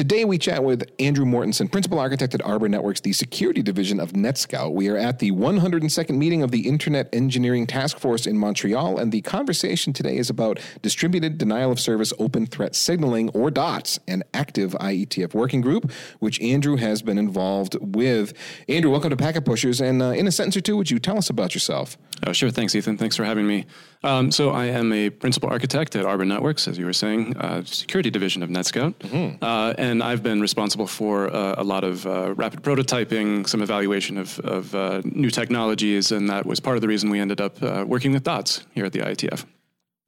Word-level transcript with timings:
Today 0.00 0.24
we 0.24 0.38
chat 0.38 0.64
with 0.64 0.90
Andrew 0.98 1.26
Mortensen, 1.26 1.70
Principal 1.70 1.98
Architect 1.98 2.32
at 2.34 2.40
Arbor 2.40 2.70
Networks, 2.70 3.02
the 3.02 3.12
security 3.12 3.60
division 3.60 4.00
of 4.00 4.12
NetScout. 4.12 4.72
We 4.72 4.88
are 4.88 4.96
at 4.96 5.18
the 5.18 5.30
102nd 5.30 6.16
meeting 6.16 6.42
of 6.42 6.52
the 6.52 6.66
Internet 6.66 7.10
Engineering 7.12 7.66
Task 7.66 7.98
Force 7.98 8.26
in 8.26 8.38
Montreal, 8.38 8.96
and 8.96 9.12
the 9.12 9.20
conversation 9.20 9.92
today 9.92 10.16
is 10.16 10.30
about 10.30 10.58
distributed 10.80 11.36
denial 11.36 11.70
of 11.70 11.78
service 11.78 12.14
open 12.18 12.46
threat 12.46 12.74
signaling, 12.74 13.28
or 13.34 13.50
DOTS, 13.50 13.98
an 14.08 14.22
active 14.32 14.72
IETF 14.80 15.34
working 15.34 15.60
group, 15.60 15.92
which 16.18 16.40
Andrew 16.40 16.76
has 16.76 17.02
been 17.02 17.18
involved 17.18 17.76
with. 17.82 18.32
Andrew, 18.70 18.90
welcome 18.90 19.10
to 19.10 19.18
Packet 19.18 19.44
Pushers, 19.44 19.82
and 19.82 20.00
uh, 20.00 20.12
in 20.12 20.26
a 20.26 20.32
sentence 20.32 20.56
or 20.56 20.62
two, 20.62 20.78
would 20.78 20.90
you 20.90 20.98
tell 20.98 21.18
us 21.18 21.28
about 21.28 21.52
yourself? 21.52 21.98
Oh, 22.26 22.32
sure. 22.32 22.50
Thanks, 22.50 22.74
Ethan. 22.74 22.98
Thanks 22.98 23.16
for 23.16 23.24
having 23.24 23.46
me. 23.46 23.66
Um, 24.02 24.30
so 24.30 24.50
I 24.50 24.66
am 24.66 24.92
a 24.92 25.10
principal 25.10 25.48
architect 25.50 25.96
at 25.96 26.04
Arbor 26.04 26.24
Networks, 26.24 26.68
as 26.68 26.78
you 26.78 26.84
were 26.84 26.92
saying, 26.92 27.36
uh, 27.36 27.64
security 27.64 28.10
division 28.10 28.42
of 28.42 28.50
NetScout. 28.50 28.94
Mm-hmm. 28.94 29.42
Uh, 29.42 29.74
and 29.78 30.02
I've 30.02 30.22
been 30.22 30.40
responsible 30.40 30.86
for 30.86 31.34
uh, 31.34 31.54
a 31.56 31.64
lot 31.64 31.84
of 31.84 32.06
uh, 32.06 32.34
rapid 32.34 32.62
prototyping, 32.62 33.48
some 33.48 33.62
evaluation 33.62 34.18
of, 34.18 34.38
of 34.40 34.74
uh, 34.74 35.02
new 35.04 35.30
technologies, 35.30 36.12
and 36.12 36.28
that 36.28 36.44
was 36.46 36.60
part 36.60 36.76
of 36.76 36.82
the 36.82 36.88
reason 36.88 37.10
we 37.10 37.20
ended 37.20 37.40
up 37.40 37.62
uh, 37.62 37.84
working 37.86 38.12
with 38.12 38.24
DOTS 38.24 38.64
here 38.74 38.84
at 38.84 38.92
the 38.92 39.00
IETF. 39.00 39.44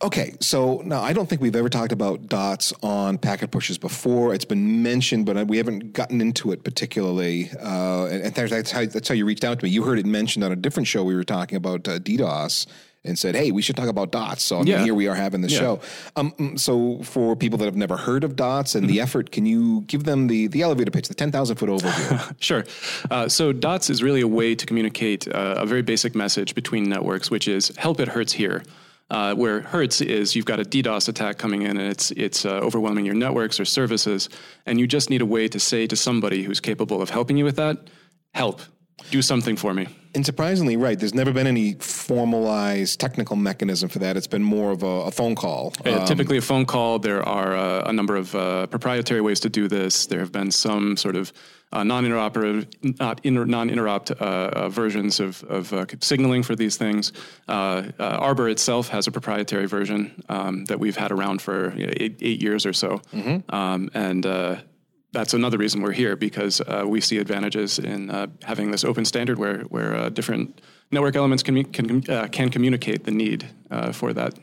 Okay, 0.02 0.34
so 0.40 0.82
now 0.84 1.00
I 1.00 1.12
don't 1.12 1.28
think 1.28 1.40
we've 1.40 1.54
ever 1.54 1.68
talked 1.68 1.92
about 1.92 2.26
dots 2.26 2.72
on 2.82 3.18
Packet 3.18 3.52
Pushers 3.52 3.78
before. 3.78 4.34
It's 4.34 4.44
been 4.44 4.82
mentioned, 4.82 5.26
but 5.26 5.46
we 5.46 5.58
haven't 5.58 5.92
gotten 5.92 6.20
into 6.20 6.50
it 6.50 6.64
particularly. 6.64 7.50
Uh, 7.60 8.06
and 8.06 8.34
that's 8.34 8.72
how, 8.72 8.84
that's 8.84 9.08
how 9.08 9.14
you 9.14 9.24
reached 9.24 9.44
out 9.44 9.60
to 9.60 9.64
me. 9.64 9.70
You 9.70 9.84
heard 9.84 10.00
it 10.00 10.06
mentioned 10.06 10.44
on 10.44 10.50
a 10.50 10.56
different 10.56 10.88
show. 10.88 11.04
We 11.04 11.14
were 11.14 11.22
talking 11.22 11.54
about 11.56 11.86
uh, 11.86 12.00
DDoS 12.00 12.66
and 13.04 13.16
said, 13.16 13.36
"Hey, 13.36 13.52
we 13.52 13.62
should 13.62 13.76
talk 13.76 13.88
about 13.88 14.10
dots." 14.10 14.42
So 14.42 14.56
I 14.56 14.58
mean, 14.60 14.68
yeah. 14.68 14.84
here 14.84 14.94
we 14.94 15.06
are 15.06 15.14
having 15.14 15.40
the 15.40 15.48
yeah. 15.48 15.58
show. 15.58 15.80
Um, 16.16 16.32
mm, 16.32 16.58
so 16.58 17.00
for 17.04 17.36
people 17.36 17.58
that 17.58 17.66
have 17.66 17.76
never 17.76 17.96
heard 17.96 18.24
of 18.24 18.34
dots 18.34 18.74
and 18.74 18.84
mm-hmm. 18.84 18.94
the 18.94 19.00
effort, 19.00 19.30
can 19.30 19.46
you 19.46 19.82
give 19.82 20.02
them 20.02 20.26
the 20.26 20.48
the 20.48 20.62
elevator 20.62 20.90
pitch, 20.90 21.06
the 21.06 21.14
ten 21.14 21.30
thousand 21.30 21.56
foot 21.56 21.68
overview? 21.68 22.34
sure. 22.40 22.64
Uh, 23.08 23.28
so 23.28 23.52
dots 23.52 23.88
is 23.88 24.02
really 24.02 24.20
a 24.20 24.28
way 24.28 24.56
to 24.56 24.66
communicate 24.66 25.28
uh, 25.28 25.54
a 25.58 25.66
very 25.66 25.82
basic 25.82 26.16
message 26.16 26.56
between 26.56 26.88
networks, 26.88 27.30
which 27.30 27.46
is 27.46 27.68
"Help! 27.76 28.00
It 28.00 28.08
hurts 28.08 28.32
here." 28.32 28.64
Uh, 29.10 29.34
where 29.34 29.60
hurts 29.60 30.00
is 30.00 30.34
you've 30.34 30.46
got 30.46 30.58
a 30.58 30.64
DDoS 30.64 31.06
attack 31.06 31.36
coming 31.36 31.62
in 31.62 31.76
and 31.76 31.90
it's 31.90 32.12
it's 32.12 32.46
uh, 32.46 32.60
overwhelming 32.60 33.04
your 33.04 33.14
networks 33.14 33.60
or 33.60 33.64
services, 33.66 34.30
and 34.64 34.80
you 34.80 34.86
just 34.86 35.10
need 35.10 35.20
a 35.20 35.26
way 35.26 35.48
to 35.48 35.60
say 35.60 35.86
to 35.86 35.96
somebody 35.96 36.42
who's 36.42 36.60
capable 36.60 37.02
of 37.02 37.10
helping 37.10 37.36
you 37.36 37.44
with 37.44 37.56
that, 37.56 37.76
help, 38.32 38.62
do 39.10 39.22
something 39.22 39.56
for 39.56 39.74
me. 39.74 39.88
And 40.14 40.26
surprisingly, 40.26 40.76
right, 40.76 40.98
there's 40.98 41.14
never 41.14 41.32
been 41.32 41.46
any 41.46 41.74
formalized 41.74 43.00
technical 43.00 43.34
mechanism 43.34 43.88
for 43.88 43.98
that. 44.00 44.16
It's 44.16 44.26
been 44.26 44.42
more 44.42 44.70
of 44.70 44.82
a, 44.82 44.86
a 44.86 45.10
phone 45.10 45.34
call. 45.34 45.72
Uh, 45.86 46.00
um, 46.00 46.06
typically, 46.06 46.36
a 46.36 46.42
phone 46.42 46.66
call. 46.66 46.98
There 46.98 47.22
are 47.22 47.56
uh, 47.56 47.84
a 47.86 47.92
number 47.92 48.16
of 48.16 48.34
uh, 48.34 48.66
proprietary 48.66 49.22
ways 49.22 49.40
to 49.40 49.48
do 49.48 49.68
this. 49.68 50.06
There 50.06 50.20
have 50.20 50.30
been 50.30 50.50
some 50.50 50.98
sort 50.98 51.16
of 51.16 51.32
uh, 51.72 51.82
non-interoperative, 51.82 52.98
not 53.00 53.20
inter, 53.24 53.46
non-interrupt 53.46 54.10
uh, 54.10 54.14
uh, 54.14 54.68
versions 54.68 55.20
of, 55.20 55.42
of 55.44 55.72
uh, 55.72 55.86
signaling 56.00 56.42
for 56.42 56.54
these 56.54 56.76
things. 56.76 57.12
Uh, 57.48 57.84
uh, 57.98 58.18
Arbor 58.20 58.48
itself 58.50 58.88
has 58.88 59.06
a 59.06 59.10
proprietary 59.10 59.66
version 59.66 60.22
um, 60.28 60.66
that 60.66 60.78
we've 60.78 60.96
had 60.96 61.10
around 61.10 61.40
for 61.40 61.74
you 61.74 61.86
know, 61.86 61.92
eight, 61.96 62.18
eight, 62.20 62.42
years 62.42 62.66
or 62.66 62.74
so, 62.74 62.98
mm-hmm. 63.12 63.54
um, 63.54 63.90
and 63.94 64.26
that's 65.12 65.34
another 65.34 65.58
reason 65.58 65.82
we're 65.82 65.92
here 65.92 66.16
because 66.16 66.60
uh, 66.62 66.84
we 66.86 67.00
see 67.00 67.18
advantages 67.18 67.78
in 67.78 68.10
uh, 68.10 68.26
having 68.42 68.70
this 68.70 68.84
open 68.84 69.04
standard 69.04 69.38
where 69.38 69.60
where 69.64 69.94
uh, 69.94 70.08
different 70.08 70.60
network 70.90 71.16
elements 71.16 71.42
can 71.42 71.64
can 71.64 72.02
can 72.02 72.48
communicate 72.50 73.04
the 73.04 73.10
need 73.10 73.48
for 73.92 74.12
that. 74.12 74.34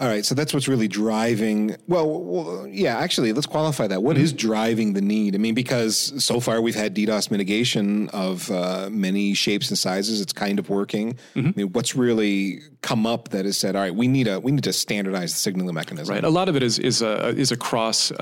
All 0.00 0.06
right, 0.06 0.24
so 0.24 0.36
that's 0.36 0.54
what's 0.54 0.68
really 0.68 0.86
driving. 0.86 1.74
Well, 1.88 2.08
well 2.08 2.66
yeah, 2.68 2.98
actually, 2.98 3.32
let's 3.32 3.48
qualify 3.48 3.88
that. 3.88 4.00
What 4.00 4.14
mm-hmm. 4.14 4.24
is 4.24 4.32
driving 4.32 4.92
the 4.92 5.00
need? 5.00 5.34
I 5.34 5.38
mean, 5.38 5.54
because 5.54 6.12
so 6.22 6.38
far 6.38 6.60
we've 6.60 6.76
had 6.76 6.94
DDoS 6.94 7.32
mitigation 7.32 8.08
of 8.10 8.48
uh, 8.48 8.90
many 8.92 9.34
shapes 9.34 9.70
and 9.70 9.76
sizes. 9.76 10.20
It's 10.20 10.32
kind 10.32 10.60
of 10.60 10.70
working. 10.70 11.14
Mm-hmm. 11.34 11.48
I 11.48 11.52
mean, 11.56 11.72
what's 11.72 11.96
really 11.96 12.60
come 12.80 13.06
up 13.06 13.30
that 13.30 13.44
has 13.44 13.56
said, 13.56 13.74
all 13.74 13.82
right, 13.82 13.94
we 13.94 14.06
need 14.06 14.28
a 14.28 14.38
we 14.38 14.52
need 14.52 14.62
to 14.64 14.72
standardize 14.72 15.32
the 15.32 15.40
signaling 15.40 15.74
mechanism. 15.74 16.14
Right. 16.14 16.22
A 16.22 16.30
lot 16.30 16.48
of 16.48 16.54
it 16.54 16.62
is 16.62 16.78
is 16.78 17.02
a 17.02 17.30
is 17.30 17.50
across. 17.50 18.12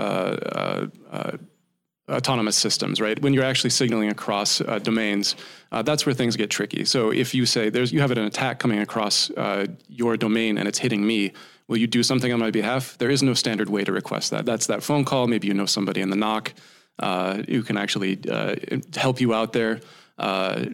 Autonomous 2.08 2.56
systems, 2.56 3.00
right? 3.00 3.20
When 3.20 3.34
you're 3.34 3.44
actually 3.44 3.70
signaling 3.70 4.10
across 4.10 4.60
uh, 4.60 4.78
domains, 4.78 5.34
uh, 5.72 5.82
that's 5.82 6.06
where 6.06 6.14
things 6.14 6.36
get 6.36 6.50
tricky. 6.50 6.84
So 6.84 7.10
if 7.10 7.34
you 7.34 7.46
say 7.46 7.68
there's 7.68 7.92
you 7.92 8.00
have 8.00 8.12
an 8.12 8.18
attack 8.18 8.60
coming 8.60 8.78
across 8.78 9.30
uh, 9.30 9.66
your 9.88 10.16
domain 10.16 10.56
and 10.56 10.68
it's 10.68 10.78
hitting 10.78 11.04
me, 11.04 11.32
Will 11.68 11.78
you 11.78 11.86
do 11.88 12.02
something 12.02 12.32
on 12.32 12.38
my 12.38 12.50
behalf? 12.50 12.96
There 12.98 13.10
is 13.10 13.22
no 13.22 13.34
standard 13.34 13.68
way 13.68 13.82
to 13.84 13.92
request 13.92 14.30
that. 14.30 14.46
That's 14.46 14.66
that 14.68 14.82
phone 14.82 15.04
call. 15.04 15.26
Maybe 15.26 15.48
you 15.48 15.54
know 15.54 15.66
somebody 15.66 16.00
in 16.00 16.10
the 16.10 16.16
NOC 16.16 16.52
uh, 16.98 17.42
who 17.48 17.62
can 17.62 17.76
actually 17.76 18.20
uh, 18.30 18.54
help 18.94 19.20
you 19.20 19.34
out 19.34 19.52
there. 19.52 19.80
Uh, 20.16 20.66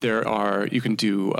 there 0.00 0.26
are 0.26 0.66
you 0.66 0.80
can 0.80 0.96
do 0.96 1.32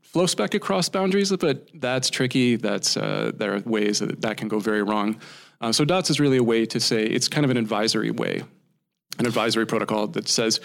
flow 0.00 0.26
spec 0.26 0.54
across 0.54 0.88
boundaries, 0.88 1.34
but 1.36 1.68
that's 1.74 2.08
tricky. 2.08 2.56
That's 2.56 2.94
there 2.94 3.56
are 3.56 3.60
ways 3.60 3.98
that 3.98 4.22
that 4.22 4.38
can 4.38 4.48
go 4.48 4.58
very 4.58 4.82
wrong. 4.82 5.20
Uh, 5.62 5.72
so 5.72 5.84
DOTS 5.84 6.10
is 6.10 6.20
really 6.20 6.36
a 6.36 6.42
way 6.42 6.66
to 6.66 6.78
say 6.78 7.04
it's 7.04 7.28
kind 7.28 7.44
of 7.44 7.50
an 7.50 7.56
advisory 7.56 8.10
way, 8.10 8.42
an 9.18 9.26
advisory 9.26 9.64
protocol 9.64 10.06
that 10.08 10.28
says 10.28 10.60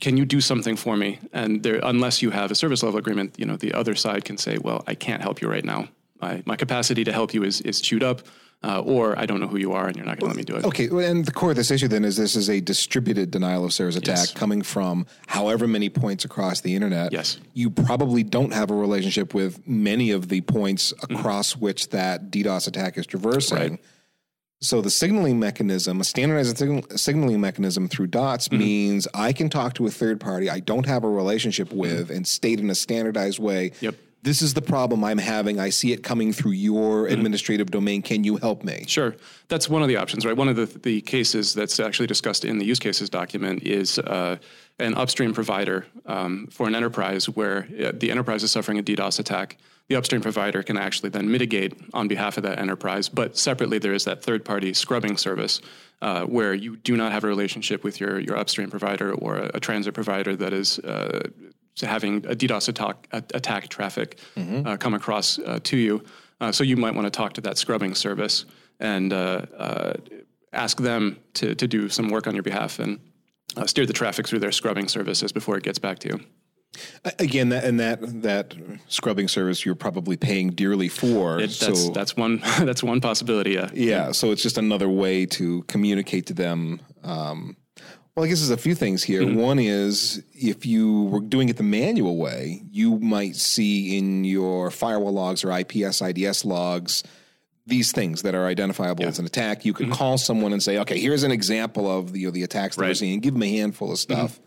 can 0.00 0.16
you 0.16 0.24
do 0.24 0.40
something 0.40 0.76
for 0.76 0.96
me? 0.96 1.18
And 1.32 1.64
there, 1.64 1.80
unless 1.82 2.22
you 2.22 2.30
have 2.30 2.52
a 2.52 2.54
service 2.54 2.84
level 2.84 3.00
agreement, 3.00 3.34
you 3.36 3.44
know, 3.44 3.56
the 3.56 3.74
other 3.74 3.96
side 3.96 4.24
can 4.24 4.38
say, 4.38 4.56
well, 4.56 4.84
I 4.86 4.94
can't 4.94 5.20
help 5.20 5.40
you 5.40 5.50
right 5.50 5.64
now 5.64 5.88
my, 6.20 6.42
my 6.46 6.56
capacity 6.56 7.04
to 7.04 7.12
help 7.12 7.34
you 7.34 7.44
is, 7.44 7.60
is 7.62 7.80
chewed 7.80 8.02
up. 8.02 8.22
Uh, 8.60 8.80
or 8.80 9.16
I 9.16 9.24
don't 9.24 9.38
know 9.38 9.46
who 9.46 9.56
you 9.56 9.70
are 9.74 9.86
and 9.86 9.94
you're 9.94 10.04
not 10.04 10.18
going 10.18 10.32
to 10.32 10.36
let 10.36 10.36
me 10.36 10.42
do 10.42 10.56
it. 10.56 10.64
Okay, 10.64 10.88
and 11.08 11.24
the 11.24 11.30
core 11.30 11.50
of 11.50 11.56
this 11.56 11.70
issue 11.70 11.86
then 11.86 12.04
is 12.04 12.16
this 12.16 12.34
is 12.34 12.50
a 12.50 12.60
distributed 12.60 13.30
denial 13.30 13.64
of 13.64 13.72
service 13.72 13.94
attack 13.94 14.16
yes. 14.16 14.32
coming 14.32 14.62
from 14.62 15.06
however 15.28 15.68
many 15.68 15.88
points 15.88 16.24
across 16.24 16.60
the 16.60 16.74
internet. 16.74 17.12
Yes. 17.12 17.38
You 17.54 17.70
probably 17.70 18.24
don't 18.24 18.52
have 18.52 18.72
a 18.72 18.74
relationship 18.74 19.32
with 19.32 19.64
many 19.68 20.10
of 20.10 20.28
the 20.28 20.40
points 20.40 20.92
across 21.08 21.52
mm-hmm. 21.52 21.66
which 21.66 21.90
that 21.90 22.32
DDoS 22.32 22.66
attack 22.66 22.98
is 22.98 23.06
traversing. 23.06 23.56
Right. 23.56 23.80
So 24.60 24.80
the 24.80 24.90
signaling 24.90 25.38
mechanism, 25.38 26.00
a 26.00 26.04
standardized 26.04 26.98
signaling 26.98 27.40
mechanism 27.40 27.88
through 27.88 28.08
DOTS 28.08 28.48
mm-hmm. 28.48 28.58
means 28.58 29.08
I 29.14 29.32
can 29.32 29.48
talk 29.48 29.74
to 29.74 29.86
a 29.86 29.90
third 29.90 30.20
party 30.20 30.50
I 30.50 30.60
don't 30.60 30.86
have 30.86 31.04
a 31.04 31.08
relationship 31.08 31.72
with 31.72 32.06
mm-hmm. 32.08 32.16
and 32.16 32.26
state 32.26 32.58
in 32.58 32.68
a 32.70 32.74
standardized 32.74 33.38
way. 33.38 33.72
Yep 33.80 33.94
this 34.22 34.42
is 34.42 34.54
the 34.54 34.62
problem 34.62 35.04
I'm 35.04 35.18
having. 35.18 35.60
I 35.60 35.70
see 35.70 35.92
it 35.92 36.02
coming 36.02 36.32
through 36.32 36.52
your 36.52 37.04
mm-hmm. 37.04 37.14
administrative 37.14 37.70
domain. 37.70 38.02
Can 38.02 38.24
you 38.24 38.36
help 38.36 38.64
me? 38.64 38.84
Sure. 38.86 39.14
That's 39.48 39.68
one 39.68 39.82
of 39.82 39.88
the 39.88 39.96
options, 39.96 40.26
right? 40.26 40.36
One 40.36 40.48
of 40.48 40.56
the, 40.56 40.66
the 40.66 41.00
cases 41.02 41.54
that's 41.54 41.78
actually 41.78 42.08
discussed 42.08 42.44
in 42.44 42.58
the 42.58 42.64
use 42.64 42.78
cases 42.78 43.08
document 43.08 43.62
is 43.62 43.98
uh, 43.98 44.36
an 44.78 44.94
upstream 44.94 45.32
provider 45.32 45.86
um, 46.06 46.48
for 46.50 46.66
an 46.66 46.74
enterprise 46.74 47.28
where 47.28 47.68
uh, 47.82 47.92
the 47.94 48.10
enterprise 48.10 48.42
is 48.42 48.50
suffering 48.50 48.78
a 48.78 48.82
DDoS 48.82 49.20
attack. 49.20 49.56
The 49.88 49.96
upstream 49.96 50.20
provider 50.20 50.62
can 50.62 50.76
actually 50.76 51.08
then 51.08 51.30
mitigate 51.30 51.72
on 51.94 52.08
behalf 52.08 52.36
of 52.36 52.42
that 52.42 52.58
enterprise. 52.58 53.08
But 53.08 53.38
separately, 53.38 53.78
there 53.78 53.94
is 53.94 54.04
that 54.04 54.22
third 54.22 54.44
party 54.44 54.74
scrubbing 54.74 55.16
service 55.16 55.62
uh, 56.02 56.24
where 56.26 56.52
you 56.52 56.76
do 56.76 56.96
not 56.96 57.12
have 57.12 57.24
a 57.24 57.26
relationship 57.26 57.84
with 57.84 57.98
your, 57.98 58.20
your 58.20 58.36
upstream 58.36 58.70
provider 58.70 59.14
or 59.14 59.36
a, 59.36 59.50
a 59.54 59.60
transit 59.60 59.94
provider 59.94 60.36
that 60.36 60.52
is 60.52 60.78
uh, 60.80 61.28
having 61.80 62.18
a 62.26 62.34
DDoS 62.34 62.68
attack, 62.68 63.08
attack 63.12 63.68
traffic 63.68 64.18
mm-hmm. 64.36 64.66
uh, 64.66 64.76
come 64.76 64.94
across 64.94 65.38
uh, 65.38 65.58
to 65.64 65.76
you. 65.76 66.04
Uh, 66.40 66.52
so 66.52 66.64
you 66.64 66.76
might 66.76 66.94
want 66.94 67.06
to 67.06 67.10
talk 67.10 67.32
to 67.34 67.40
that 67.40 67.58
scrubbing 67.58 67.94
service 67.94 68.44
and 68.80 69.12
uh, 69.12 69.42
uh, 69.56 69.92
ask 70.52 70.80
them 70.80 71.18
to, 71.34 71.54
to 71.54 71.66
do 71.66 71.88
some 71.88 72.08
work 72.08 72.26
on 72.26 72.34
your 72.34 72.42
behalf 72.42 72.78
and 72.78 73.00
uh, 73.56 73.66
steer 73.66 73.86
the 73.86 73.92
traffic 73.92 74.26
through 74.26 74.38
their 74.38 74.52
scrubbing 74.52 74.88
services 74.88 75.32
before 75.32 75.56
it 75.56 75.64
gets 75.64 75.78
back 75.78 75.98
to 75.98 76.08
you. 76.08 76.20
Again, 77.18 77.48
that, 77.48 77.64
and 77.64 77.80
that 77.80 78.22
that 78.22 78.54
scrubbing 78.88 79.26
service 79.28 79.64
you're 79.64 79.74
probably 79.74 80.16
paying 80.16 80.50
dearly 80.50 80.88
for. 80.88 81.40
It, 81.40 81.50
that's, 81.50 81.84
so 81.84 81.90
that's 81.90 82.16
one 82.16 82.38
that's 82.60 82.82
one 82.82 83.00
possibility. 83.00 83.52
Yeah. 83.52 83.70
Yeah. 83.72 84.12
So 84.12 84.30
it's 84.30 84.42
just 84.42 84.58
another 84.58 84.88
way 84.88 85.26
to 85.26 85.62
communicate 85.62 86.26
to 86.26 86.34
them. 86.34 86.80
Um, 87.02 87.56
well, 88.14 88.24
I 88.24 88.28
guess 88.28 88.40
there's 88.40 88.50
a 88.50 88.56
few 88.56 88.74
things 88.74 89.02
here. 89.02 89.22
Mm-hmm. 89.22 89.38
One 89.38 89.58
is 89.58 90.22
if 90.34 90.66
you 90.66 91.04
were 91.04 91.20
doing 91.20 91.48
it 91.48 91.56
the 91.56 91.62
manual 91.62 92.16
way, 92.16 92.62
you 92.70 92.98
might 92.98 93.36
see 93.36 93.96
in 93.96 94.24
your 94.24 94.70
firewall 94.70 95.12
logs 95.12 95.44
or 95.44 95.56
IPS 95.56 96.02
IDS 96.02 96.44
logs 96.44 97.04
these 97.66 97.92
things 97.92 98.22
that 98.22 98.34
are 98.34 98.46
identifiable 98.46 99.04
yeah. 99.04 99.10
as 99.10 99.18
an 99.18 99.26
attack. 99.26 99.64
You 99.64 99.72
could 99.72 99.86
mm-hmm. 99.86 99.94
call 99.94 100.18
someone 100.18 100.52
and 100.52 100.62
say, 100.62 100.78
"Okay, 100.78 100.98
here's 100.98 101.22
an 101.22 101.30
example 101.30 101.88
of 101.90 102.12
the 102.12 102.20
you 102.20 102.26
know, 102.26 102.32
the 102.32 102.42
attacks 102.42 102.76
that 102.76 102.82
right. 102.82 102.88
we're 102.88 102.94
seeing." 102.94 103.20
Give 103.20 103.34
them 103.34 103.42
a 103.42 103.50
handful 103.50 103.92
of 103.92 103.98
stuff. 103.98 104.34
Mm-hmm. 104.34 104.44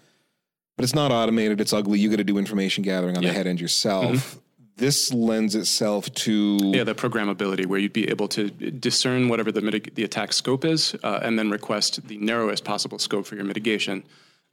But 0.82 0.86
it's 0.86 0.96
not 0.96 1.12
automated. 1.12 1.62
It's 1.62 1.74
ugly. 1.74 2.00
You 2.00 2.10
got 2.10 2.18
to 2.18 2.24
do 2.24 2.40
information 2.40 2.84
gathering 2.84 3.16
on 3.16 3.22
yeah. 3.22 3.30
the 3.30 3.36
head 3.36 3.46
end 3.46 3.62
yourself. 3.62 4.16
Mm-hmm 4.16 4.40
this 4.78 5.14
lends 5.14 5.54
itself 5.54 6.12
to 6.16 6.58
yeah 6.74 6.84
the 6.84 6.96
programmability 6.96 7.68
where 7.68 7.78
you'd 7.78 7.94
be 7.94 8.10
able 8.10 8.28
to 8.28 8.50
discern 8.50 9.30
whatever 9.30 9.52
the 9.52 9.62
mitig- 9.62 9.94
the 9.94 10.04
attack 10.04 10.34
scope 10.34 10.66
is 10.66 10.96
uh, 11.04 11.20
and 11.22 11.38
then 11.38 11.52
request 11.52 12.08
the 12.08 12.18
narrowest 12.18 12.64
possible 12.64 12.98
scope 12.98 13.26
for 13.26 13.36
your 13.36 13.44
mitigation 13.44 14.04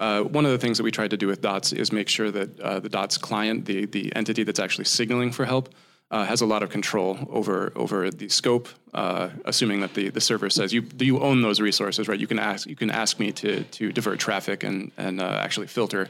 uh, 0.00 0.20
one 0.20 0.44
of 0.44 0.50
the 0.50 0.58
things 0.58 0.76
that 0.76 0.84
we 0.84 0.90
tried 0.90 1.10
to 1.10 1.16
do 1.16 1.26
with 1.26 1.40
dots 1.40 1.72
is 1.72 1.92
make 1.92 2.08
sure 2.08 2.30
that 2.30 2.60
uh, 2.60 2.78
the 2.78 2.90
dots 2.90 3.16
client 3.16 3.64
the 3.64 3.86
the 3.86 4.14
entity 4.14 4.42
that's 4.42 4.60
actually 4.60 4.84
signaling 4.84 5.32
for 5.32 5.46
help 5.46 5.70
uh, 6.10 6.24
has 6.24 6.40
a 6.40 6.46
lot 6.46 6.62
of 6.62 6.70
control 6.70 7.18
over 7.30 7.72
over 7.76 8.10
the 8.10 8.28
scope, 8.28 8.68
uh, 8.94 9.28
assuming 9.44 9.80
that 9.80 9.94
the, 9.94 10.08
the 10.08 10.20
server 10.20 10.48
says 10.50 10.72
you 10.72 10.84
you 10.98 11.20
own 11.20 11.42
those 11.42 11.60
resources, 11.60 12.08
right? 12.08 12.18
You 12.18 12.26
can 12.26 12.38
ask 12.38 12.66
you 12.66 12.76
can 12.76 12.90
ask 12.90 13.18
me 13.18 13.32
to 13.32 13.64
to 13.64 13.92
divert 13.92 14.18
traffic 14.18 14.64
and 14.64 14.90
and 14.96 15.20
uh, 15.20 15.40
actually 15.42 15.66
filter. 15.66 16.08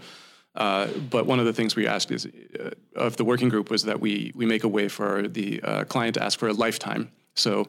Uh, 0.55 0.89
but 1.11 1.27
one 1.27 1.39
of 1.39 1.47
the 1.47 1.53
things 1.53 1.77
we 1.77 1.87
asked 1.87 2.11
is 2.11 2.27
uh, 2.27 2.71
of 2.97 3.17
the 3.17 3.25
working 3.25 3.49
group 3.49 3.71
was 3.71 3.83
that 3.85 4.01
we 4.01 4.33
we 4.35 4.47
make 4.47 4.65
a 4.65 4.69
way 4.69 4.89
for 4.89 5.27
the 5.29 5.61
uh, 5.63 5.85
client 5.85 6.15
to 6.15 6.23
ask 6.23 6.39
for 6.39 6.49
a 6.49 6.53
lifetime. 6.53 7.11
So 7.35 7.67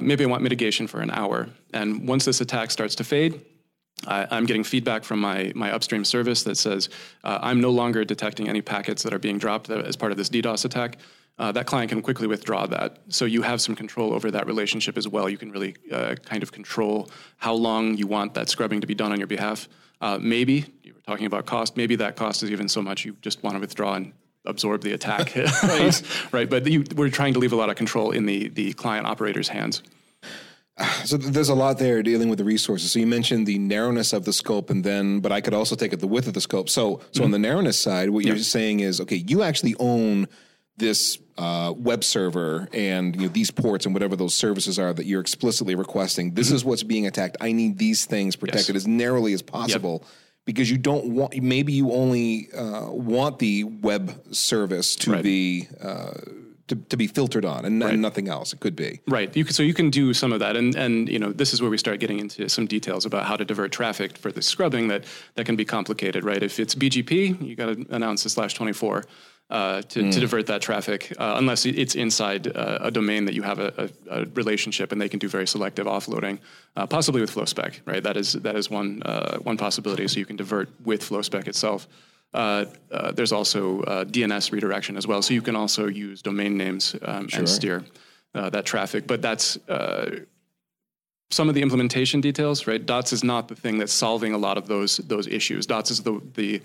maybe 0.00 0.24
I 0.24 0.26
want 0.26 0.42
mitigation 0.42 0.86
for 0.86 1.00
an 1.00 1.10
hour, 1.10 1.48
and 1.72 2.06
once 2.06 2.24
this 2.24 2.40
attack 2.40 2.70
starts 2.70 2.94
to 2.96 3.04
fade, 3.04 3.40
I, 4.06 4.36
am 4.36 4.46
getting 4.46 4.64
feedback 4.64 5.04
from 5.04 5.20
my, 5.20 5.52
my 5.54 5.72
upstream 5.72 6.04
service 6.04 6.42
that 6.44 6.56
says 6.56 6.88
uh, 7.24 7.38
I'm 7.42 7.60
no 7.60 7.70
longer 7.70 8.04
detecting 8.04 8.48
any 8.48 8.62
packets 8.62 9.02
that 9.02 9.12
are 9.12 9.18
being 9.18 9.38
dropped 9.38 9.68
as 9.70 9.96
part 9.96 10.12
of 10.12 10.18
this 10.18 10.28
DDoS 10.28 10.64
attack 10.64 10.96
uh, 11.40 11.50
that 11.50 11.66
client 11.66 11.90
can 11.90 12.02
quickly 12.02 12.26
withdraw 12.26 12.66
that. 12.66 12.98
So 13.08 13.24
you 13.24 13.40
have 13.40 13.62
some 13.62 13.74
control 13.74 14.12
over 14.12 14.30
that 14.30 14.46
relationship 14.46 14.98
as 14.98 15.08
well. 15.08 15.26
You 15.26 15.38
can 15.38 15.50
really 15.50 15.74
uh, 15.90 16.16
kind 16.22 16.42
of 16.42 16.52
control 16.52 17.08
how 17.38 17.54
long 17.54 17.96
you 17.96 18.06
want 18.06 18.34
that 18.34 18.50
scrubbing 18.50 18.82
to 18.82 18.86
be 18.86 18.94
done 18.94 19.10
on 19.10 19.18
your 19.18 19.26
behalf. 19.26 19.66
Uh, 20.02 20.18
maybe 20.20 20.66
you 20.82 20.92
were 20.92 21.00
talking 21.00 21.24
about 21.24 21.46
cost. 21.46 21.78
Maybe 21.78 21.96
that 21.96 22.14
cost 22.14 22.42
is 22.42 22.50
even 22.50 22.68
so 22.68 22.82
much 22.82 23.06
you 23.06 23.16
just 23.22 23.42
want 23.42 23.56
to 23.56 23.60
withdraw 23.60 23.94
and 23.94 24.12
absorb 24.44 24.82
the 24.82 24.92
attack, 24.92 25.34
right? 25.62 26.02
right. 26.30 26.50
But 26.50 26.66
you, 26.66 26.84
we're 26.94 27.08
trying 27.08 27.32
to 27.32 27.38
leave 27.38 27.54
a 27.54 27.56
lot 27.56 27.70
of 27.70 27.76
control 27.76 28.10
in 28.10 28.26
the 28.26 28.48
the 28.48 28.74
client 28.74 29.06
operator's 29.06 29.48
hands. 29.48 29.82
So 31.04 31.16
there's 31.16 31.48
a 31.48 31.54
lot 31.54 31.78
there 31.78 32.02
dealing 32.02 32.28
with 32.28 32.38
the 32.38 32.44
resources. 32.44 32.92
So 32.92 32.98
you 32.98 33.06
mentioned 33.06 33.46
the 33.46 33.58
narrowness 33.58 34.12
of 34.12 34.24
the 34.24 34.32
scope, 34.32 34.70
and 34.70 34.84
then, 34.84 35.20
but 35.20 35.32
I 35.32 35.40
could 35.40 35.54
also 35.54 35.76
take 35.76 35.92
it 35.92 36.00
the 36.00 36.06
width 36.06 36.26
of 36.26 36.34
the 36.34 36.40
scope. 36.40 36.68
So, 36.68 36.98
so 36.98 37.02
mm-hmm. 37.02 37.24
on 37.24 37.30
the 37.32 37.38
narrowness 37.38 37.78
side, 37.78 38.10
what 38.10 38.24
yeah. 38.24 38.32
you're 38.32 38.42
saying 38.42 38.80
is, 38.80 39.00
okay, 39.00 39.16
you 39.16 39.42
actually 39.42 39.74
own 39.78 40.26
this 40.76 41.18
uh, 41.36 41.74
web 41.76 42.02
server 42.02 42.68
and 42.72 43.14
you 43.16 43.22
know, 43.22 43.28
these 43.28 43.50
ports 43.50 43.84
and 43.84 43.94
whatever 43.94 44.16
those 44.16 44.34
services 44.34 44.78
are 44.78 44.92
that 44.92 45.06
you're 45.06 45.20
explicitly 45.20 45.74
requesting. 45.74 46.34
This 46.34 46.48
mm-hmm. 46.48 46.56
is 46.56 46.64
what's 46.64 46.82
being 46.82 47.06
attacked. 47.06 47.36
I 47.40 47.52
need 47.52 47.78
these 47.78 48.06
things 48.06 48.36
protected 48.36 48.74
yes. 48.74 48.84
as 48.84 48.86
narrowly 48.88 49.32
as 49.32 49.42
possible. 49.42 50.00
Yep. 50.02 50.10
Because 50.46 50.70
you 50.70 50.78
don't 50.78 51.10
want, 51.14 51.40
maybe 51.40 51.74
you 51.74 51.92
only 51.92 52.48
uh, 52.52 52.90
want 52.90 53.38
the 53.38 53.64
web 53.64 54.34
service 54.34 54.96
to 54.96 55.12
right. 55.12 55.22
be 55.22 55.68
uh, 55.80 56.12
to, 56.70 56.76
to, 56.76 56.96
be 56.96 57.06
filtered 57.06 57.44
on, 57.44 57.64
and, 57.64 57.82
right. 57.82 57.92
and, 57.92 58.02
nothing 58.02 58.28
else. 58.28 58.52
It 58.52 58.60
could 58.60 58.74
be 58.74 59.00
right. 59.06 59.34
You 59.36 59.44
can, 59.44 59.52
so 59.52 59.62
you 59.62 59.74
can 59.74 59.90
do 59.90 60.14
some 60.14 60.32
of 60.32 60.40
that, 60.40 60.56
and 60.56 60.74
and 60.74 61.08
you 61.08 61.18
know 61.18 61.32
this 61.32 61.52
is 61.52 61.60
where 61.60 61.70
we 61.70 61.78
start 61.78 62.00
getting 62.00 62.18
into 62.18 62.48
some 62.48 62.66
details 62.66 63.04
about 63.04 63.26
how 63.26 63.36
to 63.36 63.44
divert 63.44 63.72
traffic 63.72 64.16
for 64.16 64.32
the 64.32 64.42
scrubbing 64.42 64.88
that 64.88 65.04
that 65.34 65.44
can 65.44 65.56
be 65.56 65.64
complicated, 65.64 66.24
right? 66.24 66.42
If 66.42 66.58
it's 66.58 66.74
BGP, 66.74 67.46
you 67.46 67.54
got 67.54 67.66
to 67.66 67.86
announce 67.90 68.22
the 68.22 68.30
slash 68.30 68.54
twenty 68.54 68.72
four 68.72 69.04
uh, 69.50 69.82
to, 69.82 70.02
mm. 70.02 70.12
to, 70.12 70.20
divert 70.20 70.46
that 70.46 70.62
traffic, 70.62 71.12
uh, 71.18 71.34
unless 71.36 71.66
it's 71.66 71.96
inside 71.96 72.46
uh, 72.56 72.78
a 72.82 72.90
domain 72.90 73.24
that 73.24 73.34
you 73.34 73.42
have 73.42 73.58
a, 73.58 73.90
a, 74.08 74.20
a, 74.20 74.24
relationship, 74.26 74.92
and 74.92 75.00
they 75.00 75.08
can 75.08 75.18
do 75.18 75.28
very 75.28 75.46
selective 75.46 75.86
offloading, 75.86 76.38
uh, 76.76 76.86
possibly 76.86 77.20
with 77.20 77.34
FlowSpec. 77.34 77.80
Right, 77.84 78.02
that 78.02 78.16
is 78.16 78.34
that 78.34 78.54
is 78.54 78.70
one 78.70 79.02
uh, 79.04 79.38
one 79.38 79.56
possibility. 79.56 80.06
So 80.06 80.20
you 80.20 80.26
can 80.26 80.36
divert 80.36 80.68
with 80.84 81.02
FlowSpec 81.02 81.48
itself. 81.48 81.88
Uh, 82.32 82.66
there's 83.12 83.32
also 83.32 83.82
DNS 83.82 84.52
redirection 84.52 84.96
as 84.96 85.06
well, 85.06 85.22
so 85.22 85.34
you 85.34 85.42
can 85.42 85.56
also 85.56 85.86
use 85.86 86.22
domain 86.22 86.56
names 86.56 86.94
um, 87.02 87.28
sure. 87.28 87.40
and 87.40 87.48
steer 87.48 87.84
that 88.34 88.64
traffic. 88.64 89.06
But 89.06 89.22
that's 89.22 89.58
some 91.32 91.48
of 91.48 91.54
the 91.54 91.62
implementation 91.62 92.20
details. 92.20 92.66
Right, 92.66 92.84
Dots 92.84 93.12
is 93.12 93.24
not 93.24 93.48
the 93.48 93.54
thing 93.54 93.78
that's 93.78 93.92
solving 93.92 94.32
a 94.32 94.38
lot 94.38 94.58
of 94.58 94.68
those 94.68 94.98
those 94.98 95.26
issues. 95.26 95.66
Dots 95.66 95.90
is 95.90 96.02
the 96.02 96.20
the 96.34 96.62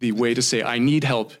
the 0.00 0.12
way 0.12 0.34
to 0.34 0.42
say 0.42 0.62
I 0.62 0.78
need 0.78 1.04
help 1.04 1.32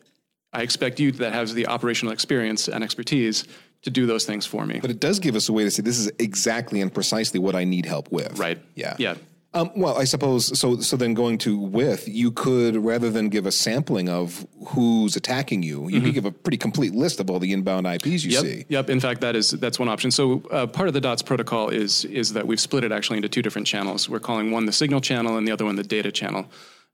I 0.54 0.62
expect 0.62 1.00
you 1.00 1.10
that 1.12 1.32
has 1.32 1.52
the 1.52 1.66
operational 1.66 2.12
experience 2.12 2.68
and 2.68 2.84
expertise 2.84 3.44
to 3.82 3.90
do 3.90 4.06
those 4.06 4.24
things 4.24 4.46
for 4.46 4.64
me. 4.64 4.78
But 4.80 4.90
it 4.90 5.00
does 5.00 5.18
give 5.18 5.34
us 5.34 5.48
a 5.48 5.52
way 5.52 5.64
to 5.64 5.70
say 5.70 5.82
this 5.82 5.98
is 5.98 6.10
exactly 6.18 6.80
and 6.80 6.94
precisely 6.94 7.40
what 7.40 7.56
I 7.56 7.64
need 7.64 7.84
help 7.84 8.10
with. 8.12 8.38
Right. 8.38 8.58
Yeah. 8.74 8.96
Yeah. 8.98 9.16
Um, 9.54 9.70
well, 9.76 9.96
I 9.96 10.02
suppose 10.02 10.58
so. 10.58 10.80
So 10.80 10.96
then, 10.96 11.14
going 11.14 11.38
to 11.38 11.56
with 11.56 12.08
you 12.08 12.32
could 12.32 12.74
rather 12.76 13.08
than 13.08 13.28
give 13.28 13.46
a 13.46 13.52
sampling 13.52 14.08
of 14.08 14.44
who's 14.68 15.14
attacking 15.14 15.62
you, 15.62 15.88
you 15.88 15.96
mm-hmm. 15.96 16.06
could 16.06 16.14
give 16.14 16.24
a 16.24 16.32
pretty 16.32 16.56
complete 16.56 16.92
list 16.92 17.20
of 17.20 17.30
all 17.30 17.38
the 17.38 17.52
inbound 17.52 17.86
IPs 17.86 18.24
you 18.24 18.32
yep, 18.32 18.42
see. 18.42 18.64
Yep. 18.68 18.90
In 18.90 18.98
fact, 18.98 19.20
that 19.20 19.36
is 19.36 19.52
that's 19.52 19.78
one 19.78 19.88
option. 19.88 20.10
So 20.10 20.42
uh, 20.50 20.66
part 20.66 20.88
of 20.88 20.94
the 20.94 21.00
DOTS 21.00 21.22
protocol 21.22 21.68
is 21.68 22.04
is 22.06 22.32
that 22.32 22.48
we've 22.48 22.60
split 22.60 22.82
it 22.82 22.90
actually 22.90 23.18
into 23.18 23.28
two 23.28 23.42
different 23.42 23.68
channels. 23.68 24.08
We're 24.08 24.18
calling 24.18 24.50
one 24.50 24.66
the 24.66 24.72
signal 24.72 25.00
channel 25.00 25.36
and 25.36 25.46
the 25.46 25.52
other 25.52 25.64
one 25.64 25.76
the 25.76 25.84
data 25.84 26.10
channel. 26.10 26.46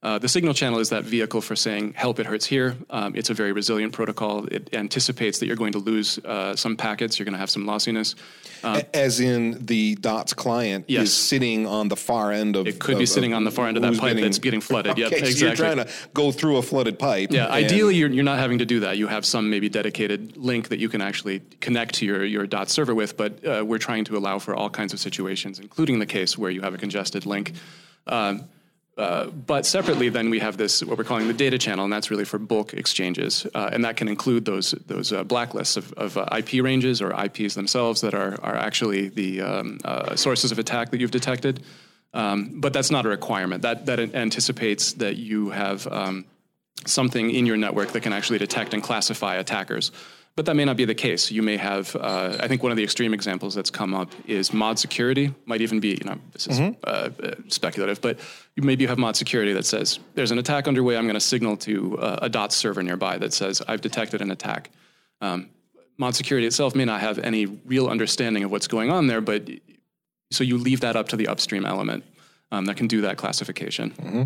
Uh, 0.02 0.18
the 0.18 0.28
signal 0.28 0.54
channel 0.54 0.78
is 0.78 0.88
that 0.88 1.04
vehicle 1.04 1.42
for 1.42 1.54
saying, 1.54 1.92
help, 1.92 2.18
it 2.18 2.24
hurts 2.24 2.46
here. 2.46 2.74
Um, 2.88 3.14
it's 3.14 3.28
a 3.28 3.34
very 3.34 3.52
resilient 3.52 3.92
protocol. 3.92 4.46
It 4.46 4.70
anticipates 4.72 5.40
that 5.40 5.46
you're 5.46 5.56
going 5.56 5.72
to 5.72 5.78
lose 5.78 6.18
uh, 6.24 6.56
some 6.56 6.78
packets, 6.78 7.18
you're 7.18 7.24
going 7.24 7.34
to 7.34 7.38
have 7.38 7.50
some 7.50 7.66
lossiness. 7.66 8.14
Um, 8.64 8.80
As 8.94 9.20
in 9.20 9.66
the 9.66 9.96
DOTS 9.96 10.32
client 10.32 10.86
yes. 10.88 11.04
is 11.04 11.16
sitting 11.16 11.66
on 11.66 11.88
the 11.88 11.96
far 11.96 12.32
end 12.32 12.56
of 12.56 12.66
It 12.66 12.78
could 12.78 12.94
of, 12.94 12.98
be 12.98 13.06
sitting 13.06 13.34
on 13.34 13.44
the 13.44 13.50
far 13.50 13.68
end 13.68 13.76
of 13.76 13.82
that 13.82 13.92
pipe 13.92 14.10
getting, 14.10 14.24
that's 14.24 14.38
getting 14.38 14.60
flooded. 14.60 14.90
Okay, 15.00 15.02
yep, 15.02 15.10
so 15.10 15.16
exactly. 15.18 15.46
you're 15.46 15.56
trying 15.56 15.86
to 15.86 15.92
go 16.14 16.32
through 16.32 16.56
a 16.56 16.62
flooded 16.62 16.98
pipe. 16.98 17.30
Yeah, 17.30 17.48
ideally 17.48 17.94
you're, 17.94 18.10
you're 18.10 18.24
not 18.24 18.38
having 18.38 18.58
to 18.58 18.66
do 18.66 18.80
that. 18.80 18.98
You 18.98 19.06
have 19.06 19.24
some 19.24 19.50
maybe 19.50 19.68
dedicated 19.68 20.36
link 20.36 20.68
that 20.68 20.78
you 20.78 20.88
can 20.88 21.00
actually 21.00 21.40
connect 21.60 21.94
to 21.96 22.06
your, 22.06 22.24
your 22.24 22.46
DOTS 22.46 22.72
server 22.72 22.94
with, 22.94 23.16
but 23.16 23.46
uh, 23.46 23.64
we're 23.64 23.78
trying 23.78 24.04
to 24.06 24.16
allow 24.16 24.38
for 24.38 24.54
all 24.54 24.68
kinds 24.68 24.92
of 24.92 24.98
situations, 24.98 25.58
including 25.58 26.00
the 26.00 26.06
case 26.06 26.36
where 26.36 26.50
you 26.50 26.62
have 26.62 26.74
a 26.74 26.78
congested 26.78 27.24
link. 27.24 27.52
Um, 28.06 28.44
uh, 29.00 29.30
but 29.30 29.64
separately, 29.64 30.10
then 30.10 30.28
we 30.28 30.40
have 30.40 30.58
this 30.58 30.84
what 30.84 30.98
we're 30.98 31.04
calling 31.04 31.26
the 31.26 31.32
data 31.32 31.56
channel, 31.56 31.84
and 31.84 31.92
that's 31.92 32.10
really 32.10 32.26
for 32.26 32.38
bulk 32.38 32.74
exchanges, 32.74 33.46
uh, 33.54 33.70
and 33.72 33.82
that 33.82 33.96
can 33.96 34.08
include 34.08 34.44
those 34.44 34.72
those 34.86 35.10
uh, 35.10 35.24
blacklists 35.24 35.78
of, 35.78 35.90
of 35.94 36.18
uh, 36.18 36.28
IP 36.36 36.62
ranges 36.62 37.00
or 37.00 37.10
IPs 37.24 37.54
themselves 37.54 38.02
that 38.02 38.12
are 38.12 38.38
are 38.42 38.54
actually 38.54 39.08
the 39.08 39.40
um, 39.40 39.78
uh, 39.86 40.14
sources 40.16 40.52
of 40.52 40.58
attack 40.58 40.90
that 40.90 41.00
you've 41.00 41.10
detected. 41.10 41.62
Um, 42.12 42.60
but 42.60 42.74
that's 42.74 42.90
not 42.90 43.06
a 43.06 43.08
requirement. 43.08 43.62
That 43.62 43.86
that 43.86 44.00
anticipates 44.00 44.92
that 44.94 45.16
you 45.16 45.48
have 45.48 45.86
um, 45.86 46.26
something 46.86 47.30
in 47.30 47.46
your 47.46 47.56
network 47.56 47.92
that 47.92 48.02
can 48.02 48.12
actually 48.12 48.38
detect 48.38 48.74
and 48.74 48.82
classify 48.82 49.36
attackers. 49.36 49.92
But 50.36 50.46
that 50.46 50.54
may 50.54 50.64
not 50.64 50.76
be 50.76 50.84
the 50.84 50.94
case. 50.94 51.30
You 51.30 51.42
may 51.42 51.56
have, 51.56 51.94
uh, 51.96 52.38
I 52.40 52.48
think 52.48 52.62
one 52.62 52.72
of 52.72 52.76
the 52.76 52.84
extreme 52.84 53.12
examples 53.12 53.54
that's 53.54 53.70
come 53.70 53.94
up 53.94 54.10
is 54.26 54.52
mod 54.52 54.78
security. 54.78 55.34
Might 55.44 55.60
even 55.60 55.80
be, 55.80 55.90
you 55.90 56.04
know, 56.04 56.18
this 56.32 56.46
is 56.46 56.58
mm-hmm. 56.58 56.80
uh, 56.84 57.10
speculative, 57.48 58.00
but 58.00 58.18
you 58.56 58.62
maybe 58.62 58.82
you 58.82 58.88
have 58.88 58.98
mod 58.98 59.16
security 59.16 59.52
that 59.52 59.66
says 59.66 59.98
there's 60.14 60.30
an 60.30 60.38
attack 60.38 60.68
underway. 60.68 60.96
I'm 60.96 61.04
going 61.04 61.14
to 61.14 61.20
signal 61.20 61.56
to 61.58 61.98
uh, 61.98 62.18
a 62.22 62.28
DOT 62.28 62.52
server 62.52 62.82
nearby 62.82 63.18
that 63.18 63.32
says 63.32 63.60
I've 63.66 63.80
detected 63.80 64.22
an 64.22 64.30
attack. 64.30 64.70
Um, 65.20 65.50
mod 65.98 66.14
security 66.14 66.46
itself 66.46 66.74
may 66.74 66.84
not 66.84 67.00
have 67.00 67.18
any 67.18 67.46
real 67.46 67.88
understanding 67.88 68.44
of 68.44 68.50
what's 68.50 68.68
going 68.68 68.90
on 68.90 69.08
there, 69.08 69.20
but 69.20 69.48
so 70.30 70.44
you 70.44 70.58
leave 70.58 70.80
that 70.80 70.96
up 70.96 71.08
to 71.08 71.16
the 71.16 71.28
upstream 71.28 71.66
element 71.66 72.04
um, 72.52 72.64
that 72.66 72.76
can 72.76 72.86
do 72.86 73.02
that 73.02 73.16
classification. 73.16 73.90
Mm-hmm. 73.90 74.22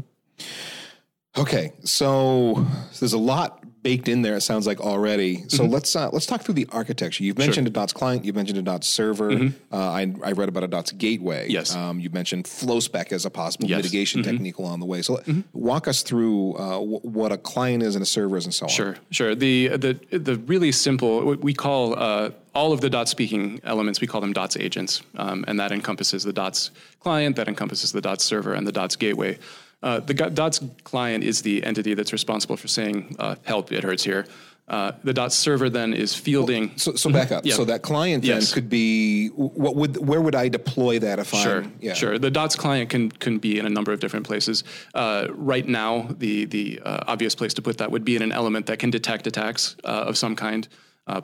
Okay, 1.36 1.72
so 1.82 2.64
there's 3.00 3.12
a 3.12 3.18
lot 3.18 3.63
baked 3.84 4.08
in 4.08 4.22
there. 4.22 4.34
It 4.34 4.40
sounds 4.40 4.66
like 4.66 4.80
already. 4.80 5.44
So 5.48 5.62
mm-hmm. 5.62 5.72
let's 5.72 5.94
uh, 5.94 6.10
let's 6.10 6.26
talk 6.26 6.42
through 6.42 6.54
the 6.54 6.66
architecture. 6.72 7.22
You've 7.22 7.38
mentioned 7.38 7.66
sure. 7.66 7.70
a 7.70 7.74
Dots 7.74 7.92
client. 7.92 8.24
You've 8.24 8.34
mentioned 8.34 8.58
a 8.58 8.62
Dots 8.62 8.88
server. 8.88 9.30
Mm-hmm. 9.30 9.72
Uh, 9.72 9.76
I, 9.76 10.12
I, 10.24 10.32
read 10.32 10.48
about 10.48 10.64
a 10.64 10.66
Dots 10.66 10.90
gateway. 10.90 11.46
Yes. 11.48 11.76
Um, 11.76 12.00
you 12.00 12.10
mentioned 12.10 12.46
FlowSpec 12.46 13.12
as 13.12 13.24
a 13.24 13.30
possible 13.30 13.68
yes. 13.68 13.76
mitigation 13.76 14.22
mm-hmm. 14.22 14.30
technique 14.32 14.58
along 14.58 14.80
the 14.80 14.86
way. 14.86 15.02
So 15.02 15.18
mm-hmm. 15.18 15.42
walk 15.52 15.86
us 15.86 16.02
through 16.02 16.54
uh, 16.54 16.70
w- 16.70 17.00
what 17.00 17.30
a 17.30 17.36
client 17.36 17.84
is 17.84 17.94
and 17.94 18.02
a 18.02 18.06
server 18.06 18.36
is 18.36 18.46
and 18.46 18.54
so 18.54 18.66
on. 18.66 18.70
Sure, 18.70 18.96
sure. 19.10 19.36
The 19.36 19.68
the 19.68 20.18
the 20.18 20.36
really 20.38 20.72
simple 20.72 21.24
what 21.24 21.40
we 21.40 21.54
call 21.54 21.96
uh, 21.96 22.30
all 22.54 22.72
of 22.72 22.80
the 22.80 22.88
dot 22.88 23.08
speaking 23.08 23.60
elements, 23.64 24.00
we 24.00 24.06
call 24.06 24.20
them 24.20 24.32
dots 24.32 24.56
agents. 24.56 25.02
Um, 25.16 25.44
and 25.46 25.60
that 25.60 25.72
encompasses 25.72 26.24
the 26.24 26.32
dots 26.32 26.70
client, 27.00 27.36
that 27.36 27.48
encompasses 27.48 27.92
the 27.92 28.00
dots 28.00 28.24
server, 28.24 28.54
and 28.54 28.66
the 28.66 28.72
dots 28.72 28.96
gateway. 28.96 29.38
Uh, 29.84 30.00
the 30.00 30.14
DOTS 30.14 30.60
client 30.82 31.22
is 31.22 31.42
the 31.42 31.62
entity 31.62 31.92
that's 31.92 32.12
responsible 32.12 32.56
for 32.56 32.68
saying, 32.68 33.14
uh, 33.18 33.34
help, 33.44 33.70
it 33.70 33.84
hurts 33.84 34.02
here. 34.02 34.26
Uh, 34.66 34.92
the 35.02 35.12
DOTS 35.12 35.34
server 35.34 35.68
then 35.68 35.92
is 35.92 36.14
fielding. 36.14 36.68
Well, 36.68 36.78
so, 36.78 36.94
so 36.94 37.10
back 37.10 37.30
up. 37.30 37.44
Yeah. 37.44 37.54
So 37.54 37.66
that 37.66 37.82
client 37.82 38.22
then 38.22 38.36
yes. 38.36 38.54
could 38.54 38.70
be 38.70 39.28
what 39.28 39.76
would 39.76 39.98
where 39.98 40.22
would 40.22 40.34
I 40.34 40.48
deploy 40.48 41.00
that 41.00 41.18
if 41.18 41.28
sure, 41.34 41.64
I'm 41.64 41.76
yeah. 41.82 41.92
sure. 41.92 42.18
The 42.18 42.30
DOTS 42.30 42.56
client 42.56 42.88
can 42.88 43.10
can 43.10 43.36
be 43.36 43.58
in 43.58 43.66
a 43.66 43.68
number 43.68 43.92
of 43.92 44.00
different 44.00 44.26
places. 44.26 44.64
Uh, 44.94 45.26
right 45.32 45.68
now, 45.68 46.08
the 46.18 46.46
the 46.46 46.80
uh, 46.82 47.04
obvious 47.06 47.34
place 47.34 47.52
to 47.54 47.62
put 47.62 47.76
that 47.76 47.90
would 47.90 48.06
be 48.06 48.16
in 48.16 48.22
an 48.22 48.32
element 48.32 48.64
that 48.66 48.78
can 48.78 48.88
detect 48.88 49.26
attacks 49.26 49.76
uh, 49.84 50.08
of 50.08 50.16
some 50.16 50.34
kind, 50.34 50.66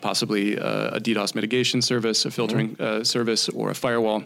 possibly 0.02 0.57
a 0.57 1.00
DDoS 1.00 1.35
mitigation 1.35 1.81
service, 1.81 2.26
a 2.26 2.31
filtering 2.31 2.76
mm-hmm. 2.76 3.05
service, 3.05 3.49
or 3.49 3.71
a 3.71 3.75
firewall. 3.75 4.23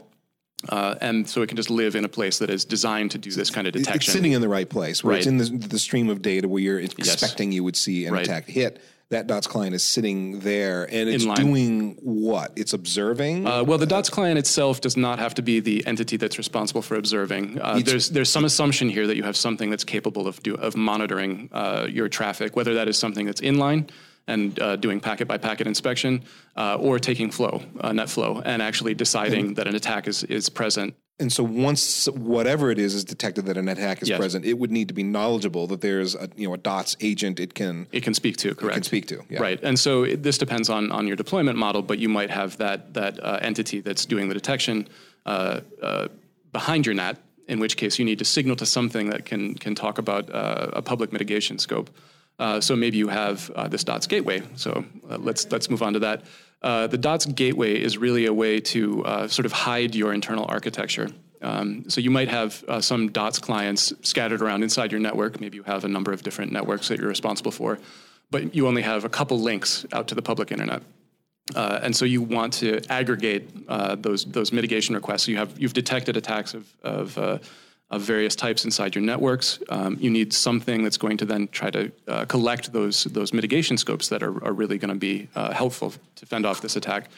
Uh, 0.68 0.96
and 1.00 1.28
so 1.28 1.42
it 1.42 1.48
can 1.48 1.56
just 1.56 1.70
live 1.70 1.94
in 1.94 2.04
a 2.04 2.08
place 2.08 2.38
that 2.38 2.50
is 2.50 2.64
designed 2.64 3.10
to 3.12 3.18
do 3.18 3.30
this 3.30 3.50
kind 3.50 3.66
of 3.66 3.72
detection. 3.72 3.96
It's 3.96 4.12
sitting 4.12 4.32
in 4.32 4.40
the 4.40 4.48
right 4.48 4.68
place, 4.68 5.02
where 5.02 5.12
right. 5.12 5.18
it's 5.18 5.26
in 5.26 5.38
the, 5.38 5.44
the, 5.68 5.78
stream 5.78 6.08
of 6.08 6.22
data 6.22 6.48
where 6.48 6.62
you're 6.62 6.80
expecting 6.80 7.50
yes. 7.50 7.56
you 7.56 7.64
would 7.64 7.76
see 7.76 8.06
an 8.06 8.12
right. 8.12 8.24
attack 8.24 8.46
hit. 8.46 8.80
That 9.10 9.26
DOTS 9.26 9.46
client 9.46 9.74
is 9.74 9.84
sitting 9.84 10.40
there, 10.40 10.84
and 10.90 11.08
it's 11.10 11.26
doing 11.26 11.98
what? 12.02 12.52
It's 12.56 12.72
observing. 12.72 13.46
Uh, 13.46 13.62
well, 13.62 13.76
the 13.76 13.86
DOTS 13.86 14.08
client 14.08 14.38
itself 14.38 14.80
does 14.80 14.96
not 14.96 15.18
have 15.18 15.34
to 15.34 15.42
be 15.42 15.60
the 15.60 15.86
entity 15.86 16.16
that's 16.16 16.38
responsible 16.38 16.80
for 16.80 16.96
observing. 16.96 17.60
Uh, 17.60 17.80
there's 17.84 18.08
there's 18.08 18.30
some 18.30 18.46
assumption 18.46 18.88
here 18.88 19.06
that 19.06 19.16
you 19.16 19.22
have 19.22 19.36
something 19.36 19.68
that's 19.68 19.84
capable 19.84 20.26
of 20.26 20.42
do, 20.42 20.54
of 20.54 20.74
monitoring 20.74 21.50
uh, 21.52 21.86
your 21.88 22.08
traffic, 22.08 22.56
whether 22.56 22.74
that 22.74 22.88
is 22.88 22.98
something 22.98 23.26
that's 23.26 23.42
inline 23.42 23.90
and 24.26 24.58
uh, 24.60 24.76
doing 24.76 25.00
packet 25.00 25.28
by 25.28 25.38
packet 25.38 25.66
inspection, 25.66 26.24
uh, 26.56 26.76
or 26.80 26.98
taking 26.98 27.30
flow, 27.30 27.62
uh, 27.80 27.92
net 27.92 28.08
flow, 28.08 28.40
and 28.44 28.62
actually 28.62 28.94
deciding 28.94 29.54
that 29.54 29.66
an 29.66 29.74
attack 29.74 30.08
is, 30.08 30.24
is 30.24 30.48
present. 30.48 30.94
And 31.20 31.32
so 31.32 31.44
once 31.44 32.08
whatever 32.08 32.72
it 32.72 32.78
is 32.78 32.92
is 32.94 33.04
detected 33.04 33.46
that 33.46 33.56
an 33.56 33.68
attack 33.68 34.02
is 34.02 34.08
Yes. 34.08 34.18
present, 34.18 34.44
it 34.44 34.54
would 34.54 34.72
need 34.72 34.88
to 34.88 34.94
be 34.94 35.04
knowledgeable 35.04 35.68
that 35.68 35.80
there's 35.80 36.16
a 36.16 36.28
you 36.36 36.48
know 36.48 36.54
a 36.54 36.58
DOTS 36.58 36.96
agent 37.00 37.38
it 37.38 37.54
can 37.54 37.86
It 37.92 38.02
can 38.02 38.14
speak 38.14 38.36
to, 38.38 38.54
correct? 38.54 38.72
It 38.72 38.74
can 38.74 38.82
speak 38.82 39.06
to. 39.08 39.22
Yeah. 39.30 39.40
Right, 39.40 39.62
and 39.62 39.78
so 39.78 40.02
it, 40.02 40.22
this 40.24 40.38
depends 40.38 40.68
on 40.68 40.90
on 40.90 41.06
your 41.06 41.16
deployment 41.16 41.56
model, 41.56 41.82
but 41.82 41.98
you 42.00 42.08
might 42.08 42.30
have 42.30 42.56
that 42.58 42.94
that 42.94 43.22
uh, 43.22 43.38
entity 43.42 43.80
that's 43.80 44.04
doing 44.06 44.28
the 44.28 44.34
detection 44.34 44.88
uh, 45.26 45.60
uh, 45.82 46.08
behind 46.52 46.86
your 46.86 46.94
NAT. 46.94 47.18
In 47.46 47.60
which 47.60 47.76
case, 47.76 47.98
you 47.98 48.06
need 48.06 48.18
to 48.18 48.24
signal 48.24 48.56
to 48.56 48.66
something 48.66 49.10
that 49.10 49.24
can 49.26 49.54
can 49.54 49.74
talk 49.74 49.98
about 49.98 50.30
uh, 50.34 50.70
a 50.72 50.82
public 50.82 51.12
mitigation 51.12 51.58
scope. 51.58 51.90
Uh, 52.38 52.60
so 52.60 52.74
maybe 52.74 52.96
you 52.96 53.08
have 53.08 53.50
uh, 53.50 53.68
this 53.68 53.84
DOTS 53.84 54.06
gateway. 54.06 54.42
So 54.56 54.84
uh, 55.08 55.18
let's 55.18 55.50
let's 55.50 55.70
move 55.70 55.82
on 55.82 55.92
to 55.92 55.98
that. 56.00 56.24
Uh, 56.62 56.86
the 56.86 56.98
DOTS 56.98 57.26
gateway 57.26 57.80
is 57.80 57.98
really 57.98 58.26
a 58.26 58.32
way 58.32 58.58
to 58.58 59.04
uh, 59.04 59.28
sort 59.28 59.46
of 59.46 59.52
hide 59.52 59.94
your 59.94 60.12
internal 60.12 60.46
architecture. 60.48 61.10
Um, 61.42 61.88
so 61.90 62.00
you 62.00 62.10
might 62.10 62.28
have 62.28 62.64
some 62.80 63.10
DOTS 63.10 63.38
clients 63.38 63.92
scattered 64.00 64.40
around 64.40 64.62
inside 64.62 64.90
your 64.90 65.00
network. 65.00 65.40
Maybe 65.40 65.56
you 65.56 65.62
have 65.64 65.84
a 65.84 65.88
number 65.88 66.10
of 66.10 66.22
different 66.22 66.52
networks 66.52 66.88
that 66.88 66.98
you're 66.98 67.08
responsible 67.08 67.50
for, 67.50 67.78
but 68.30 68.54
you 68.54 68.66
only 68.66 68.80
have 68.80 69.04
a 69.04 69.10
couple 69.10 69.38
links 69.38 69.84
out 69.92 70.08
to 70.08 70.14
the 70.14 70.22
public 70.22 70.50
internet. 70.50 70.82
And 71.54 71.94
so 71.94 72.06
you 72.06 72.22
want 72.22 72.54
to 72.54 72.80
aggregate 72.88 73.68
those 74.02 74.24
those 74.24 74.52
mitigation 74.52 74.94
requests. 74.94 75.24
So 75.24 75.32
you 75.32 75.36
have 75.36 75.52
you've 75.60 75.74
detected 75.74 76.16
attacks 76.16 76.54
of 76.54 76.66
of, 76.82 77.18
of 77.94 78.02
various 78.02 78.34
types 78.34 78.64
inside 78.64 78.94
your 78.94 79.04
networks. 79.04 79.58
Um, 79.68 79.96
you 80.00 80.10
need 80.10 80.32
something 80.32 80.82
that's 80.82 80.96
going 80.96 81.16
to 81.18 81.24
then 81.24 81.48
try 81.48 81.70
to 81.70 81.92
uh, 82.08 82.24
collect 82.26 82.72
those 82.72 83.04
those 83.04 83.32
mitigation 83.32 83.76
scopes 83.76 84.08
that 84.08 84.22
are, 84.22 84.44
are 84.44 84.52
really 84.52 84.78
going 84.78 84.94
to 84.94 85.00
be 85.10 85.28
uh, 85.34 85.52
helpful 85.52 85.92
to 86.16 86.26
fend 86.26 86.44
off 86.46 86.60
this 86.60 86.76
attack. 86.76 87.08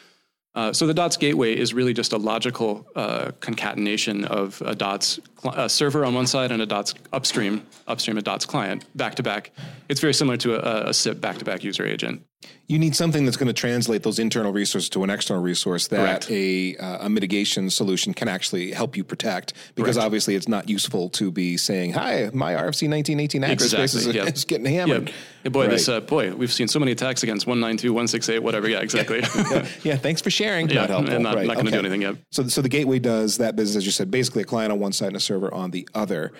Uh, 0.55 0.73
so 0.73 0.87
the 0.87 0.93
DOTS 0.93 1.17
gateway 1.17 1.55
is 1.55 1.71
really 1.75 1.93
just 1.93 2.13
a 2.13 2.17
logical 2.17 2.87
uh, 2.95 3.31
concatenation 3.41 4.25
of 4.25 4.59
a 4.65 4.73
DOTS 4.73 5.19
cl- 5.39 5.53
uh, 5.55 5.67
server 5.67 6.03
on 6.03 6.15
one 6.15 6.25
side 6.25 6.51
and 6.51 6.63
a 6.63 6.65
DOTS 6.65 6.95
upstream, 7.13 7.63
upstream 7.87 8.17
a 8.17 8.23
DOTS 8.23 8.45
client, 8.47 8.83
back 8.95 9.13
to 9.15 9.23
back. 9.23 9.51
It's 9.87 10.01
very 10.01 10.15
similar 10.15 10.35
to 10.37 10.55
a, 10.55 10.89
a 10.89 10.93
SIP 10.95 11.21
back 11.21 11.37
to 11.37 11.45
back 11.45 11.63
user 11.63 11.85
agent. 11.85 12.23
You 12.67 12.77
need 12.77 12.95
something 12.95 13.23
that's 13.23 13.37
going 13.37 13.47
to 13.47 13.53
translate 13.53 14.03
those 14.03 14.19
internal 14.19 14.51
resources 14.51 14.89
to 14.89 15.03
an 15.03 15.09
external 15.09 15.41
resource 15.41 15.87
that 15.87 15.97
Correct. 15.97 16.29
a, 16.29 16.75
uh, 16.77 17.05
a 17.05 17.09
mitigation 17.09 17.69
solution 17.69 18.13
can 18.13 18.27
actually 18.27 18.71
help 18.73 18.97
you 18.97 19.03
protect. 19.03 19.53
Because 19.73 19.95
Correct. 19.95 20.05
obviously, 20.05 20.35
it's 20.35 20.47
not 20.47 20.69
useful 20.69 21.09
to 21.11 21.31
be 21.31 21.57
saying, 21.57 21.93
"Hi, 21.93 22.29
my 22.33 22.53
RFC 22.53 22.87
nineteen 22.89 23.19
eighteen 23.19 23.43
address 23.43 23.71
space 23.71 23.93
is, 23.93 24.07
Exactly, 24.07 24.21
yeah. 24.21 24.33
is 24.33 24.45
getting 24.45 24.65
hammered." 24.65 25.07
Yeah, 25.09 25.15
Yeah, 25.45 25.49
boy, 25.49 25.67
this 25.67 25.87
uh, 25.87 26.01
boy, 26.01 26.35
we've 26.35 26.51
seen 26.51 26.67
so 26.67 26.79
many 26.79 26.91
attacks 26.91 27.23
against 27.23 27.47
192, 27.47 27.91
168, 27.93 28.43
whatever. 28.43 28.67
Yeah, 28.67 28.79
exactly. 28.79 29.21
Yeah, 29.49 29.67
yeah, 29.83 29.95
thanks 29.95 30.21
for 30.21 30.29
sharing. 30.29 30.67
not 30.67 30.89
helpful. 30.89 31.13
and 31.13 31.23
not, 31.23 31.35
right. 31.35 31.47
not 31.47 31.55
going 31.55 31.67
to 31.67 31.71
do 31.71 31.79
anything 31.79 32.01
yet. 32.01 32.15
So, 32.31 32.47
so 32.47 32.61
the 32.61 32.69
gateway 32.69 32.99
does 32.99 33.37
that 33.37 33.55
business, 33.55 33.77
as 33.77 33.85
you 33.85 33.91
said, 33.91 34.11
basically 34.11 34.41
a 34.41 34.45
client 34.45 34.71
on 34.71 34.79
one 34.79 34.91
side 34.91 35.07
and 35.07 35.15
a 35.15 35.21
server 35.21 35.53
on 35.53 35.71
the 35.71 35.87
other. 35.95 36.33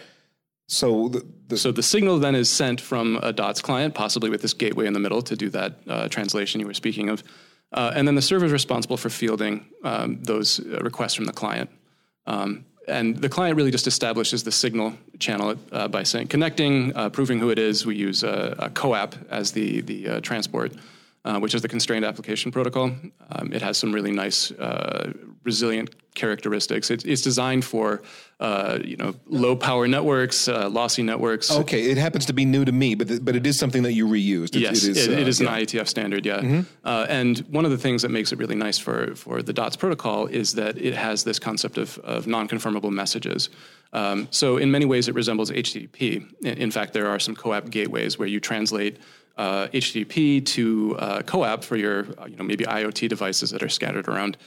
So 0.68 1.08
the, 1.08 1.26
the 1.48 1.58
So 1.58 1.72
the 1.72 1.84
signal 1.84 2.20
then 2.20 2.36
is 2.36 2.50
sent 2.50 2.82
from 2.82 3.18
a 3.24 3.32
DOTS 3.32 3.62
client, 3.62 3.94
possibly 3.94 4.30
with 4.30 4.42
this 4.42 4.54
gateway 4.54 4.86
in 4.86 4.94
the 4.94 5.00
middle 5.00 5.22
to 5.22 5.36
do 5.36 5.50
that 5.50 5.74
uh, 5.88 6.08
translation 6.10 6.60
you 6.60 6.68
were 6.68 6.74
speaking 6.74 7.10
of. 7.10 7.24
Uh, 7.72 7.92
and 7.96 8.08
then 8.08 8.16
the 8.16 8.22
server 8.22 8.46
is 8.46 8.52
responsible 8.52 8.98
for 8.98 9.10
fielding 9.10 9.66
um, 9.84 10.22
those 10.24 10.60
uh, 10.60 10.80
requests 10.82 11.16
from 11.16 11.26
the 11.26 11.34
client. 11.34 11.70
Um, 12.26 12.66
and 12.88 13.18
the 13.18 13.30
client 13.30 13.58
really 13.58 13.72
just 13.72 13.88
establishes 13.88 14.44
the 14.44 14.52
signal 14.52 14.94
channel 15.20 15.56
uh, 15.72 15.88
by 15.90 16.04
saying 16.04 16.28
connecting, 16.28 16.96
uh, 16.96 17.10
proving 17.10 17.40
who 17.40 17.50
it 17.50 17.60
is. 17.60 17.86
We 17.86 17.96
use 17.96 18.24
a, 18.24 18.56
a 18.60 18.70
COAP 18.70 19.16
as 19.30 19.52
the 19.52 19.82
the 19.82 20.08
uh, 20.08 20.20
transport, 20.22 20.72
uh, 21.28 21.38
which 21.40 21.54
is 21.54 21.62
the 21.62 21.68
constrained 21.68 22.06
application 22.06 22.52
protocol. 22.52 22.86
Um, 23.32 23.52
it 23.52 23.62
has 23.62 23.78
some 23.78 23.92
really 23.92 24.12
nice, 24.12 24.50
uh, 24.52 25.12
resilient 25.44 25.90
characteristics. 26.16 26.90
It, 26.90 27.06
it's 27.06 27.22
designed 27.22 27.66
for 27.66 28.02
uh, 28.40 28.80
you 28.82 28.96
know 28.96 29.14
low 29.28 29.56
power 29.58 29.88
networks, 29.90 30.48
uh, 30.48 30.70
lossy 30.70 31.04
networks. 31.04 31.52
okay, 31.52 31.92
it 31.92 31.98
happens 31.98 32.26
to 32.28 32.34
be 32.34 32.46
new 32.46 32.64
to 32.64 32.72
me, 32.72 32.96
but 32.96 33.26
but 33.26 33.36
it 33.36 33.46
is 33.46 33.60
something 33.60 33.84
that 33.84 33.92
you 33.92 34.08
reused. 34.08 34.56
It, 34.56 34.62
Yes, 34.62 34.86
it 34.86 34.92
is. 34.92 35.08
it, 35.08 35.20
it 35.20 35.26
uh, 35.26 35.28
is 35.28 35.42
yeah. 35.42 35.48
Mm-hmm. 35.48 35.56
an 35.56 35.66
IETF 35.66 35.88
standard, 35.88 36.26
yeah. 36.26 36.64
Uh, 36.86 37.06
and 37.10 37.40
one 37.50 37.66
of 37.66 37.72
the 37.72 37.78
things 37.78 38.04
that 38.04 38.10
makes 38.10 38.32
it 38.32 38.40
really 38.40 38.56
nice 38.56 38.78
for, 38.78 39.14
for 39.16 39.42
the 39.42 39.54
DOTS 39.54 39.76
protocol 39.76 40.28
is 40.28 40.54
that 40.54 40.78
it 40.78 40.94
has 40.94 41.26
this 41.26 41.40
concept 41.40 41.78
of, 41.78 41.98
of 42.00 42.26
non-confirmable 42.26 42.92
messages. 42.92 43.50
Um, 43.92 44.28
so 44.32 44.58
in 44.58 44.72
many 44.72 44.86
ways, 44.86 45.08
it 45.08 45.16
resembles 45.16 45.52
HTTP. 45.52 46.02
In, 46.42 46.58
in 46.58 46.72
fact, 46.72 46.94
there 46.94 47.08
are 47.08 47.20
some 47.20 47.36
CoAP 47.36 47.70
gateways 47.70 48.18
where 48.18 48.28
you 48.28 48.40
translate 48.40 48.98
uh, 49.38 49.68
HTTP 49.68 50.46
to 50.46 50.96
uh, 50.98 51.22
CoAP 51.22 51.64
for 51.64 51.76
your, 51.76 52.08
uh, 52.18 52.26
you 52.26 52.36
know, 52.36 52.44
maybe 52.44 52.66
IoT 52.66 53.08
devices 53.08 53.52
that 53.52 53.64
are 53.64 53.70
scattered 53.70 54.08
around. 54.08 54.38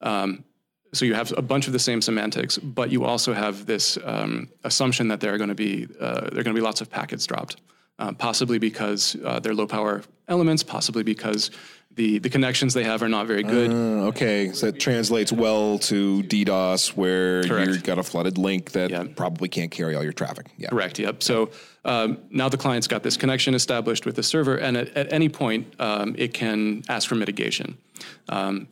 Um, 0.00 0.44
so 0.92 1.04
you 1.04 1.14
have 1.14 1.32
a 1.36 1.42
bunch 1.42 1.66
of 1.66 1.72
the 1.72 1.78
same 1.78 2.02
semantics, 2.02 2.58
but 2.58 2.90
you 2.90 3.04
also 3.04 3.32
have 3.32 3.66
this 3.66 3.96
um, 4.04 4.48
assumption 4.64 5.08
that 5.08 5.20
there 5.20 5.32
are 5.32 5.38
going 5.38 5.48
to 5.48 5.54
be 5.54 5.86
uh, 6.00 6.28
there 6.30 6.40
are 6.40 6.42
going 6.42 6.54
to 6.56 6.60
be 6.60 6.60
lots 6.60 6.80
of 6.80 6.90
packets 6.90 7.26
dropped, 7.26 7.56
uh, 8.00 8.12
possibly 8.12 8.58
because 8.58 9.16
uh, 9.24 9.38
they're 9.38 9.54
low 9.54 9.68
power 9.68 10.02
elements, 10.26 10.62
possibly 10.64 11.04
because 11.04 11.50
the 11.96 12.18
the 12.18 12.30
connections 12.30 12.72
they 12.74 12.84
have 12.84 13.02
are 13.02 13.08
not 13.08 13.26
very 13.26 13.42
good. 13.42 13.70
Uh, 13.70 14.06
okay, 14.08 14.52
so 14.52 14.68
it 14.68 14.78
translates 14.78 15.32
well 15.32 15.78
to 15.80 16.22
DDoS, 16.22 16.90
where 16.96 17.44
you've 17.64 17.82
got 17.82 17.98
a 17.98 18.02
flooded 18.02 18.38
link 18.38 18.72
that 18.72 18.90
Yeah. 18.90 19.04
probably 19.16 19.48
can't 19.48 19.70
carry 19.70 19.94
all 19.96 20.02
your 20.04 20.12
traffic. 20.12 20.46
Yeah, 20.56 20.68
Correct. 20.68 20.98
Yep. 20.98 21.22
So 21.22 21.50
um, 21.84 22.18
now 22.30 22.48
the 22.48 22.56
client's 22.56 22.86
got 22.86 23.02
this 23.02 23.16
connection 23.16 23.54
established 23.54 24.06
with 24.06 24.16
the 24.16 24.22
server, 24.22 24.56
and 24.56 24.76
at, 24.76 24.96
at 24.96 25.12
any 25.12 25.28
point 25.28 25.74
um, 25.80 26.14
it 26.16 26.32
can 26.32 26.82
ask 26.88 27.08
for 27.08 27.16
mitigation. 27.16 27.76
Um, 28.28 28.68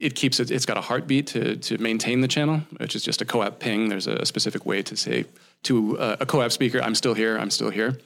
it 0.00 0.14
keeps 0.14 0.40
it. 0.40 0.50
It's 0.50 0.66
got 0.66 0.76
a 0.76 0.80
heartbeat 0.80 1.26
to 1.28 1.56
to 1.56 1.78
maintain 1.78 2.20
the 2.20 2.28
channel, 2.28 2.62
which 2.78 2.96
is 2.96 3.02
just 3.04 3.22
a 3.22 3.24
CoAP 3.24 3.58
ping. 3.60 3.88
There's 3.90 4.06
a 4.08 4.24
specific 4.26 4.66
way 4.66 4.82
to 4.82 4.96
say 4.96 5.24
to 5.64 5.98
uh, 5.98 6.16
a 6.20 6.26
CoAP 6.26 6.50
speaker, 6.50 6.80
"I'm 6.82 6.94
still 6.96 7.14
here. 7.14 7.38
I'm 7.38 7.50
still 7.50 7.70
here." 7.70 7.98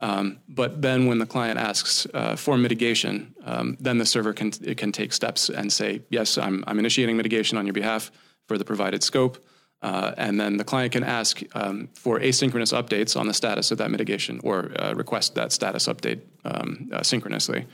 Um, 0.00 0.38
but 0.48 0.80
then 0.80 1.06
when 1.06 1.18
the 1.18 1.26
client 1.26 1.58
asks 1.58 2.06
uh, 2.14 2.36
for 2.36 2.56
mitigation, 2.56 3.34
um, 3.44 3.76
then 3.80 3.98
the 3.98 4.06
server 4.06 4.32
can 4.32 4.52
can 4.52 4.92
take 4.92 5.12
steps 5.12 5.50
and 5.50 5.72
say, 5.72 6.02
"Yes, 6.08 6.38
I'm 6.38 6.62
I'm 6.66 6.78
initiating 6.78 7.16
mitigation 7.16 7.58
on 7.58 7.66
your 7.66 7.72
behalf 7.72 8.12
for 8.46 8.58
the 8.58 8.64
provided 8.64 9.02
scope." 9.02 9.44
Uh, 9.80 10.12
and 10.16 10.40
then 10.40 10.56
the 10.56 10.64
client 10.64 10.92
can 10.92 11.04
ask 11.04 11.42
um, 11.54 11.88
for 11.94 12.18
asynchronous 12.18 12.72
updates 12.72 13.18
on 13.18 13.28
the 13.28 13.34
status 13.34 13.70
of 13.70 13.78
that 13.78 13.90
mitigation 13.90 14.40
or 14.42 14.72
uh, 14.76 14.92
request 14.94 15.36
that 15.36 15.52
status 15.52 15.86
update 15.86 16.20
um, 16.44 16.90
uh, 16.92 17.02
synchronously. 17.02 17.64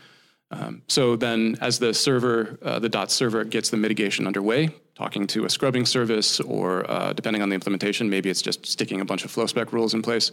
Um, 0.51 0.83
so 0.87 1.15
then, 1.15 1.57
as 1.61 1.79
the 1.79 1.93
server, 1.93 2.59
uh, 2.61 2.77
the 2.77 2.89
DOT 2.89 3.09
server 3.09 3.43
gets 3.43 3.71
the 3.71 3.77
mitigation 3.77 4.27
underway, 4.27 4.69
talking 4.93 5.25
to 5.27 5.45
a 5.45 5.49
scrubbing 5.49 5.85
service, 5.87 6.39
or 6.39 6.89
uh, 6.89 7.13
depending 7.13 7.41
on 7.41 7.49
the 7.49 7.55
implementation, 7.55 8.09
maybe 8.09 8.29
it's 8.29 8.43
just 8.43 8.65
sticking 8.65 9.01
a 9.01 9.05
bunch 9.05 9.25
of 9.25 9.31
flow 9.31 9.47
spec 9.47 9.73
rules 9.73 9.95
in 9.95 10.03
place. 10.03 10.31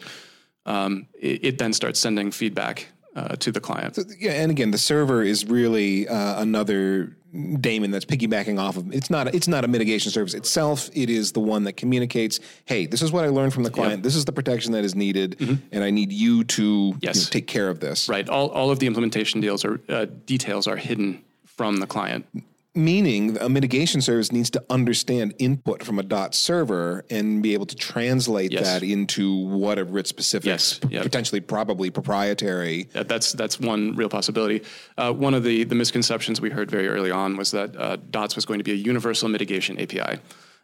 Um, 0.66 1.09
it, 1.19 1.45
it 1.45 1.59
then 1.59 1.73
starts 1.73 1.99
sending 1.99 2.31
feedback 2.31 2.88
uh, 3.16 3.37
to 3.37 3.52
the 3.52 3.61
client. 3.61 3.99
yeah. 4.19 4.33
And 4.33 4.50
again, 4.50 4.71
the 4.71 4.78
server 4.78 5.23
is 5.23 5.45
really 5.45 6.09
uh, 6.09 6.40
another 6.40 7.16
daemon 7.61 7.90
that's 7.90 8.04
piggybacking 8.04 8.59
off 8.59 8.76
of. 8.76 8.92
It's 8.92 9.11
not. 9.11 9.35
It's 9.35 9.49
not 9.49 9.64
a 9.64 9.69
mitigation 9.69 10.11
service 10.11 10.35
itself. 10.35 10.90
It 10.95 11.11
is 11.11 11.33
the 11.33 11.40
one 11.40 11.64
that 11.64 11.75
communicates. 11.75 12.40
Hey, 12.64 12.87
this 12.87 13.02
is 13.02 13.11
what 13.12 13.25
I 13.25 13.28
learned 13.28 13.54
from 13.54 13.62
the 13.62 13.71
client. 13.71 14.02
This 14.02 14.16
is 14.16 14.25
the 14.25 14.33
protection 14.33 14.73
that 14.73 14.85
is 14.85 14.95
needed, 14.95 15.40
and 15.73 15.85
I 15.85 15.90
need 15.90 16.12
you 16.12 16.45
to 16.45 16.62
you 16.62 16.99
know, 17.02 17.12
take 17.12 17.47
care 17.47 17.69
of 17.69 17.81
this. 17.81 18.09
Right. 18.09 18.28
All, 18.28 18.49
all 18.50 18.71
of 18.71 18.78
the 18.78 18.87
implementation 18.87 19.40
deals 19.40 19.64
are 19.64 19.81
uh, 19.88 20.07
details 20.26 20.66
are 20.66 20.76
hidden 20.76 21.25
from 21.45 21.78
the 21.78 21.87
client. 21.87 22.26
Meaning, 22.74 23.36
a 23.38 23.50
mitigation 23.50 24.00
service 24.00 24.32
needs 24.32 24.48
to 24.50 24.64
understand 24.70 25.34
input 25.38 25.82
from 25.82 25.98
a 25.98 26.02
dot 26.02 26.34
server 26.34 27.04
and 27.10 27.42
be 27.42 27.52
able 27.52 27.66
to 27.66 27.76
translate 27.76 28.50
Yes. 28.50 28.62
that 28.64 28.82
into 28.82 29.30
whatever 29.46 29.98
its 29.98 30.08
specific, 30.08 30.46
Yes, 30.46 30.80
yeah. 30.88 31.02
potentially, 31.02 31.42
probably 31.42 31.90
proprietary. 31.90 32.88
That- 32.94 33.08
That's 33.10 33.32
that's 33.34 33.60
one 33.60 33.94
real 33.94 34.08
possibility. 34.08 34.62
Uh, 34.96 35.12
one 35.12 35.34
of 35.34 35.44
the 35.44 35.64
the 35.64 35.74
misconceptions 35.74 36.40
we 36.40 36.48
heard 36.48 36.70
very 36.70 36.88
early 36.88 37.10
on 37.10 37.36
was 37.36 37.50
that 37.50 37.76
uh, 37.76 37.96
DOTS 38.10 38.36
was 38.36 38.46
going 38.46 38.58
to 38.58 38.64
be 38.64 38.72
a 38.72 38.74
universal 38.90 39.28
mitigation 39.28 39.78
API, 39.78 40.18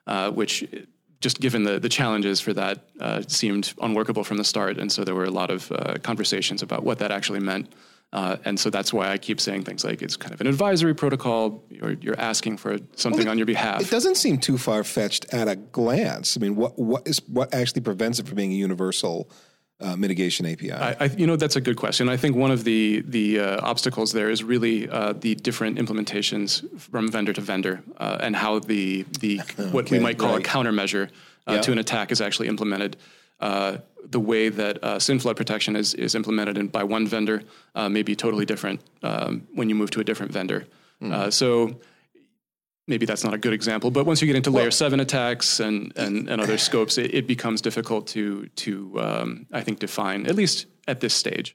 uh, 0.07 0.31
which 0.31 0.65
just 1.21 1.41
given 1.41 1.65
the 1.65 1.79
the 1.79 1.91
challenges 1.91 2.41
for 2.41 2.55
that 2.55 2.89
uh, 3.01 3.21
seemed 3.29 3.75
unworkable 3.83 4.25
from 4.25 4.39
the 4.39 4.45
start, 4.45 4.79
and 4.79 4.91
so 4.91 5.05
there 5.05 5.15
were 5.15 5.25
a 5.27 5.31
lot 5.31 5.51
of 5.51 5.71
uh, 5.73 5.97
conversations 6.03 6.63
about 6.63 6.85
what 6.85 7.01
that 7.01 7.11
actually 7.11 7.41
meant. 7.41 7.71
Uh, 8.13 8.37
and 8.47 8.59
so 8.59 8.71
that's 8.71 8.91
why 8.93 9.11
I 9.11 9.19
keep 9.19 9.39
saying 9.39 9.65
things 9.65 9.85
like 9.85 10.01
it's 10.01 10.17
kind 10.17 10.33
of 10.33 10.41
an 10.41 10.47
advisory 10.47 10.95
protocol. 10.95 11.63
You're, 11.69 11.93
you're 11.93 12.19
asking 12.19 12.57
for 12.57 12.79
something 12.97 13.29
on 13.29 13.37
your 13.37 13.47
behalf. 13.47 13.83
It 13.83 13.91
doesn't 13.91 14.17
seem 14.17 14.39
too 14.39 14.57
far 14.57 14.83
fetched 14.83 15.27
at 15.35 15.47
a 15.47 15.57
glance. 15.57 16.37
I 16.37 16.41
mean, 16.41 16.57
what 16.57 16.79
what 16.79 17.07
is 17.07 17.21
what 17.27 17.53
actually 17.53 17.83
prevents 17.83 18.19
it 18.19 18.27
from 18.27 18.37
being 18.37 18.53
a 18.53 18.57
universal 18.57 19.31
uh, 19.81 19.95
mitigation 19.95 20.47
API? 20.47 20.73
I, 20.73 20.97
I, 20.99 21.05
you 21.19 21.27
know, 21.27 21.37
that's 21.37 21.57
a 21.57 21.61
good 21.61 21.77
question. 21.77 22.09
I 22.09 22.17
think 22.17 22.35
one 22.35 22.51
of 22.51 22.65
the 22.65 23.03
the 23.07 23.41
uh, 23.41 23.61
obstacles 23.63 24.13
there 24.13 24.31
is 24.31 24.43
really 24.43 24.89
uh, 24.89 25.13
the 25.13 25.35
different 25.35 25.77
implementations 25.79 26.65
from 26.81 27.11
vendor 27.13 27.35
to 27.35 27.43
vendor, 27.43 27.83
uh, 27.99 28.17
and 28.21 28.35
how 28.35 28.59
the 28.59 29.03
the 29.21 29.39
what 29.71 29.91
we 29.91 29.99
might 29.99 30.17
call 30.17 30.33
right. 30.37 30.47
a 30.47 30.49
countermeasure 30.49 31.11
uh, 31.47 31.55
Yeah. 31.55 31.61
to 31.61 31.73
an 31.73 31.79
attack 31.79 32.11
is 32.11 32.23
actually 32.23 32.49
implemented. 32.49 32.97
Uh, 33.41 33.79
the 34.05 34.21
way 34.21 34.49
that 34.49 34.83
uh, 34.83 34.99
SYN 34.99 35.19
flood 35.19 35.37
protection 35.37 35.77
is, 35.77 35.95
is 35.95 36.15
implemented 36.15 36.57
in, 36.57 36.69
by 36.69 36.85
one 36.85 37.07
vendor 37.07 37.43
uh, 37.75 37.89
may 37.89 38.03
be 38.03 38.17
totally 38.17 38.47
different 38.47 38.81
um, 39.03 39.47
when 39.55 39.69
you 39.69 39.75
move 39.75 39.91
to 39.93 40.01
a 40.01 40.05
different 40.05 40.33
vendor. 40.33 40.67
Mm. 41.01 41.33
so 41.33 41.79
maybe 42.89 43.07
that's 43.07 43.23
not 43.23 43.35
a 43.35 43.39
good 43.39 43.53
example, 43.53 43.91
but 43.91 44.07
once 44.07 44.21
you 44.21 44.27
get 44.27 44.35
into 44.35 44.51
layer 44.51 44.71
seven 44.71 44.99
attacks 44.99 45.61
and, 45.61 45.93
and, 45.97 46.29
and 46.29 46.41
other 46.41 46.59
scopes, 46.59 46.99
it, 46.99 47.15
it, 47.15 47.27
becomes 47.27 47.61
difficult 47.61 48.09
to, 48.09 48.47
to 48.57 49.01
um, 49.01 49.47
I 49.53 49.61
think, 49.61 49.79
define, 49.79 50.27
at 50.27 50.35
least 50.35 50.67
at 50.89 51.01
this 51.01 51.15
stage. 51.15 51.55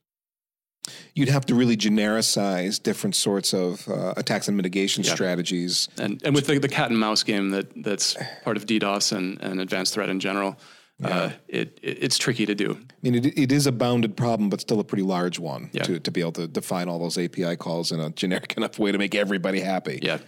You'd 1.15 1.29
have 1.29 1.45
to 1.47 1.55
really 1.55 1.77
genericize 1.77 2.81
different 2.81 3.15
sorts 3.15 3.53
of 3.53 3.87
uh, 3.87 4.13
attacks 4.15 4.47
and 4.47 4.55
mitigation 4.55 5.03
yeah. 5.03 5.13
strategies. 5.13 5.89
And, 5.97 6.21
and 6.23 6.35
with 6.35 6.47
the, 6.47 6.59
the 6.59 6.69
cat 6.69 6.91
and 6.91 6.99
mouse 6.99 7.23
game 7.23 7.49
that, 7.51 7.83
that's 7.83 8.15
part 8.43 8.57
of 8.57 8.65
DDoS 8.65 9.15
and, 9.15 9.41
and 9.41 9.59
advanced 9.59 9.93
threat 9.93 10.09
in 10.09 10.19
general, 10.19 10.57
yeah. 10.99 11.07
uh, 11.07 11.31
it, 11.47 11.79
it, 11.81 12.03
it's 12.03 12.17
tricky 12.17 12.45
to 12.45 12.55
do. 12.55 12.77
I 12.79 12.93
mean, 13.01 13.15
it, 13.15 13.37
it 13.37 13.51
is 13.51 13.67
a 13.67 13.71
bounded 13.71 14.15
problem, 14.15 14.49
but 14.49 14.61
still 14.61 14.79
a 14.79 14.83
pretty 14.83 15.03
large 15.03 15.39
one 15.39 15.69
yeah. 15.73 15.83
to, 15.83 15.99
to 15.99 16.11
be 16.11 16.21
able 16.21 16.33
to 16.33 16.47
define 16.47 16.87
all 16.89 16.99
those 16.99 17.17
API 17.17 17.55
calls 17.55 17.91
in 17.91 17.99
a 17.99 18.09
generic 18.11 18.53
enough 18.57 18.79
way 18.79 18.91
to 18.91 18.97
make 18.97 19.15
everybody 19.15 19.59
happy. 19.59 19.99
Yeah. 20.01 20.19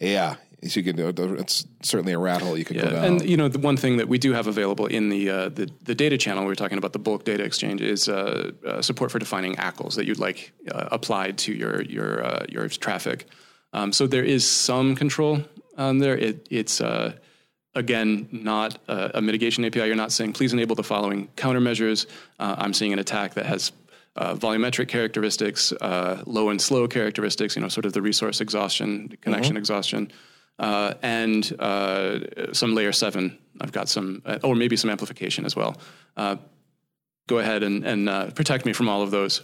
Yeah, 0.00 0.36
So 0.62 0.78
you 0.80 0.92
can. 0.92 1.38
It's 1.38 1.66
certainly 1.82 2.12
a 2.12 2.18
rat 2.18 2.40
hole 2.40 2.56
you 2.56 2.64
could 2.64 2.76
yeah. 2.76 2.82
go 2.84 2.90
down. 2.90 3.04
And 3.04 3.28
you 3.28 3.36
know, 3.36 3.48
the 3.48 3.58
one 3.58 3.76
thing 3.76 3.96
that 3.96 4.08
we 4.08 4.16
do 4.16 4.32
have 4.32 4.46
available 4.46 4.86
in 4.86 5.08
the 5.08 5.28
uh, 5.28 5.48
the, 5.48 5.68
the, 5.82 5.94
data 5.94 6.16
channel 6.16 6.44
we 6.44 6.52
are 6.52 6.56
talking 6.56 6.78
about 6.78 6.92
the 6.92 7.00
bulk 7.00 7.24
data 7.24 7.42
exchange 7.42 7.80
is 7.80 8.08
uh, 8.08 8.52
uh, 8.64 8.80
support 8.80 9.10
for 9.10 9.18
defining 9.18 9.56
ACLs 9.56 9.96
that 9.96 10.06
you'd 10.06 10.20
like 10.20 10.52
uh, 10.70 10.88
applied 10.92 11.36
to 11.38 11.52
your 11.52 11.82
your 11.82 12.24
uh, 12.24 12.46
your 12.48 12.68
traffic. 12.68 13.26
Um, 13.72 13.92
so 13.92 14.06
there 14.06 14.24
is 14.24 14.48
some 14.48 14.94
control 14.94 15.42
on 15.76 15.98
there. 15.98 16.16
It, 16.16 16.46
it's 16.48 16.80
uh, 16.80 17.14
again 17.78 18.28
not 18.30 18.78
a, 18.88 19.18
a, 19.18 19.22
mitigation 19.22 19.64
API. 19.64 19.86
You're 19.86 19.96
not 19.96 20.12
saying 20.12 20.34
please 20.34 20.52
enable 20.52 20.76
the 20.76 20.82
following 20.82 21.28
countermeasures. 21.36 22.06
I'm 22.38 22.74
seeing 22.74 22.92
an 22.92 22.98
attack 22.98 23.34
that 23.34 23.46
has 23.46 23.72
uh, 24.18 24.34
volumetric 24.34 24.88
characteristics, 24.88 25.72
uh, 25.80 26.22
low 26.26 26.50
and 26.50 26.60
slow 26.60 26.88
characteristics, 26.88 27.54
you 27.54 27.62
know, 27.62 27.68
sort 27.68 27.86
of 27.86 27.92
the 27.92 28.02
resource 28.02 28.40
exhaustion, 28.40 29.16
connection 29.20 29.52
mm-hmm. 29.52 29.58
exhaustion, 29.58 30.10
uh, 30.58 30.94
and 31.02 31.54
uh, 31.60 32.52
some 32.52 32.74
layer 32.74 32.92
seven. 32.92 33.38
I've 33.60 33.72
got 33.72 33.88
some, 33.88 34.22
uh, 34.26 34.38
or 34.42 34.56
maybe 34.56 34.76
some 34.76 34.90
amplification 34.90 35.44
as 35.44 35.54
well. 35.54 35.76
Uh, 36.16 36.36
go 37.28 37.38
ahead 37.38 37.62
and, 37.62 37.84
and 37.86 38.34
protect 38.34 38.66
me 38.66 38.72
from 38.72 38.88
all 38.88 39.02
of 39.02 39.12
those. 39.12 39.42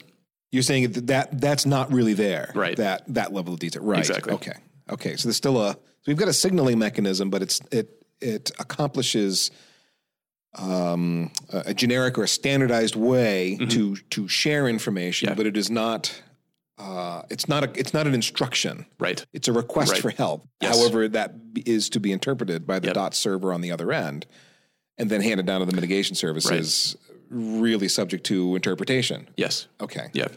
You're 0.50 0.62
saying 0.62 0.92
that, 0.92 1.06
that 1.06 1.40
that's 1.40 1.66
not 1.66 1.92
really 1.92 2.14
there, 2.14 2.52
right? 2.54 2.76
That 2.76 3.02
that 3.08 3.32
level 3.32 3.54
of 3.54 3.60
detail, 3.60 3.82
right? 3.82 3.98
Exactly. 3.98 4.32
Okay. 4.34 4.54
Okay. 4.88 5.16
So 5.16 5.28
there's 5.28 5.36
still 5.36 5.60
a 5.60 5.72
so 5.72 5.78
we've 6.06 6.16
got 6.16 6.28
a 6.28 6.32
signaling 6.32 6.78
mechanism, 6.78 7.28
but 7.28 7.42
it's 7.42 7.60
it 7.72 8.03
it 8.24 8.50
accomplishes 8.58 9.50
um, 10.56 11.30
a 11.52 11.74
generic 11.74 12.16
or 12.18 12.24
a 12.24 12.28
standardized 12.28 12.96
way 12.96 13.58
mm-hmm. 13.60 13.68
to 13.68 13.96
to 14.10 14.28
share 14.28 14.68
information, 14.68 15.28
yeah. 15.28 15.34
but 15.34 15.46
it 15.46 15.56
is 15.56 15.70
not. 15.70 16.22
Uh, 16.76 17.22
it's 17.30 17.48
not 17.48 17.62
a. 17.62 17.70
It's 17.78 17.94
not 17.94 18.06
an 18.06 18.14
instruction. 18.14 18.86
Right. 18.98 19.24
It's 19.32 19.46
a 19.46 19.52
request 19.52 19.92
right. 19.92 20.02
for 20.02 20.10
help. 20.10 20.48
Yes. 20.60 20.76
However, 20.76 21.08
that 21.08 21.34
is 21.66 21.88
to 21.90 22.00
be 22.00 22.10
interpreted 22.10 22.66
by 22.66 22.80
the 22.80 22.88
yep. 22.88 22.94
dot 22.94 23.14
server 23.14 23.52
on 23.52 23.60
the 23.60 23.70
other 23.70 23.92
end, 23.92 24.26
and 24.98 25.10
then 25.10 25.20
handed 25.20 25.46
down 25.46 25.60
to 25.60 25.66
the 25.66 25.74
mitigation 25.74 26.16
services. 26.16 26.96
Right. 27.00 27.10
Really 27.30 27.88
subject 27.88 28.24
to 28.26 28.54
interpretation. 28.54 29.28
Yes. 29.36 29.66
Okay. 29.80 30.08
Yeah. 30.12 30.28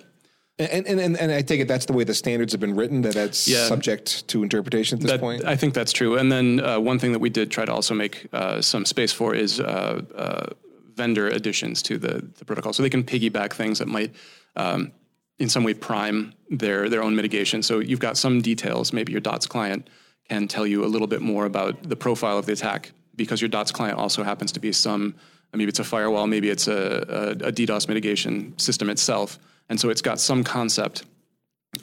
And, 0.60 0.88
and, 0.88 1.00
and, 1.00 1.18
and, 1.18 1.32
I 1.32 1.44
take 1.44 1.60
it 1.60 1.68
that's 1.68 1.86
the 1.86 1.94
way 1.94 2.04
the 2.04 2.16
standards 2.16 2.52
have 2.52 2.60
been 2.60 2.76
written, 2.76 3.04
that 3.04 3.14
that's 3.14 3.48
yeah. 3.48 3.68
subject 3.68 4.28
to 4.30 4.42
interpretation 4.42 4.98
at 4.98 5.02
this 5.04 5.12
that, 5.12 5.20
point? 5.20 5.46
I 5.46 5.56
think 5.56 5.76
that's 5.76 5.94
true. 5.94 6.18
And 6.18 6.32
then 6.32 6.60
uh, 6.60 6.80
one 6.80 6.98
thing 6.98 7.12
that 7.12 7.20
we 7.20 7.30
did 7.30 7.52
try 7.52 7.64
to 7.64 7.72
also 7.72 7.94
make 7.94 8.28
uh, 8.34 8.60
some 8.60 8.84
space 8.84 9.14
for 9.14 9.36
is 9.36 9.60
uh, 9.60 10.02
uh 10.16 10.48
vendor 10.96 11.28
additions 11.28 11.84
to 11.84 12.00
the, 12.00 12.28
the 12.40 12.44
protocol. 12.44 12.74
So 12.74 12.82
they 12.82 12.90
can 12.90 13.04
piggyback 13.04 13.54
things 13.54 13.78
that 13.78 13.88
might 13.88 14.16
um, 14.56 14.92
in 15.38 15.48
some 15.48 15.64
way 15.64 15.76
prime 15.76 16.34
their, 16.50 16.90
their 16.90 17.04
own 17.04 17.16
mitigation. 17.16 17.62
So 17.62 17.78
you've 17.80 18.00
got 18.00 18.18
some 18.18 18.42
details, 18.42 18.92
maybe 18.92 19.12
your 19.12 19.22
DOTS 19.22 19.46
client 19.46 19.90
can 20.28 20.48
tell 20.48 20.66
you 20.66 20.84
a 20.84 20.88
little 20.88 21.08
bit 21.08 21.22
more 21.22 21.46
about 21.46 21.84
the 21.84 21.96
profile 21.96 22.40
of 22.40 22.48
the 22.48 22.54
attack 22.54 22.92
because 23.16 23.42
your 23.42 23.50
DOTS 23.50 23.72
client 23.72 23.98
also 23.98 24.24
happens 24.24 24.52
to 24.54 24.60
be 24.60 24.72
some, 24.72 25.14
maybe 25.54 25.70
it's 25.70 25.80
a 25.80 25.84
firewall, 25.84 26.26
maybe 26.26 26.50
it's 26.50 26.68
a, 26.68 27.36
a, 27.44 27.48
a 27.48 27.52
DDoS 27.52 27.88
mitigation 27.88 28.58
system 28.58 28.90
itself 28.90 29.38
and 29.70 29.80
so 29.80 29.90
it's 29.90 30.02
got 30.02 30.20
some 30.20 30.44
concept. 30.44 31.06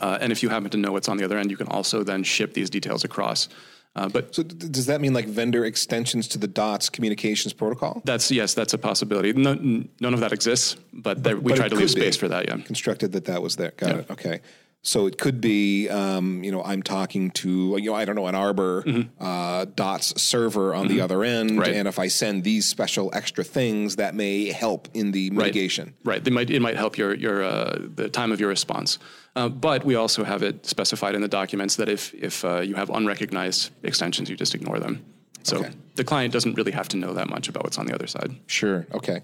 Uh, 0.00 0.18
and 0.20 0.32
if 0.32 0.42
you 0.42 0.48
happen 0.48 0.70
to 0.70 0.78
know 0.78 0.92
what's 0.92 1.08
on 1.08 1.16
the 1.16 1.24
other 1.24 1.38
end, 1.38 1.50
you 1.50 1.56
can 1.56 1.68
also 1.68 2.02
then 2.02 2.24
ship 2.24 2.54
these 2.54 2.70
details 2.70 3.04
across. 3.04 3.48
Uh, 3.96 4.08
but 4.08 4.34
so 4.34 4.42
does 4.42 4.86
that 4.86 5.00
mean 5.00 5.14
like 5.14 5.26
vendor 5.26 5.64
extensions 5.64 6.26
to 6.26 6.36
the 6.36 6.48
DOTS 6.48 6.90
communications 6.90 7.52
protocol? 7.52 8.02
That's 8.04 8.28
yes, 8.30 8.52
that's 8.52 8.74
a 8.74 8.78
possibility. 8.78 9.32
No, 9.32 9.54
none 9.54 10.14
of 10.14 10.20
that 10.20 10.32
exists, 10.32 10.76
but, 10.92 11.22
there, 11.22 11.36
we 11.36 11.52
tried 11.52 11.68
to 11.68 11.76
leave 11.76 11.90
space 11.90 12.16
for 12.16 12.26
that. 12.28 12.48
Yeah, 12.48 12.56
constructed 12.56 13.12
that 13.12 13.26
that 13.26 13.40
was 13.40 13.54
there. 13.54 13.72
Got 13.76 13.88
yeah. 13.88 13.96
it. 13.98 14.10
Okay. 14.10 14.40
So 14.86 15.06
it 15.06 15.16
could 15.16 15.40
be, 15.40 15.88
um, 15.88 16.44
you 16.44 16.52
know, 16.52 16.62
I'm 16.62 16.82
talking 16.82 17.30
to, 17.30 17.78
you 17.78 17.90
know, 17.90 17.94
I 17.94 18.04
don't 18.04 18.16
know, 18.16 18.26
an 18.26 18.34
Arbor 18.34 18.82
mm-hmm. 18.82 19.24
uh, 19.24 19.64
DOTS 19.64 20.20
server 20.20 20.74
on 20.74 20.84
mm-hmm. 20.84 20.96
the 20.96 21.00
other 21.00 21.24
end, 21.24 21.58
right. 21.58 21.72
and 21.72 21.88
if 21.88 21.98
I 21.98 22.08
send 22.08 22.44
these 22.44 22.66
special 22.66 23.10
extra 23.14 23.44
things, 23.44 23.96
that 23.96 24.14
may 24.14 24.52
help 24.52 24.88
in 24.92 25.12
the 25.12 25.30
mitigation. 25.30 25.94
Right. 26.04 26.16
right. 26.16 26.24
They 26.24 26.30
might 26.30 26.50
it 26.50 26.60
might 26.60 26.76
help 26.76 26.98
your 26.98 27.14
your 27.14 27.42
uh, 27.42 27.78
the 27.94 28.10
time 28.10 28.30
of 28.30 28.40
your 28.40 28.50
response. 28.50 28.98
Uh, 29.34 29.48
but 29.48 29.84
we 29.84 29.94
also 29.94 30.22
have 30.22 30.42
it 30.42 30.66
specified 30.66 31.14
in 31.14 31.22
the 31.22 31.28
documents 31.28 31.76
that 31.76 31.88
if 31.88 32.12
if 32.12 32.44
uh, 32.44 32.60
you 32.60 32.74
have 32.74 32.90
unrecognized 32.90 33.70
extensions, 33.82 34.28
you 34.28 34.36
just 34.36 34.54
ignore 34.54 34.78
them. 34.78 35.02
So 35.44 35.60
okay. 35.60 35.70
the 35.94 36.04
client 36.04 36.34
doesn't 36.34 36.54
really 36.54 36.72
have 36.72 36.88
to 36.88 36.98
know 36.98 37.14
that 37.14 37.30
much 37.30 37.48
about 37.48 37.64
what's 37.64 37.78
on 37.78 37.86
the 37.86 37.94
other 37.94 38.06
side. 38.06 38.36
Sure. 38.46 38.86
Okay. 38.92 39.22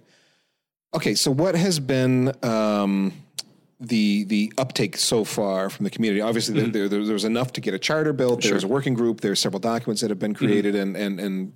Okay. 0.95 1.15
So 1.15 1.31
what 1.31 1.55
has 1.55 1.79
been 1.79 2.33
um, 2.43 3.13
the 3.81 4.25
the 4.25 4.53
uptake 4.59 4.97
so 4.97 5.25
far 5.25 5.71
from 5.71 5.85
the 5.85 5.91
community. 5.91 6.21
Obviously, 6.21 6.55
mm-hmm. 6.55 6.71
there, 6.73 6.89
there, 6.89 7.05
there, 7.05 7.15
was 7.15 7.25
enough 7.25 7.53
to 7.55 7.61
get 7.61 7.75
a 7.75 7.79
charter 7.79 8.13
built. 8.13 8.43
Sure. 8.43 8.53
There's 8.53 8.65
a 8.65 8.69
working 8.69 8.95
group. 8.95 9.21
There's 9.21 9.41
several 9.41 9.61
documents 9.61 10.03
that 10.03 10.11
have 10.11 10.19
been 10.19 10.35
mm-hmm. 10.35 10.45
created, 10.45 10.75
mm-hmm. 10.75 10.97
and 10.97 11.19
and 11.19 11.21
and 11.21 11.53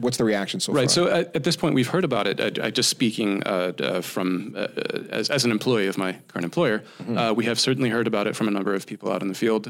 what's 0.00 0.18
the 0.18 0.24
reaction 0.24 0.60
so 0.60 0.72
right, 0.72 0.90
far? 0.90 1.04
Right. 1.04 1.12
So 1.12 1.20
at, 1.20 1.36
at, 1.36 1.44
this 1.44 1.56
point, 1.56 1.74
we've 1.74 1.88
heard 1.88 2.04
about 2.04 2.26
it. 2.26 2.58
I, 2.58 2.66
I 2.66 2.70
just 2.70 2.90
speaking 2.90 3.42
uh, 3.44 3.72
uh, 3.78 4.00
from 4.00 4.54
uh, 4.56 4.68
as, 5.10 5.30
as 5.30 5.44
an 5.44 5.50
employee 5.50 5.86
of 5.86 5.98
my 5.98 6.12
current 6.28 6.44
employer, 6.44 6.80
mm-hmm. 6.98 7.16
Uh, 7.16 7.32
we 7.32 7.46
have 7.46 7.58
certainly 7.58 7.90
heard 7.90 8.06
about 8.06 8.26
it 8.26 8.36
from 8.36 8.48
a 8.48 8.50
number 8.50 8.74
of 8.74 8.86
people 8.86 9.10
out 9.10 9.22
in 9.22 9.28
the 9.28 9.34
field. 9.34 9.66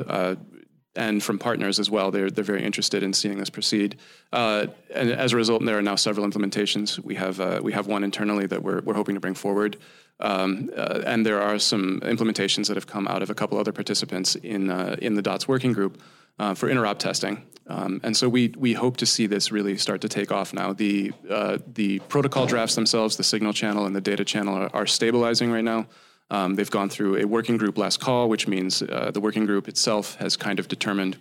Uh, 0.94 1.00
and 1.00 1.22
from 1.22 1.38
partners 1.38 1.78
as 1.78 1.90
well, 1.90 2.10
they're 2.10 2.30
they're 2.30 2.44
very 2.44 2.62
interested 2.62 3.02
in 3.02 3.12
seeing 3.12 3.38
this 3.38 3.50
proceed. 3.50 3.96
Uh, 4.32 4.66
and 4.94 5.10
as 5.10 5.32
a 5.32 5.36
result, 5.36 5.64
there 5.64 5.78
are 5.78 5.82
now 5.82 5.96
several 5.96 6.26
implementations. 6.26 6.98
We 6.98 7.14
have 7.16 7.62
we 7.62 7.72
have 7.72 7.86
one 7.86 8.04
internally 8.04 8.46
that 8.46 8.62
we're 8.62 8.80
we're 8.82 8.94
hoping 8.94 9.14
to 9.14 9.20
bring 9.20 9.34
forward. 9.34 9.76
Um, 10.20 10.70
uh, 10.76 11.02
and 11.04 11.26
there 11.26 11.42
are 11.42 11.58
some 11.58 12.00
implementations 12.00 12.68
that 12.68 12.76
have 12.76 12.86
come 12.86 13.08
out 13.08 13.22
of 13.22 13.30
a 13.30 13.34
couple 13.34 13.58
other 13.58 13.72
participants 13.72 14.36
in 14.36 14.70
uh, 14.70 14.96
in 15.00 15.14
the 15.14 15.22
DOTS 15.22 15.48
working 15.48 15.72
group 15.72 16.00
uh, 16.38 16.54
for 16.54 16.68
interop 16.68 16.98
testing. 16.98 17.42
Um, 17.66 18.00
and 18.02 18.16
so 18.16 18.28
we 18.28 18.54
we 18.56 18.72
hope 18.72 18.98
to 18.98 19.06
see 19.06 19.26
this 19.26 19.50
really 19.50 19.76
start 19.76 20.00
to 20.02 20.08
take 20.08 20.30
off 20.30 20.52
now. 20.54 20.72
The 20.72 21.12
uh, 21.28 21.58
the 21.66 21.98
protocol 22.00 22.46
drafts 22.46 22.74
themselves, 22.74 23.16
the 23.16 23.24
signal 23.24 23.52
channel 23.52 23.86
and 23.86 23.96
the 23.96 24.00
data 24.00 24.24
channel 24.24 24.54
are, 24.54 24.70
are 24.72 24.86
stabilizing 24.86 25.50
right 25.50 25.64
now. 25.64 25.86
Um, 26.32 26.54
they've 26.54 26.70
gone 26.70 26.88
through 26.88 27.18
a 27.18 27.24
working 27.26 27.58
group 27.58 27.76
last 27.76 28.00
call, 28.00 28.28
which 28.28 28.48
means 28.48 28.82
uh, 28.82 29.10
the 29.12 29.20
working 29.20 29.44
group 29.44 29.68
itself 29.68 30.16
has 30.16 30.34
kind 30.36 30.58
of 30.58 30.66
determined 30.66 31.18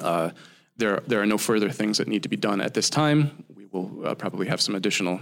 uh, 0.00 0.30
there 0.78 1.02
there 1.06 1.20
are 1.20 1.26
no 1.26 1.38
further 1.38 1.70
things 1.70 1.98
that 1.98 2.08
need 2.08 2.22
to 2.22 2.28
be 2.28 2.36
done 2.36 2.60
at 2.60 2.72
this 2.72 2.88
time. 2.88 3.44
We 3.54 3.66
will 3.66 4.14
probably 4.14 4.46
have 4.46 4.60
some 4.60 4.74
additional 4.74 5.20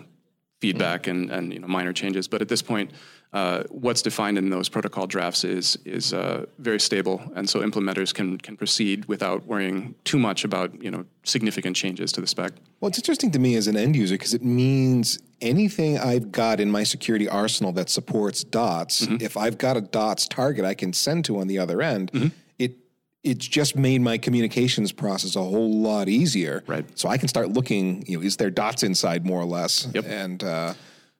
feedback 0.60 1.06
and, 1.06 1.30
and 1.30 1.52
you 1.52 1.58
know, 1.58 1.66
minor 1.66 1.92
changes. 1.92 2.28
But 2.28 2.40
at 2.40 2.48
this 2.48 2.62
point, 2.62 2.92
uh, 3.32 3.64
what's 3.68 4.02
defined 4.02 4.38
in 4.38 4.48
those 4.50 4.68
protocol 4.68 5.06
drafts 5.06 5.44
is 5.44 5.76
is 5.84 6.14
uh, 6.14 6.46
very 6.58 6.80
stable, 6.80 7.20
and 7.34 7.48
so 7.48 7.60
implementers 7.60 8.14
can 8.14 8.38
can 8.38 8.56
proceed 8.56 9.04
without 9.06 9.44
worrying 9.46 9.94
too 10.04 10.18
much 10.18 10.44
about 10.44 10.80
you 10.82 10.90
know 10.90 11.04
significant 11.24 11.76
changes 11.76 12.12
to 12.12 12.20
the 12.20 12.26
spec. 12.26 12.52
Well, 12.80 12.88
it's 12.88 12.98
interesting 12.98 13.30
to 13.32 13.38
me 13.38 13.56
as 13.56 13.66
an 13.66 13.76
end 13.76 13.96
user 13.96 14.14
because 14.14 14.32
it 14.32 14.44
means 14.44 15.18
anything 15.40 15.98
I've 15.98 16.32
got 16.32 16.60
in 16.60 16.70
my 16.70 16.84
security 16.84 17.28
arsenal 17.28 17.72
that 17.72 17.90
supports 17.90 18.42
DOTS, 18.44 19.02
mm-hmm. 19.02 19.16
if 19.20 19.36
I've 19.36 19.58
got 19.58 19.76
a 19.76 19.82
DOTS 19.82 20.28
target 20.28 20.64
I 20.64 20.74
can 20.74 20.92
send 20.92 21.24
to 21.26 21.38
on 21.38 21.46
the 21.46 21.58
other 21.58 21.82
end. 21.82 22.12
Mm-hmm 22.12 22.28
it's 23.26 23.46
just 23.46 23.76
made 23.76 24.00
my 24.00 24.18
communications 24.18 24.92
process 24.92 25.34
a 25.34 25.42
whole 25.42 25.80
lot 25.80 26.08
easier. 26.08 26.62
Right. 26.66 26.86
So 26.98 27.08
I 27.08 27.18
can 27.18 27.28
start 27.28 27.50
looking, 27.50 28.04
you 28.06 28.16
know, 28.16 28.24
is 28.24 28.36
there 28.36 28.50
dots 28.50 28.82
inside 28.82 29.26
more 29.26 29.40
or 29.40 29.44
less? 29.44 29.88
Yep. 29.92 30.04
And 30.06 30.44
uh, 30.44 30.74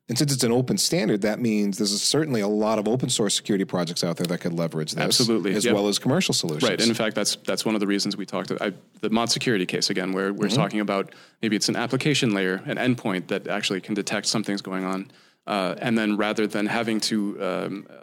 and 0.09 0.17
since 0.17 0.31
it's 0.31 0.45
an 0.45 0.53
open 0.53 0.77
standard, 0.77 1.21
that 1.23 1.41
means 1.41 1.77
there's 1.77 2.01
certainly 2.01 2.39
a 2.39 2.47
lot 2.47 2.79
of 2.79 2.87
open 2.87 3.09
source 3.09 3.35
security 3.35 3.65
projects 3.65 4.05
out 4.05 4.15
there 4.15 4.25
that 4.27 4.39
could 4.39 4.53
leverage 4.53 4.93
this, 4.93 5.03
absolutely, 5.03 5.53
as 5.53 5.65
yep. 5.65 5.73
well 5.73 5.89
as 5.89 5.99
commercial 5.99 6.33
solutions. 6.33 6.63
Right, 6.63 6.79
and 6.79 6.87
in 6.87 6.95
fact, 6.95 7.13
that's 7.13 7.35
that's 7.35 7.65
one 7.65 7.75
of 7.75 7.81
the 7.81 7.87
reasons 7.87 8.15
we 8.15 8.25
talked 8.25 8.49
about 8.49 8.73
the 9.01 9.09
mod 9.09 9.29
security 9.29 9.65
case 9.65 9.89
again, 9.89 10.13
where 10.13 10.31
we're 10.31 10.47
mm-hmm. 10.47 10.55
talking 10.55 10.79
about 10.79 11.13
maybe 11.41 11.57
it's 11.57 11.67
an 11.67 11.75
application 11.75 12.33
layer, 12.33 12.63
an 12.65 12.77
endpoint 12.77 13.27
that 13.27 13.47
actually 13.47 13.81
can 13.81 13.95
detect 13.95 14.27
something's 14.27 14.61
going 14.61 14.85
on, 14.85 15.11
uh, 15.45 15.75
and 15.79 15.97
then 15.97 16.15
rather 16.15 16.47
than 16.47 16.67
having 16.67 17.01
to 17.01 17.43
um, 17.43 17.87
uh, 17.89 17.95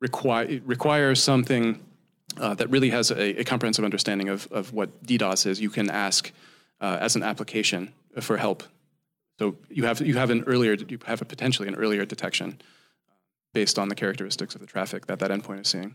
require 0.00 0.60
require 0.66 1.14
something 1.14 1.80
uh, 2.38 2.54
that 2.54 2.70
really 2.70 2.90
has 2.90 3.10
a, 3.10 3.40
a, 3.40 3.44
comprehensive 3.44 3.84
understanding 3.84 4.28
of, 4.28 4.48
of 4.50 4.72
what 4.72 5.04
DDoS 5.04 5.46
is, 5.46 5.60
you 5.60 5.70
can 5.70 5.90
ask 5.90 6.32
uh, 6.80 6.98
as 7.00 7.16
an 7.16 7.22
application 7.22 7.92
for 8.20 8.36
help 8.36 8.62
So 9.38 9.56
you 9.68 9.84
have 9.84 10.00
you 10.00 10.16
have 10.16 10.30
an 10.30 10.44
earlier 10.46 10.74
you 10.74 10.98
have 11.06 11.22
a 11.22 11.24
potentially 11.24 11.68
an 11.68 11.74
earlier 11.74 12.04
detection 12.04 12.60
based 13.52 13.78
on 13.78 13.88
the 13.88 13.94
characteristics 13.94 14.54
of 14.54 14.60
the 14.60 14.66
traffic 14.66 15.06
that 15.06 15.18
that 15.18 15.30
endpoint 15.30 15.60
is 15.62 15.68
seeing. 15.68 15.94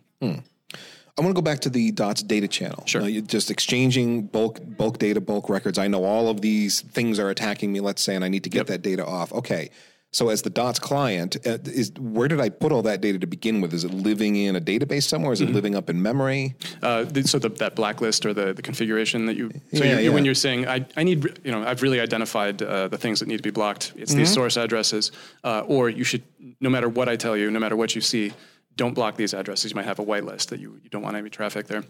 I 1.17 1.21
want 1.21 1.35
to 1.35 1.41
go 1.41 1.41
back 1.41 1.59
to 1.61 1.69
the 1.69 1.91
DOTS 1.91 2.23
data 2.23 2.47
channel. 2.47 2.83
Sure. 2.85 3.07
You're 3.07 3.21
just 3.21 3.51
exchanging 3.51 4.27
bulk 4.27 4.59
bulk 4.63 4.97
data, 4.97 5.19
bulk 5.21 5.49
records. 5.49 5.77
I 5.77 5.87
know 5.87 6.03
all 6.03 6.29
of 6.29 6.41
these 6.41 6.81
things 6.81 7.19
are 7.19 7.29
attacking 7.29 7.71
me. 7.71 7.79
Let's 7.81 8.01
say, 8.01 8.15
and 8.15 8.23
I 8.23 8.29
need 8.29 8.43
to 8.45 8.49
get 8.49 8.59
Yep. 8.59 8.67
that 8.67 8.81
data 8.81 9.05
off. 9.05 9.33
Okay. 9.33 9.69
So 10.13 10.27
as 10.27 10.41
the 10.41 10.49
DOTS 10.49 10.77
client, 10.79 11.37
uh, 11.47 11.57
is 11.63 11.93
where 11.97 12.27
did 12.27 12.41
I 12.41 12.49
put 12.49 12.73
all 12.73 12.81
that 12.81 12.99
data 12.99 13.17
to 13.19 13.27
begin 13.27 13.61
with? 13.61 13.73
Is 13.73 13.85
it 13.85 13.93
living 13.93 14.35
in 14.35 14.57
a 14.57 14.61
database 14.61 15.03
somewhere? 15.03 15.31
Is 15.31 15.39
Mm-hmm. 15.39 15.51
it 15.51 15.55
living 15.55 15.75
up 15.75 15.89
in 15.89 16.01
memory? 16.01 16.53
Uh, 16.83 17.05
so 17.23 17.39
the, 17.39 17.47
that 17.47 17.75
blacklist 17.77 18.25
or 18.25 18.33
the, 18.33 18.53
the 18.53 18.61
configuration 18.61 19.25
that 19.27 19.37
you 19.37 19.51
so 19.73 19.85
Yeah, 19.85 19.99
you 19.99 20.05
you 20.05 20.13
when 20.13 20.25
you're 20.25 20.35
saying 20.35 20.67
I, 20.67 20.85
I 20.97 21.03
need 21.03 21.23
you 21.45 21.51
know 21.51 21.63
I've 21.63 21.81
really 21.81 22.01
identified 22.01 22.61
uh, 22.61 22.89
the 22.89 22.97
things 22.97 23.19
that 23.19 23.27
need 23.29 23.37
to 23.37 23.43
be 23.43 23.51
blocked. 23.51 23.93
It's 23.95 24.11
Mm-hmm. 24.11 24.19
these 24.19 24.33
source 24.33 24.57
addresses, 24.57 25.11
uh, 25.45 25.63
or 25.67 25.89
you 25.89 26.03
should 26.03 26.23
no 26.59 26.69
matter 26.69 26.89
what 26.89 27.07
I 27.07 27.15
tell 27.15 27.37
you, 27.37 27.49
no 27.49 27.59
matter 27.59 27.77
what 27.77 27.95
you 27.95 28.01
see, 28.01 28.33
don't 28.75 28.93
block 28.93 29.15
these 29.15 29.33
addresses. 29.33 29.71
You 29.71 29.75
might 29.75 29.85
have 29.85 29.99
a 29.99 30.05
whitelist 30.05 30.47
that 30.49 30.59
you, 30.59 30.79
you 30.83 30.89
don't 30.89 31.01
want 31.03 31.15
any 31.15 31.29
traffic 31.29 31.67
there. 31.67 31.83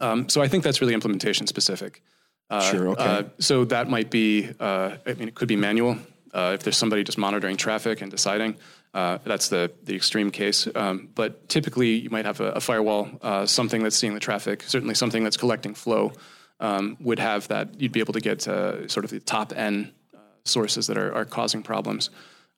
Um, 0.00 0.28
so 0.28 0.42
I 0.42 0.48
think 0.48 0.64
that's 0.64 0.80
really 0.80 0.94
implementation 0.94 1.46
specific. 1.46 2.02
Uh, 2.50 2.60
Sure, 2.72 2.88
okay. 2.88 3.04
uh, 3.04 3.22
so 3.38 3.64
that 3.66 3.88
might 3.88 4.10
be, 4.10 4.50
uh, 4.60 4.96
I 5.06 5.14
mean, 5.14 5.28
it 5.28 5.34
could 5.36 5.48
be 5.48 5.56
manual. 5.56 5.96
Uh, 6.32 6.52
if 6.54 6.62
there's 6.62 6.76
somebody 6.76 7.04
just 7.04 7.18
monitoring 7.18 7.56
traffic 7.56 8.00
and 8.00 8.10
deciding, 8.10 8.56
uh, 8.94 9.18
that's 9.24 9.48
the, 9.48 9.70
the 9.84 9.94
extreme 9.94 10.30
case. 10.30 10.68
Um, 10.74 11.08
but 11.14 11.48
typically, 11.48 11.92
you 11.92 12.10
might 12.10 12.24
have 12.24 12.40
a, 12.40 12.52
a 12.52 12.60
firewall, 12.60 13.08
uh, 13.22 13.46
something 13.46 13.82
that's 13.82 13.96
seeing 13.96 14.14
the 14.14 14.20
traffic, 14.20 14.62
certainly 14.62 14.94
something 14.94 15.24
that's 15.24 15.36
collecting 15.36 15.74
flow, 15.74 16.12
um, 16.60 16.96
would 17.00 17.18
have 17.18 17.48
that. 17.48 17.80
You'd 17.80 17.92
be 17.92 18.00
able 18.00 18.14
to 18.14 18.20
get 18.20 18.46
uh, 18.46 18.86
sort 18.88 19.04
of 19.04 19.10
the 19.10 19.20
top 19.20 19.52
N 19.54 19.92
uh, 20.14 20.18
sources 20.44 20.86
that 20.86 20.96
are, 20.96 21.14
are 21.14 21.24
causing 21.24 21.62
problems. 21.62 22.10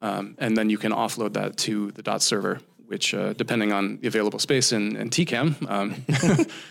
Um, 0.03 0.35
and 0.39 0.57
then 0.57 0.71
you 0.71 0.79
can 0.79 0.93
offload 0.93 1.33
that 1.33 1.57
to 1.59 1.91
the 1.93 2.03
DOT 2.03 2.21
server, 2.21 2.61
which, 2.87 3.15
uh, 3.15 3.33
depending 3.33 3.73
on 3.73 3.99
the 4.01 4.09
available 4.09 4.39
space 4.39 4.73
in, 4.73 4.97
in 4.97 5.09
TCAM, 5.09 5.71
um, 5.71 6.05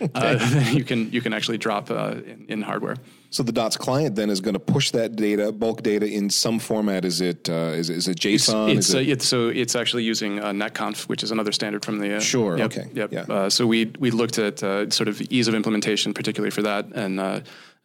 uh, 0.13 0.69
you 0.71 0.83
can 0.83 1.11
you 1.11 1.21
can 1.21 1.33
actually 1.33 1.57
drop 1.57 1.89
uh, 1.89 2.15
in, 2.25 2.45
in 2.49 2.61
hardware. 2.61 2.97
So 3.33 3.41
the 3.41 3.51
DOTS 3.51 3.77
client 3.77 4.15
then 4.15 4.29
is 4.29 4.41
going 4.41 4.53
to 4.53 4.59
push 4.59 4.91
that 4.91 5.15
data, 5.15 5.51
bulk 5.51 5.81
data, 5.81 6.05
in 6.05 6.29
some 6.29 6.59
format. 6.59 7.03
Is 7.03 7.19
it 7.19 7.49
uh, 7.49 7.73
is, 7.81 7.89
is 7.89 8.07
it 8.07 8.19
JSON? 8.19 8.77
It's, 8.77 8.93
uh, 8.93 8.99
it, 8.99 9.09
it's 9.09 9.27
so 9.27 9.47
it's 9.47 9.75
actually 9.75 10.03
using 10.03 10.39
uh, 10.39 10.51
NetConf, 10.51 11.09
which 11.09 11.23
is 11.23 11.31
another 11.31 11.51
standard 11.51 11.83
from 11.83 11.97
the. 11.97 12.17
Uh, 12.17 12.19
Sure, 12.19 12.55
Yep, 12.59 12.71
okay, 12.71 12.89
Yep. 12.93 13.11
yeah. 13.11 13.21
Uh, 13.21 13.49
so 13.49 13.65
we 13.65 13.91
we 13.97 14.11
looked 14.11 14.37
at 14.37 14.61
uh, 14.61 14.87
sort 14.91 15.07
of 15.07 15.19
ease 15.31 15.47
of 15.47 15.55
implementation, 15.55 16.13
particularly 16.13 16.51
for 16.51 16.61
that, 16.61 16.85
and 16.93 17.19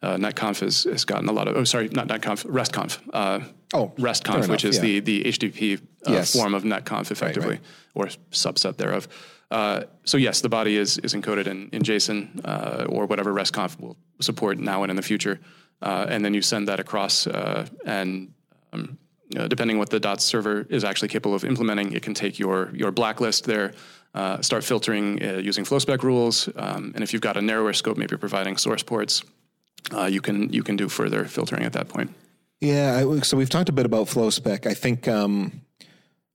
uh, 0.01 0.15
NetConf 0.17 0.59
has, 0.61 0.83
has 0.83 1.05
gotten 1.05 1.27
a 1.29 1.31
lot 1.33 1.47
of. 1.47 1.55
Oh, 1.55 1.63
sorry, 1.63 1.89
not 1.89 2.07
NetConf, 2.07 2.45
RESTConf. 2.45 2.99
Uh, 3.13 3.39
Oh, 3.71 3.91
RESTConf, 3.99 4.45
fair 4.45 4.49
which 4.49 4.65
is 4.65 4.77
yeah. 4.77 4.81
the 4.81 4.99
the 5.01 5.23
HTTP 5.25 5.77
uh, 6.07 6.11
Yes. 6.11 6.33
form 6.35 6.55
of 6.55 6.63
NetConf, 6.63 7.11
effectively, 7.11 7.49
right. 7.49 7.61
or 7.93 8.05
subset 8.31 8.77
thereof. 8.77 9.07
Uh, 9.51 9.83
so 10.05 10.17
yes, 10.17 10.41
the 10.41 10.49
body 10.49 10.75
is 10.75 10.97
is 10.99 11.13
encoded 11.13 11.45
in, 11.45 11.69
in 11.71 11.83
JSON 11.83 12.41
uh, 12.45 12.85
or 12.89 13.05
whatever 13.05 13.31
RESTConf 13.31 13.79
will 13.79 13.95
support 14.21 14.57
now 14.57 14.81
and 14.83 14.89
in 14.89 14.95
the 14.95 15.03
future, 15.03 15.39
uh, 15.83 16.07
and 16.09 16.25
then 16.25 16.33
you 16.33 16.41
send 16.41 16.67
that 16.67 16.79
across 16.79 17.27
uh, 17.27 17.67
and 17.85 18.33
um, 18.73 18.97
depending 19.47 19.77
what 19.77 19.89
the 19.91 19.99
dot 19.99 20.19
server 20.19 20.65
is 20.69 20.83
actually 20.83 21.09
capable 21.09 21.35
of 21.35 21.43
implementing, 21.43 21.93
it 21.93 22.01
can 22.01 22.15
take 22.15 22.39
your 22.39 22.71
your 22.73 22.91
blacklist 22.91 23.45
there, 23.45 23.73
uh, 24.15 24.41
start 24.41 24.63
filtering 24.63 25.23
uh, 25.23 25.37
using 25.37 25.63
FlowSpec 25.63 26.01
rules, 26.01 26.49
um, 26.55 26.91
and 26.95 27.03
if 27.03 27.13
you've 27.13 27.21
got 27.21 27.37
a 27.37 27.41
narrower 27.41 27.73
scope, 27.73 27.97
maybe 27.97 28.17
providing 28.17 28.57
source 28.57 28.81
ports, 28.81 29.23
uh, 29.93 30.05
you 30.05 30.21
can 30.21 30.51
you 30.53 30.63
can 30.63 30.75
do 30.75 30.89
further 30.89 31.25
filtering 31.25 31.63
at 31.63 31.73
that 31.73 31.87
point. 31.89 32.11
Yeah, 32.61 33.03
I, 33.15 33.19
so 33.21 33.37
we've 33.37 33.49
talked 33.49 33.69
a 33.69 33.73
bit 33.73 33.85
about 33.85 34.07
FlowSpec. 34.07 34.67
I 34.67 34.73
think 34.73 35.07
um, 35.07 35.61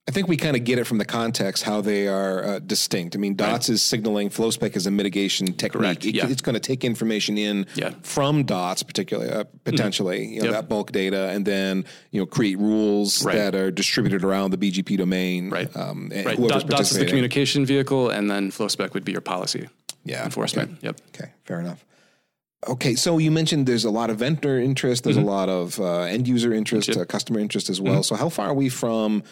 I 0.08 0.10
think 0.10 0.28
we 0.28 0.36
kind 0.36 0.56
of 0.56 0.64
get 0.64 0.78
it 0.78 0.84
from 0.84 0.98
the 0.98 1.04
context 1.04 1.62
how 1.64 1.80
they 1.82 2.08
are 2.08 2.44
uh, 2.44 2.58
distinct. 2.60 3.14
I 3.16 3.18
mean, 3.18 3.36
DOTS 3.36 3.68
is 3.70 3.82
signaling, 3.82 4.28
FlowSpec 4.30 4.76
is 4.76 4.86
a 4.86 4.90
mitigation 4.90 5.46
technique. 5.54 5.72
Correct, 5.72 6.04
It- 6.06 6.14
yeah. 6.14 6.26
It's 6.28 6.42
going 6.42 6.54
to 6.54 6.60
take 6.60 6.84
information 6.84 7.36
in 7.38 7.66
Yeah. 7.74 7.92
from 8.02 8.44
DOTS, 8.44 8.82
particularly 8.82 9.30
uh, 9.32 9.44
potentially, 9.64 10.26
you 10.26 10.40
know, 10.40 10.46
Yep. 10.46 10.52
that 10.54 10.68
bulk 10.68 10.92
data, 10.92 11.28
and 11.30 11.44
then 11.46 11.84
you 12.10 12.20
know 12.20 12.26
create 12.26 12.58
rules 12.58 13.24
Right. 13.24 13.36
that 13.36 13.54
are 13.54 13.70
distributed 13.70 14.24
around 14.24 14.50
the 14.50 14.58
BGP 14.58 14.96
domain. 14.98 15.50
Right. 15.50 15.74
Um, 15.76 16.10
and 16.14 16.26
Right. 16.26 16.38
Dot, 16.38 16.66
DOTS 16.68 16.92
is 16.92 16.98
the 16.98 17.06
communication 17.06 17.64
vehicle, 17.66 18.08
and 18.10 18.30
then 18.30 18.50
FlowSpec 18.50 18.92
would 18.94 19.04
be 19.04 19.12
your 19.12 19.20
policy 19.22 19.68
Yeah, 20.04 20.24
enforcement. 20.24 20.70
okay. 20.72 20.78
Yep. 20.86 21.00
Okay, 21.14 21.30
fair 21.44 21.60
enough. 21.60 21.84
Okay, 22.66 22.94
so 22.94 23.18
you 23.18 23.30
mentioned 23.30 23.66
there's 23.66 23.84
a 23.84 23.90
lot 23.90 24.10
of 24.10 24.18
vendor 24.18 24.58
interest, 24.58 25.04
there's 25.04 25.16
a 25.16 25.20
lot 25.20 25.48
of 25.48 25.78
uh, 25.80 26.00
end 26.00 26.26
user 26.26 26.52
interest, 26.52 26.96
uh, 26.96 27.04
customer 27.04 27.40
interest 27.40 27.68
as 27.68 27.80
well. 27.80 28.02
So, 28.02 28.14
how 28.14 28.28
far 28.28 28.48
are 28.48 28.54
we 28.54 28.68
from 28.68 29.22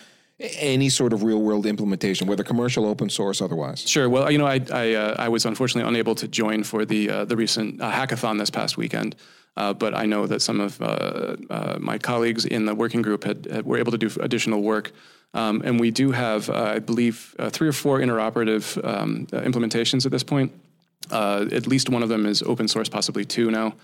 any 0.41 0.89
sort 0.89 1.13
of 1.13 1.23
real 1.23 1.41
world 1.41 1.67
implementation, 1.67 2.27
whether 2.27 2.45
commercial, 2.45 2.87
open 2.87 3.09
source, 3.09 3.41
otherwise? 3.41 3.89
Sure. 3.89 4.09
Well, 4.09 4.31
you 4.31 4.39
know, 4.39 4.47
I 4.47 4.61
I, 4.73 4.95
uh, 4.95 5.17
I 5.19 5.29
was 5.29 5.47
unfortunately 5.47 5.89
unable 5.89 6.15
to 6.17 6.29
join 6.29 6.63
for 6.63 6.85
the 6.85 7.11
uh, 7.11 7.25
the 7.25 7.37
recent 7.37 7.81
uh, 7.81 7.91
hackathon 7.91 8.39
this 8.39 8.51
past 8.51 8.77
weekend, 8.77 9.17
uh, 9.57 9.73
but 9.73 9.95
I 9.95 10.07
know 10.07 10.27
that 10.27 10.43
some 10.43 10.61
of 10.61 10.81
uh, 10.81 11.37
uh, 11.51 11.79
my 11.81 11.99
colleagues 11.99 12.45
in 12.45 12.67
the 12.67 12.75
working 12.75 13.03
group 13.03 13.25
had, 13.25 13.47
had 13.51 13.67
were 13.67 13.79
able 13.79 13.93
to 13.93 13.99
do 13.99 14.11
additional 14.21 14.63
work, 14.63 14.93
um, 15.35 15.63
and 15.65 15.81
we 15.81 15.91
do 15.91 16.11
have, 16.11 16.51
uh, 16.51 16.75
I 16.77 16.79
believe, 16.79 17.35
uh, 17.39 17.51
three 17.51 17.69
or 17.69 17.73
four 17.73 18.01
interoperative 18.01 18.83
um, 18.85 19.27
uh, 19.33 19.41
implementations 19.41 20.05
at 20.07 20.13
this 20.13 20.23
point. 20.23 20.53
Uh, 21.11 21.47
at 21.53 21.67
least 21.67 21.89
one 21.89 22.03
of 22.03 22.09
them 22.09 22.27
is 22.27 22.43
open 22.43 22.69
source, 22.69 22.89
possibly 22.89 23.25
two 23.25 23.51
now, 23.51 23.75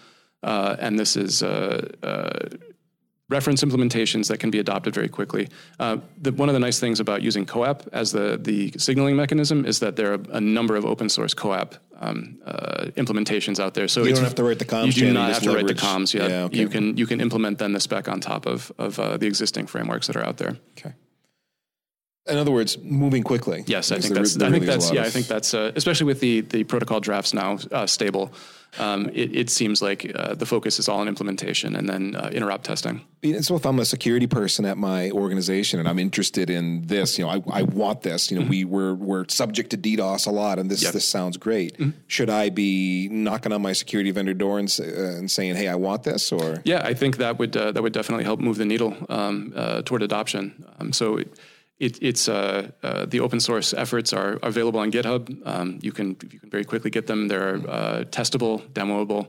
uh, 0.42 0.76
and 0.78 0.98
this 0.98 1.16
is. 1.16 1.42
Uh, 1.42 1.88
uh, 2.02 2.48
reference 3.31 3.62
implementations 3.62 4.28
that 4.28 4.38
can 4.40 4.50
be 4.50 4.59
adopted 4.59 4.94
very 4.94 5.09
quickly. 5.09 5.48
Uh, 5.78 5.98
the, 6.20 6.33
one 6.33 6.48
of 6.48 6.54
the 6.54 6.59
nice 6.59 6.81
things 6.81 6.98
about 6.98 7.22
using 7.22 7.44
CoAP 7.44 7.87
as 7.92 8.12
the, 8.12 8.38
the 8.40 8.72
signaling 8.78 9.16
mechanism 9.16 9.64
is 9.66 9.81
that 9.81 9.96
there 9.96 10.14
are 10.14 10.20
a 10.31 10.40
number 10.40 10.76
of 10.76 10.87
open 10.87 11.09
source 11.09 11.35
CoAP 11.35 11.74
um, 12.00 12.38
uh, 12.46 12.87
implementations 12.96 13.61
out 13.61 13.74
there. 13.74 13.88
So 13.88 14.04
You 14.04 14.14
don't 14.14 14.24
have 14.24 14.35
to 14.37 14.44
write 14.44 14.59
the 14.59 14.64
comms 14.64 14.87
You 14.87 14.92
do 14.92 15.12
not 15.12 15.33
have 15.33 15.42
to 15.42 15.54
write 15.54 15.66
the 15.66 15.74
comms. 15.74 16.14
Yeah, 16.14 16.28
Yeah, 16.28 16.42
okay. 16.44 16.59
you 16.59 16.68
can 16.68 16.96
you 16.96 17.07
can 17.07 17.20
implement 17.20 17.59
then 17.59 17.72
the 17.72 17.81
spec 17.81 18.09
on 18.09 18.20
top 18.20 18.46
of 18.46 18.72
of 18.78 18.98
uh, 18.98 19.16
the 19.16 19.26
existing 19.26 19.66
frameworks 19.66 20.07
that 20.07 20.16
are 20.16 20.24
out 20.24 20.38
there. 20.38 20.57
Okay. 20.78 20.94
In 22.28 22.38
other 22.38 22.50
words, 22.52 22.78
moving 22.78 23.22
quickly. 23.22 23.64
Yes, 23.66 23.90
I 23.92 23.98
think 23.98 24.14
that's. 24.14 24.34
there 24.34 24.48
I 24.48 24.50
think 24.52 24.64
really 24.64 24.76
that's. 24.78 24.92
Yeah, 24.92 25.02
I 25.02 25.10
think 25.10 25.26
that's. 25.26 25.54
Uh, 25.54 25.72
especially 25.76 26.06
with 26.06 26.20
the 26.20 26.42
the 26.42 26.64
protocol 26.64 27.00
drafts 27.00 27.32
now 27.32 27.58
uh, 27.72 27.86
stable, 27.86 28.32
um, 28.78 29.08
it, 29.14 29.34
it 29.34 29.50
seems 29.50 29.80
like 29.80 30.12
uh, 30.14 30.34
the 30.34 30.46
focus 30.46 30.78
is 30.78 30.88
all 30.88 31.00
on 31.00 31.08
implementation 31.08 31.74
and 31.74 31.88
then 31.88 32.14
uh, 32.14 32.28
interop 32.32 32.62
testing. 32.62 33.00
And 33.22 33.44
so 33.44 33.56
if 33.56 33.64
I'm 33.64 33.78
a 33.80 33.84
security 33.84 34.26
person 34.26 34.64
at 34.64 34.76
my 34.76 35.10
organization 35.10 35.80
and 35.80 35.88
I'm 35.88 35.98
interested 35.98 36.50
in 36.50 36.86
this, 36.86 37.18
you 37.18 37.24
know, 37.24 37.30
I, 37.30 37.60
I 37.60 37.62
want 37.62 38.02
this, 38.02 38.30
you 38.30 38.38
know, 38.38 38.46
we 38.46 38.64
we're, 38.64 38.94
we're 38.94 39.24
subject 39.28 39.70
to 39.70 39.78
DDoS 39.78 40.26
a 40.26 40.30
lot 40.30 40.58
and 40.58 40.70
this, 40.70 40.82
Yep. 40.82 40.92
this 40.92 41.08
sounds 41.08 41.36
great. 41.36 41.76
Should 42.06 42.30
I 42.30 42.50
be 42.50 43.08
knocking 43.08 43.52
on 43.52 43.62
my 43.62 43.72
security 43.72 44.10
vendor 44.12 44.34
door 44.34 44.58
and, 44.58 44.68
uh, 44.78 44.84
and 44.84 45.30
saying, 45.30 45.56
Hey, 45.56 45.66
I 45.66 45.74
want 45.74 46.02
this 46.04 46.30
or? 46.30 46.60
Yeah, 46.64 46.82
I 46.84 46.94
think 46.94 47.16
that 47.16 47.38
would 47.38 47.56
uh, 47.56 47.72
that 47.72 47.82
would 47.82 47.92
definitely 47.94 48.24
help 48.24 48.38
move 48.38 48.58
the 48.58 48.64
needle 48.66 48.94
um, 49.08 49.52
uh, 49.56 49.82
toward 49.82 50.02
adoption. 50.02 50.64
Um, 50.78 50.92
so 50.92 51.16
it, 51.16 51.28
it, 51.78 51.98
it's 52.02 52.28
uh, 52.28 52.70
uh, 52.82 53.06
the 53.06 53.20
open 53.20 53.40
source 53.40 53.72
efforts 53.72 54.12
are 54.12 54.38
available 54.42 54.80
on 54.80 54.90
GitHub. 54.90 55.46
Um, 55.46 55.78
you 55.80 55.92
can 55.92 56.16
you 56.30 56.40
can 56.40 56.50
very 56.50 56.64
quickly 56.64 56.90
get 56.90 57.06
them. 57.06 57.28
They're 57.28 57.56
uh, 57.56 58.04
testable, 58.10 58.68
demoable, 58.70 59.28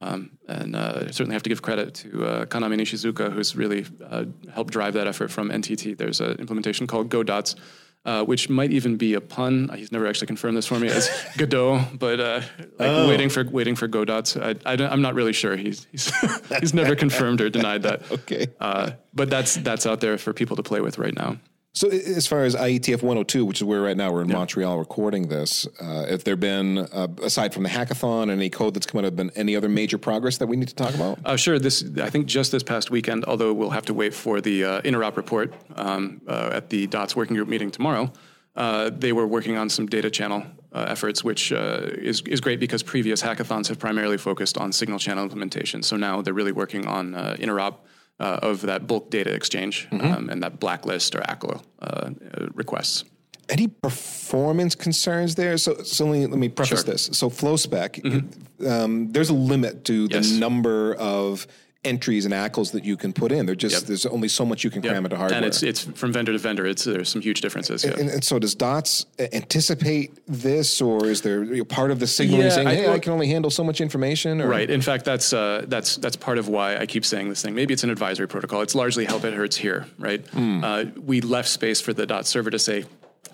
um, 0.00 0.30
and 0.46 0.76
uh, 0.76 1.04
I 1.06 1.10
certainly 1.10 1.34
have 1.34 1.42
to 1.44 1.48
give 1.48 1.62
credit 1.62 1.94
to 1.94 2.26
uh, 2.26 2.44
Kaname 2.44 2.78
Nishizuka, 2.78 3.32
who's 3.32 3.56
really 3.56 3.86
uh, 4.04 4.26
helped 4.52 4.72
drive 4.72 4.94
that 4.94 5.06
effort 5.06 5.30
from 5.30 5.50
NTT. 5.50 5.96
There's 5.96 6.20
an 6.20 6.36
implementation 6.38 6.86
called 6.86 7.10
GoDots. 7.10 7.56
Uh, 8.04 8.24
which 8.24 8.48
might 8.48 8.70
even 8.70 8.96
be 8.96 9.12
a 9.14 9.20
pun. 9.20 9.68
He's 9.76 9.92
never 9.92 10.06
actually 10.06 10.28
confirmed 10.28 10.56
this 10.56 10.66
for 10.66 10.78
me 10.78 10.88
as 10.88 11.10
Godot, 11.36 11.80
but 11.98 12.20
uh, 12.20 12.40
like 12.78 13.08
waiting 13.08 13.28
for 13.28 13.44
waiting 13.44 13.74
for 13.74 13.86
Godots. 13.86 14.40
I, 14.40 14.54
I 14.64 14.82
I'm 14.86 15.02
not 15.02 15.14
really 15.14 15.34
sure. 15.34 15.56
He's 15.56 15.86
he's, 15.90 16.10
he's 16.60 16.72
never 16.72 16.94
confirmed 16.94 17.40
or 17.42 17.50
denied 17.50 17.82
that. 17.82 18.02
Okay. 18.10 18.46
Uh, 18.60 18.92
but 19.12 19.28
that's 19.28 19.56
that's 19.56 19.84
out 19.84 20.00
there 20.00 20.16
for 20.16 20.32
people 20.32 20.56
to 20.56 20.62
play 20.62 20.80
with 20.80 20.96
right 20.96 21.14
now. 21.14 21.38
So, 21.78 21.88
as 21.90 22.26
far 22.26 22.42
as 22.42 22.56
IETF 22.56 23.02
102, 23.02 23.44
which 23.44 23.60
is 23.60 23.64
where 23.64 23.80
right 23.80 23.96
now 23.96 24.10
we're 24.10 24.22
in 24.22 24.32
Montreal 24.32 24.80
recording 24.80 25.28
this, 25.28 25.64
uh, 25.80 26.06
if 26.08 26.24
there 26.24 26.34
been, 26.34 26.78
uh, 26.78 27.06
aside 27.22 27.54
from 27.54 27.62
the 27.62 27.68
hackathon 27.68 28.22
and 28.24 28.32
any 28.32 28.50
code 28.50 28.74
that's 28.74 28.84
come 28.84 28.98
out, 28.98 29.04
have 29.04 29.14
been 29.14 29.30
any 29.36 29.54
other 29.54 29.68
major 29.68 29.96
progress 29.96 30.38
that 30.38 30.48
we 30.48 30.56
need 30.56 30.66
to 30.66 30.74
talk 30.74 30.92
about? 30.92 31.20
Uh, 31.24 31.36
sure. 31.36 31.60
This 31.60 31.84
I 32.02 32.10
think 32.10 32.26
just 32.26 32.50
this 32.50 32.64
past 32.64 32.90
weekend, 32.90 33.26
although 33.26 33.52
we'll 33.52 33.70
have 33.70 33.86
to 33.86 33.94
wait 33.94 34.12
for 34.12 34.40
the 34.40 34.64
uh, 34.64 34.80
interop 34.80 35.16
report 35.16 35.54
um, 35.76 36.20
uh, 36.26 36.50
at 36.52 36.68
the 36.68 36.88
DOTS 36.88 37.14
working 37.14 37.36
group 37.36 37.46
meeting 37.46 37.70
tomorrow. 37.70 38.12
Uh, 38.56 38.90
they 38.90 39.12
were 39.12 39.28
working 39.28 39.56
on 39.56 39.70
some 39.70 39.86
data 39.86 40.10
channel 40.10 40.42
uh, 40.72 40.86
efforts, 40.88 41.22
which 41.22 41.52
uh, 41.52 41.82
is 41.92 42.22
is 42.22 42.40
great 42.40 42.58
because 42.58 42.82
previous 42.82 43.22
hackathons 43.22 43.68
have 43.68 43.78
primarily 43.78 44.18
focused 44.18 44.58
on 44.58 44.72
signal 44.72 44.98
channel 44.98 45.22
implementation. 45.22 45.84
So 45.84 45.96
now 45.96 46.22
they're 46.22 46.34
really 46.34 46.50
working 46.50 46.88
on 46.88 47.14
uh, 47.14 47.36
interop. 47.38 47.76
Uh, 48.20 48.40
of 48.42 48.62
that 48.62 48.88
bulk 48.88 49.10
data 49.10 49.32
exchange 49.32 49.86
um, 49.92 50.28
and 50.28 50.42
that 50.42 50.58
blacklist 50.58 51.14
or 51.14 51.20
ACLA 51.20 51.62
uh, 51.80 51.84
uh, 51.86 52.10
requests. 52.52 53.04
Any 53.48 53.68
performance 53.68 54.74
concerns 54.74 55.36
there? 55.36 55.56
So, 55.56 55.82
so 55.84 56.04
let 56.06 56.12
me, 56.12 56.26
let 56.26 56.38
me 56.38 56.48
preface 56.48 56.80
Sure. 56.82 56.92
this. 56.92 57.10
So, 57.12 57.30
FlowSpec, 57.30 58.66
um, 58.66 59.12
there's 59.12 59.30
a 59.30 59.34
limit 59.34 59.84
to 59.84 60.08
the 60.08 60.20
number 60.40 60.94
of 60.96 61.46
entries 61.84 62.24
and 62.24 62.34
ACLs 62.34 62.72
that 62.72 62.84
you 62.84 62.96
can 62.96 63.12
put 63.12 63.30
in. 63.30 63.46
They're 63.46 63.54
just 63.54 63.74
Yep. 63.76 63.82
there's 63.84 64.06
only 64.06 64.26
so 64.28 64.44
much 64.44 64.64
you 64.64 64.70
can 64.70 64.82
cram 64.82 65.04
into 65.04 65.16
hardware. 65.16 65.36
and 65.36 65.46
it's 65.46 65.62
it's 65.62 65.82
from 65.82 66.12
vendor 66.12 66.32
to 66.32 66.38
vendor. 66.38 66.66
It's 66.66 66.84
there's 66.84 67.08
some 67.08 67.22
huge 67.22 67.40
differences. 67.40 67.84
Yeah. 67.84 67.92
and, 67.98 68.10
and 68.10 68.24
so 68.24 68.38
does 68.40 68.54
Dots 68.56 69.06
anticipate 69.32 70.18
this, 70.26 70.80
or 70.82 71.06
is 71.06 71.22
there 71.22 71.64
part 71.64 71.90
of 71.90 72.00
the 72.00 72.06
signaling 72.06 72.42
Yeah, 72.46 72.50
saying, 72.50 72.66
I- 72.68 72.74
"Hey, 72.74 72.86
I, 72.86 72.90
well- 72.90 73.00
can 73.00 73.12
only 73.12 73.28
handle 73.28 73.50
so 73.50 73.62
much 73.62 73.80
information"? 73.80 74.40
Or, 74.40 74.48
Right. 74.48 74.68
In 74.68 74.80
fact, 74.82 75.04
that's 75.04 75.32
uh, 75.32 75.64
that's 75.68 75.96
that's 75.96 76.16
part 76.16 76.38
of 76.38 76.48
why 76.48 76.76
I 76.76 76.86
keep 76.86 77.04
saying 77.04 77.28
this 77.28 77.42
thing. 77.42 77.54
Maybe 77.54 77.72
it's 77.74 77.84
an 77.84 77.90
advisory 77.90 78.26
protocol. 78.28 78.60
It's 78.62 78.74
largely 78.74 79.04
help 79.04 79.24
it 79.24 79.34
hurts 79.34 79.56
here, 79.56 79.86
right? 79.98 80.24
Uh, 80.36 80.86
we 80.96 81.20
left 81.20 81.48
space 81.48 81.80
for 81.80 81.92
the 81.92 82.06
dot 82.06 82.26
server 82.26 82.50
to 82.50 82.58
say, 82.58 82.84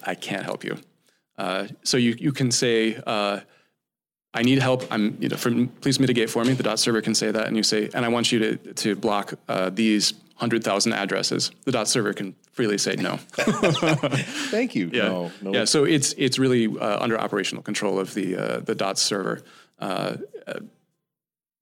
"I 0.03 0.15
can't 0.15 0.45
help 0.45 0.65
you." 0.65 0.77
Uh, 1.39 1.67
so 1.83 1.97
you 1.97 2.15
you 2.19 2.33
can 2.33 2.51
say, 2.53 3.01
uh, 3.07 3.41
"I 4.35 4.43
need 4.43 4.59
help. 4.61 4.85
I'm 4.91 5.17
you 5.21 5.29
know, 5.29 5.37
from, 5.37 5.69
please 5.81 5.99
mitigate 6.01 6.31
for 6.31 6.45
me." 6.45 6.53
The 6.55 6.63
dot 6.63 6.79
server 6.79 7.01
can 7.01 7.15
say 7.15 7.31
that, 7.31 7.47
and 7.47 7.57
you 7.57 7.63
say, 7.63 7.89
"And 7.95 8.05
I 8.05 8.09
want 8.09 8.33
you 8.33 8.39
to 8.41 8.57
to 8.57 8.97
block 8.97 9.35
uh, 9.49 9.71
these 9.71 10.15
hundred 10.37 10.65
thousand 10.65 10.93
addresses." 10.93 11.51
The 11.65 11.73
dot 11.73 11.89
server 11.89 12.13
can 12.13 12.35
freely 12.53 12.79
say 12.79 12.97
no. 12.97 13.17
Thank 14.51 14.75
you. 14.75 14.91
Yeah, 14.93 15.09
No, 15.09 15.33
no. 15.43 15.53
yeah. 15.53 15.65
So 15.65 15.85
it's 15.85 16.15
it's 16.19 16.39
really 16.39 16.67
uh, 16.67 17.03
under 17.03 17.19
operational 17.19 17.63
control 17.63 17.99
of 17.99 18.15
the 18.15 18.37
uh, 18.37 18.61
the 18.61 18.75
DOTS 18.75 19.03
server. 19.03 19.43
Uh, 19.79 20.17
uh, 20.47 20.61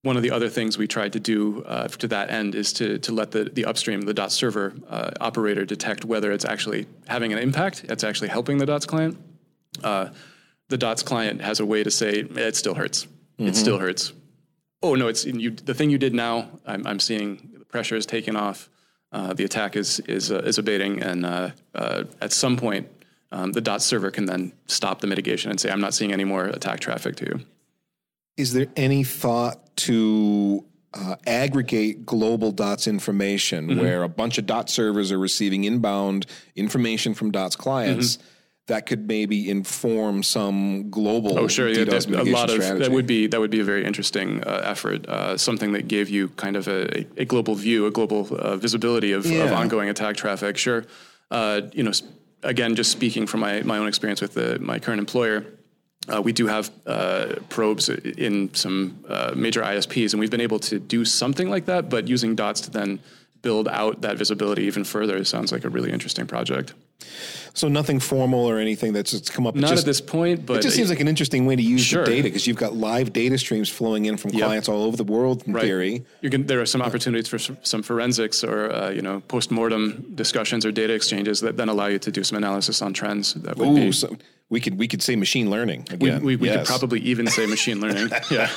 one 0.03 0.17
of 0.17 0.23
the 0.25 0.33
other 0.33 0.49
things 0.49 0.77
we 0.77 0.89
tried 0.89 1.13
to 1.13 1.21
do 1.21 1.63
uh, 1.63 1.87
to 1.87 2.09
that 2.09 2.31
end 2.31 2.55
is 2.55 2.73
to 2.75 2.99
to 2.99 3.13
let 3.13 3.31
the 3.31 3.45
the 3.45 3.65
upstream, 3.65 4.03
the 4.03 4.15
dot 4.15 4.33
server 4.33 4.75
uh, 4.91 5.11
operator, 5.21 5.65
detect 5.65 6.05
whether 6.05 6.33
it's 6.33 6.45
actually 6.45 6.87
having 7.07 7.33
an 7.33 7.39
impact. 7.39 7.85
It's 7.89 8.03
actually 8.05 8.29
helping 8.29 8.59
the 8.59 8.67
DOTS 8.67 8.87
client. 8.87 9.17
The 10.73 10.79
DOTS 10.79 11.03
client 11.03 11.43
has 11.43 11.61
a 11.61 11.67
way 11.67 11.83
to 11.85 11.91
say 11.91 12.21
it 12.21 12.57
still 12.57 12.75
hurts. 12.75 13.07
It 13.37 13.55
still 13.57 13.79
hurts. 13.79 14.15
Oh 14.83 14.95
no, 14.95 15.07
it's 15.09 15.27
you. 15.27 15.51
The 15.51 15.75
thing 15.75 15.91
you 15.91 15.99
did 15.99 16.15
now, 16.15 16.49
I'm, 16.65 16.87
I'm 16.87 16.99
seeing 16.99 17.51
the 17.59 17.67
pressure 17.67 17.95
is 17.95 18.07
taken 18.07 18.37
off. 18.37 18.71
Uh, 19.13 19.35
the 19.35 19.45
attack 19.45 19.77
is 19.77 20.01
is 20.01 20.33
uh, 20.33 20.39
is 20.39 20.57
abating, 20.57 21.03
and 21.03 21.27
uh, 21.27 21.51
uh, 21.75 22.05
at 22.23 22.33
some 22.33 22.57
point, 22.57 22.89
um, 23.33 23.53
the 23.53 23.61
DOT 23.61 23.83
server 23.83 24.11
can 24.11 24.25
then 24.25 24.55
stop 24.67 25.03
the 25.03 25.07
mitigation 25.07 25.51
and 25.51 25.61
say, 25.61 25.71
"I'm 25.71 25.83
not 25.83 25.93
seeing 25.93 26.11
any 26.11 26.25
more 26.25 26.47
attack 26.47 26.81
traffic 26.81 27.17
to 27.17 27.27
you." 27.27 27.41
Is 28.39 28.55
there 28.55 28.69
any 28.75 29.05
thought 29.05 29.77
to 29.89 30.65
uh, 30.95 31.17
aggregate 31.27 32.07
global 32.07 32.51
dots 32.51 32.87
information 32.87 33.69
Mm-hmm. 33.69 33.81
where 33.81 34.03
a 34.05 34.09
bunch 34.09 34.39
of 34.39 34.47
dot 34.47 34.71
servers 34.71 35.13
are 35.13 35.19
receiving 35.19 35.65
inbound 35.65 36.25
information 36.57 37.13
from 37.13 37.31
dots 37.31 37.57
clients 37.57 38.17
that 38.73 38.87
could 38.87 39.07
maybe 39.07 39.51
inform 39.51 40.23
some 40.23 40.89
global. 40.89 41.39
Oh, 41.39 41.47
sure. 41.47 41.69
Yeah, 41.69 41.83
a 41.83 42.25
lot 42.25 42.49
of 42.49 42.63
strategy? 42.63 42.79
that 42.83 42.91
would 42.91 43.07
be 43.07 43.27
that 43.27 43.39
would 43.39 43.51
be 43.51 43.61
a 43.61 43.65
very 43.65 43.85
interesting 43.85 44.43
uh, 44.45 44.63
effort. 44.65 45.07
Uh, 45.07 45.37
something 45.37 45.73
that 45.73 45.89
gave 45.89 46.09
you 46.09 46.29
kind 46.45 46.57
of 46.57 46.67
a, 46.69 47.05
a 47.19 47.27
global 47.27 47.55
view, 47.55 47.85
a 47.85 47.91
global 47.91 48.27
uh, 48.35 48.57
visibility 48.57 49.13
of, 49.13 49.27
of 49.27 49.53
ongoing 49.53 49.91
attack 49.91 50.17
traffic. 50.17 50.57
Sure. 50.57 50.87
Uh, 51.31 51.61
you 51.75 51.83
know, 51.83 51.93
again, 52.43 52.75
just 52.75 52.91
speaking 52.91 53.27
from 53.27 53.41
my 53.41 53.61
my 53.61 53.77
own 53.77 53.89
experience 53.89 54.23
with 54.23 54.33
the, 54.33 54.59
my 54.59 54.79
current 54.79 55.01
employer. 55.01 55.45
Uh, 56.09 56.23
we 56.23 56.33
do 56.33 56.47
have 56.47 56.71
uh, 56.87 57.35
probes 57.51 57.91
in 57.91 58.53
some 58.55 59.05
uh, 59.07 59.33
major 59.37 59.63
ISPs, 59.63 60.15
and 60.15 60.21
we've 60.21 60.33
been 60.37 60.41
able 60.49 60.59
to 60.59 60.79
do 60.81 61.05
something 61.05 61.49
like 61.51 61.67
that. 61.67 61.91
But 61.91 62.09
using 62.09 62.35
dots 62.35 62.63
to 62.63 62.71
then 62.71 63.01
build 63.43 63.69
out 63.69 64.01
that 64.01 64.17
visibility 64.17 64.63
even 64.65 64.85
further 64.85 65.23
sounds 65.25 65.53
like 65.53 65.65
a 65.65 65.69
really 65.69 65.93
interesting 65.93 66.27
project. 66.27 66.73
So 67.55 67.69
nothing 67.69 68.01
formal 68.01 68.45
or 68.49 68.59
anything 68.59 68.93
that's 68.93 69.11
just 69.11 69.33
come 69.33 69.47
up. 69.47 69.55
Not 69.55 69.71
just, 69.71 69.83
at 69.83 69.87
this 69.87 70.01
point, 70.01 70.47
but 70.47 70.59
It 70.59 70.63
just 70.63 70.77
seems 70.77 70.89
like 70.89 71.01
an 71.01 71.09
interesting 71.09 71.45
way 71.47 71.57
to 71.57 71.63
use 71.63 71.83
Sure. 71.83 72.05
the 72.05 72.11
data 72.11 72.23
because 72.25 72.47
you've 72.47 72.57
got 72.57 72.75
live 72.75 73.13
data 73.13 73.37
streams 73.39 73.69
flowing 73.69 74.07
in 74.07 74.17
from 74.17 74.31
clients 74.31 74.69
all 74.69 74.83
over 74.85 74.97
the 74.97 75.05
world. 75.05 75.43
In 75.47 75.53
Right. 75.53 75.65
theory, 75.65 76.05
You 76.23 76.31
can, 76.31 76.47
there 76.47 76.61
are 76.61 76.67
some 76.67 76.83
opportunities 76.83 77.29
for 77.29 77.39
some, 77.39 77.83
forensics 77.83 78.43
or 78.45 78.73
uh, 78.73 78.91
you 78.91 79.03
know 79.03 79.21
post-mortem 79.29 80.13
discussions 80.15 80.65
or 80.65 80.73
data 80.73 80.95
exchanges 80.95 81.41
that 81.41 81.57
then 81.57 81.69
allow 81.69 81.87
you 81.87 81.99
to 81.99 82.11
do 82.11 82.23
some 82.25 82.37
analysis 82.39 82.81
on 82.81 82.93
trends. 82.93 83.35
That 83.35 83.57
would 83.59 83.69
Ooh, 83.69 83.75
be. 83.75 83.93
so 83.93 84.17
we 84.49 84.61
could 84.61 84.79
we 84.79 84.87
could 84.87 85.03
say 85.03 85.17
machine 85.17 85.51
learning 85.51 85.87
we, 85.91 85.95
again. 86.11 86.23
we, 86.23 86.37
we 86.37 86.49
yes. 86.49 86.59
could 86.59 86.67
probably 86.67 87.01
even 87.01 87.27
say 87.27 87.47
machine 87.47 87.81
learning. 87.81 88.11
yeah, 88.31 88.49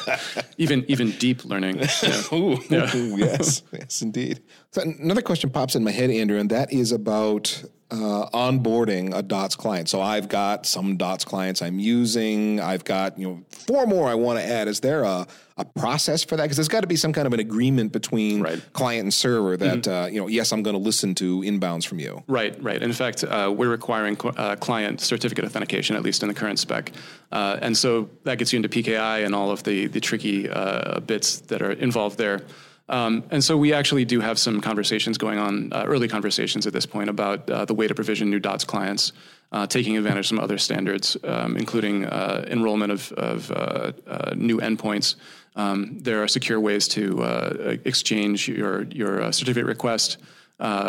even 0.57 0.85
even 0.87 1.11
deep 1.11 1.43
learning. 1.45 1.79
Yeah. 2.03 2.33
Ooh, 2.33 3.17
yes, 3.17 3.63
yes, 3.71 4.01
indeed. 4.01 4.41
So 4.71 4.81
another 4.81 5.21
question 5.21 5.49
pops 5.49 5.75
in 5.75 5.83
my 5.83 5.91
head, 5.91 6.09
Andrew, 6.11 6.37
and 6.37 6.49
that 6.51 6.71
is 6.71 6.91
about 6.91 7.63
uh, 7.91 8.29
onboarding 8.33 9.15
a 9.15 9.21
Dots 9.21 9.55
client. 9.55 9.87
So 9.89 10.01
I've 10.01 10.27
got 10.27 10.65
some 10.65 10.97
Dots 10.97 11.23
clients 11.25 11.61
I'm 11.61 11.79
using. 11.79 12.59
I've 12.59 12.83
got 12.83 13.17
you 13.19 13.27
know 13.27 13.43
four 13.49 13.85
more 13.85 14.07
I 14.07 14.15
want 14.15 14.39
to 14.39 14.45
add. 14.45 14.67
Is 14.67 14.79
there 14.79 15.03
a 15.03 15.27
a 15.57 15.63
process 15.63 16.21
for 16.21 16.35
that? 16.35 16.43
Because 16.43 16.57
there's 16.57 16.67
got 16.67 16.81
to 16.81 16.87
be 16.87 16.97
some 16.97 17.13
kind 17.13 17.25
of 17.27 17.31
an 17.31 17.39
agreement 17.39 17.93
between 17.93 18.41
Right. 18.41 18.57
Mm-hmm. 18.57 18.71
client 18.73 19.03
and 19.03 19.13
server 19.13 19.55
that 19.55 19.87
uh, 19.87 20.07
you 20.11 20.19
know, 20.19 20.27
yes, 20.27 20.51
I'm 20.51 20.63
going 20.63 20.75
to 20.75 20.81
listen 20.81 21.15
to 21.15 21.41
inbounds 21.41 21.87
from 21.87 21.99
you. 21.99 22.23
Right, 22.27 22.61
right. 22.61 22.81
In 22.83 22.91
fact, 22.91 23.23
uh, 23.23 23.53
we're 23.55 23.69
requiring 23.69 24.17
uh, 24.35 24.57
client 24.57 24.99
certificate 24.99 25.45
authentication, 25.45 25.95
at 25.95 26.03
least 26.03 26.23
in 26.23 26.27
the 26.27 26.33
current 26.35 26.59
spec. 26.59 26.91
Uh, 27.31 27.57
and 27.61 27.77
so 27.77 28.09
that 28.25 28.37
gets 28.37 28.51
you 28.51 28.57
into 28.57 28.67
PKI 28.67 29.25
and 29.25 29.33
all 29.33 29.49
of 29.49 29.63
the, 29.63 29.87
the 29.87 30.01
tricky 30.01 30.49
uh, 30.49 30.99
bits 30.99 31.39
that 31.41 31.61
are 31.61 31.71
involved 31.71 32.17
there. 32.17 32.41
Um, 32.87 33.23
and 33.31 33.43
so 33.43 33.57
we 33.57 33.73
actually 33.73 34.05
do 34.05 34.19
have 34.19 34.37
some 34.37 34.61
conversations 34.61 35.17
going 35.17 35.39
on, 35.39 35.73
uh, 35.73 35.85
early 35.87 36.07
conversations 36.07 36.67
at 36.67 36.73
this 36.73 36.85
point, 36.85 37.09
about 37.09 37.49
uh, 37.49 37.65
the 37.65 37.73
way 37.73 37.87
to 37.87 37.95
provision 37.95 38.29
new 38.29 38.39
DOTS 38.39 38.63
clients, 38.63 39.11
uh, 39.51 39.65
taking 39.65 39.97
advantage 39.97 40.25
of 40.25 40.25
some 40.27 40.39
other 40.39 40.57
standards, 40.57 41.17
um, 41.23 41.57
including 41.57 42.05
uh, 42.05 42.45
enrollment 42.47 42.91
of, 42.91 43.11
of 43.13 43.51
uh, 43.51 43.91
uh, 44.07 44.33
new 44.35 44.59
endpoints. 44.59 45.15
Um, 45.55 45.97
there 45.99 46.21
are 46.21 46.27
secure 46.27 46.59
ways 46.59 46.87
to 46.89 47.79
exchange 47.85 48.47
your, 48.47 48.83
your 48.83 49.31
certificate 49.31 49.65
request 49.65 50.17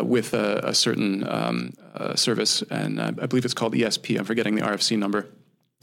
with 0.03 0.35
a, 0.35 0.61
a 0.65 0.75
certain 0.75 1.27
um, 1.29 1.73
service, 2.17 2.63
and 2.63 3.01
I 3.01 3.11
believe 3.13 3.45
it's 3.45 3.55
called 3.55 3.75
ESP. 3.75 4.19
I'm 4.19 4.25
forgetting 4.25 4.57
the 4.57 4.63
RFC 4.63 4.99
number. 4.99 5.29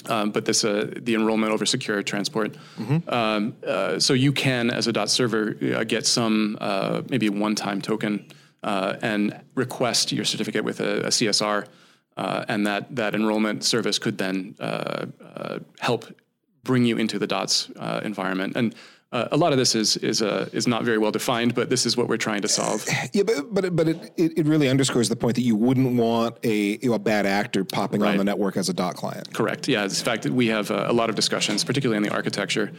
Um, 0.09 0.31
but 0.31 0.45
this 0.45 0.63
uh, 0.63 0.91
the 0.95 1.15
enrollment 1.15 1.53
over 1.53 1.65
secure 1.65 2.03
transport. 2.03 2.55
Um, 3.07 3.55
uh, 3.65 3.99
so 3.99 4.13
you 4.13 4.31
can, 4.33 4.69
as 4.69 4.87
a 4.87 4.91
dot 4.93 5.09
server, 5.09 5.55
uh, 5.75 5.83
get 5.83 6.05
some 6.05 6.57
uh, 6.59 7.01
maybe 7.09 7.29
one-time 7.29 7.81
token 7.81 8.25
uh, 8.63 8.95
and 9.01 9.39
request 9.55 10.11
your 10.11 10.25
certificate 10.25 10.63
with 10.63 10.79
a, 10.79 11.05
a 11.05 11.09
CSR, 11.09 11.67
uh, 12.17 12.45
and 12.47 12.65
that 12.67 12.95
that 12.95 13.15
enrollment 13.15 13.63
service 13.63 13.99
could 13.99 14.17
then 14.17 14.55
uh, 14.59 15.05
uh, 15.35 15.59
help 15.79 16.05
bring 16.63 16.85
you 16.85 16.97
into 16.97 17.19
the 17.19 17.27
dots 17.27 17.69
uh, 17.77 18.01
environment. 18.03 18.55
And 18.55 18.73
uh, 19.13 19.27
a 19.31 19.37
lot 19.37 19.51
of 19.53 19.57
this 19.59 19.75
is 19.75 19.95
is 19.97 20.21
uh, 20.21 20.49
is 20.53 20.65
not 20.67 20.83
very 20.83 20.97
well 20.97 21.11
defined, 21.11 21.53
but 21.53 21.69
this 21.69 21.85
is 21.85 21.95
what 21.95 22.07
we're 22.09 22.17
trying 22.27 22.41
to 22.41 22.47
solve. 22.47 22.85
Yeah, 23.13 23.23
but 23.23 23.53
but 23.53 23.65
it- 23.65 23.75
but 23.75 23.87
it, 23.87 23.99
it, 24.17 24.45
really 24.47 24.67
underscores 24.69 25.07
the 25.09 25.15
point 25.15 25.35
that 25.35 25.43
you 25.43 25.55
wouldn't 25.55 25.93
want 26.05 26.37
a 26.43 26.57
you 26.81 26.89
know, 26.89 26.93
a 26.95 26.99
bad 26.99 27.25
actor 27.25 27.63
popping 27.63 28.01
on 28.03 28.17
the 28.17 28.23
network 28.23 28.57
as 28.57 28.69
a 28.69 28.73
dot 28.73 28.95
client. 28.95 29.33
Correct. 29.33 29.67
Yeah. 29.67 29.83
In 29.83 29.89
fact, 29.89 30.25
we 30.25 30.47
have 30.47 30.69
uh, 30.71 30.85
a 30.89 30.93
lot 30.93 31.09
of 31.09 31.15
discussions, 31.15 31.63
particularly 31.63 31.97
in 31.97 32.03
the 32.03 32.13
architecture, 32.19 32.71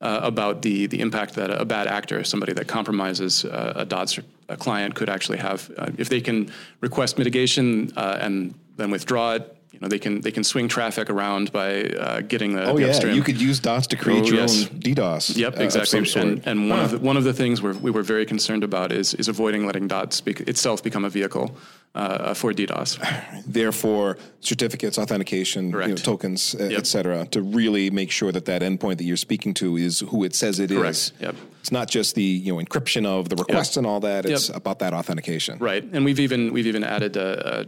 uh, 0.00 0.20
about 0.22 0.62
the 0.62 0.86
the 0.86 1.00
impact 1.00 1.34
that 1.34 1.50
a 1.50 1.64
bad 1.64 1.86
actor, 1.86 2.24
somebody 2.24 2.52
that 2.52 2.66
compromises 2.68 3.44
uh, 3.44 3.72
a 3.76 3.84
dot 3.84 4.16
a 4.48 4.56
client, 4.56 4.94
could 4.94 5.08
actually 5.08 5.38
have 5.38 5.70
uh, 5.76 5.90
if 5.98 6.08
they 6.08 6.20
can 6.20 6.50
request 6.80 7.18
mitigation 7.18 7.92
uh, 7.96 8.18
and 8.20 8.54
then 8.76 8.90
withdraw 8.90 9.34
it. 9.34 9.56
You 9.72 9.78
know, 9.80 9.88
they 9.88 9.98
can 10.00 10.20
they 10.20 10.32
can 10.32 10.42
swing 10.44 10.66
traffic 10.68 11.08
around 11.10 11.52
by 11.52 11.82
uh, 11.84 12.20
getting 12.22 12.54
the, 12.54 12.64
Oh 12.64 12.74
the 12.76 12.82
yeah, 12.82 12.88
upstream. 12.88 13.14
you 13.14 13.22
could 13.22 13.40
use 13.40 13.60
dots 13.60 13.86
to 13.88 13.96
create 13.96 14.24
Oh, 14.24 14.26
your 14.26 14.36
yes. 14.40 14.66
own 14.68 14.80
DDoS. 14.80 15.36
Yep, 15.36 15.58
uh, 15.58 15.62
exactly. 15.62 16.20
And, 16.20 16.42
and 16.46 16.68
one 16.68 16.80
of 16.80 16.90
the 16.90 16.98
one 16.98 17.16
of 17.16 17.24
the 17.24 17.32
things 17.32 17.62
we're, 17.62 17.74
we 17.74 17.90
were 17.92 18.02
very 18.02 18.26
concerned 18.26 18.64
about 18.64 18.90
is 18.90 19.14
is 19.14 19.28
avoiding 19.28 19.66
letting 19.66 19.86
DOTS 19.86 20.20
bec- 20.22 20.40
itself 20.48 20.82
become 20.82 21.04
a 21.04 21.08
vehicle 21.08 21.54
uh, 21.94 22.34
for 22.34 22.52
DDoS. 22.52 22.98
Therefore, 23.46 24.18
certificates, 24.40 24.98
authentication, 24.98 25.70
you 25.70 25.86
know, 25.88 25.94
tokens, 25.94 26.54
uh, 26.54 26.64
Yep. 26.64 26.78
et 26.78 26.86
cetera, 26.86 27.26
to 27.26 27.40
really 27.40 27.90
make 27.90 28.10
sure 28.10 28.32
that 28.32 28.44
that 28.46 28.62
endpoint 28.62 28.98
that 28.98 29.04
you're 29.04 29.16
speaking 29.16 29.54
to 29.54 29.76
is 29.76 30.00
who 30.00 30.24
it 30.24 30.34
says 30.34 30.58
it 30.58 30.70
is. 30.70 30.78
Correct. 30.78 31.12
Yep. 31.20 31.34
It's 31.60 31.72
not 31.72 31.88
just 31.88 32.14
the 32.16 32.22
you 32.24 32.52
know 32.56 32.62
encryption 32.64 33.06
of 33.06 33.28
the 33.28 33.36
request 33.36 33.76
and 33.76 33.86
all 33.86 34.00
that. 34.00 34.26
It's 34.26 34.48
Yep. 34.48 34.56
about 34.56 34.78
that 34.80 34.92
authentication. 34.94 35.58
Right, 35.58 35.84
and 35.92 36.04
we've 36.04 36.18
even 36.20 36.52
we've 36.52 36.66
even 36.66 36.82
added 36.84 37.16
uh, 37.16 37.20
uh, 37.20 37.64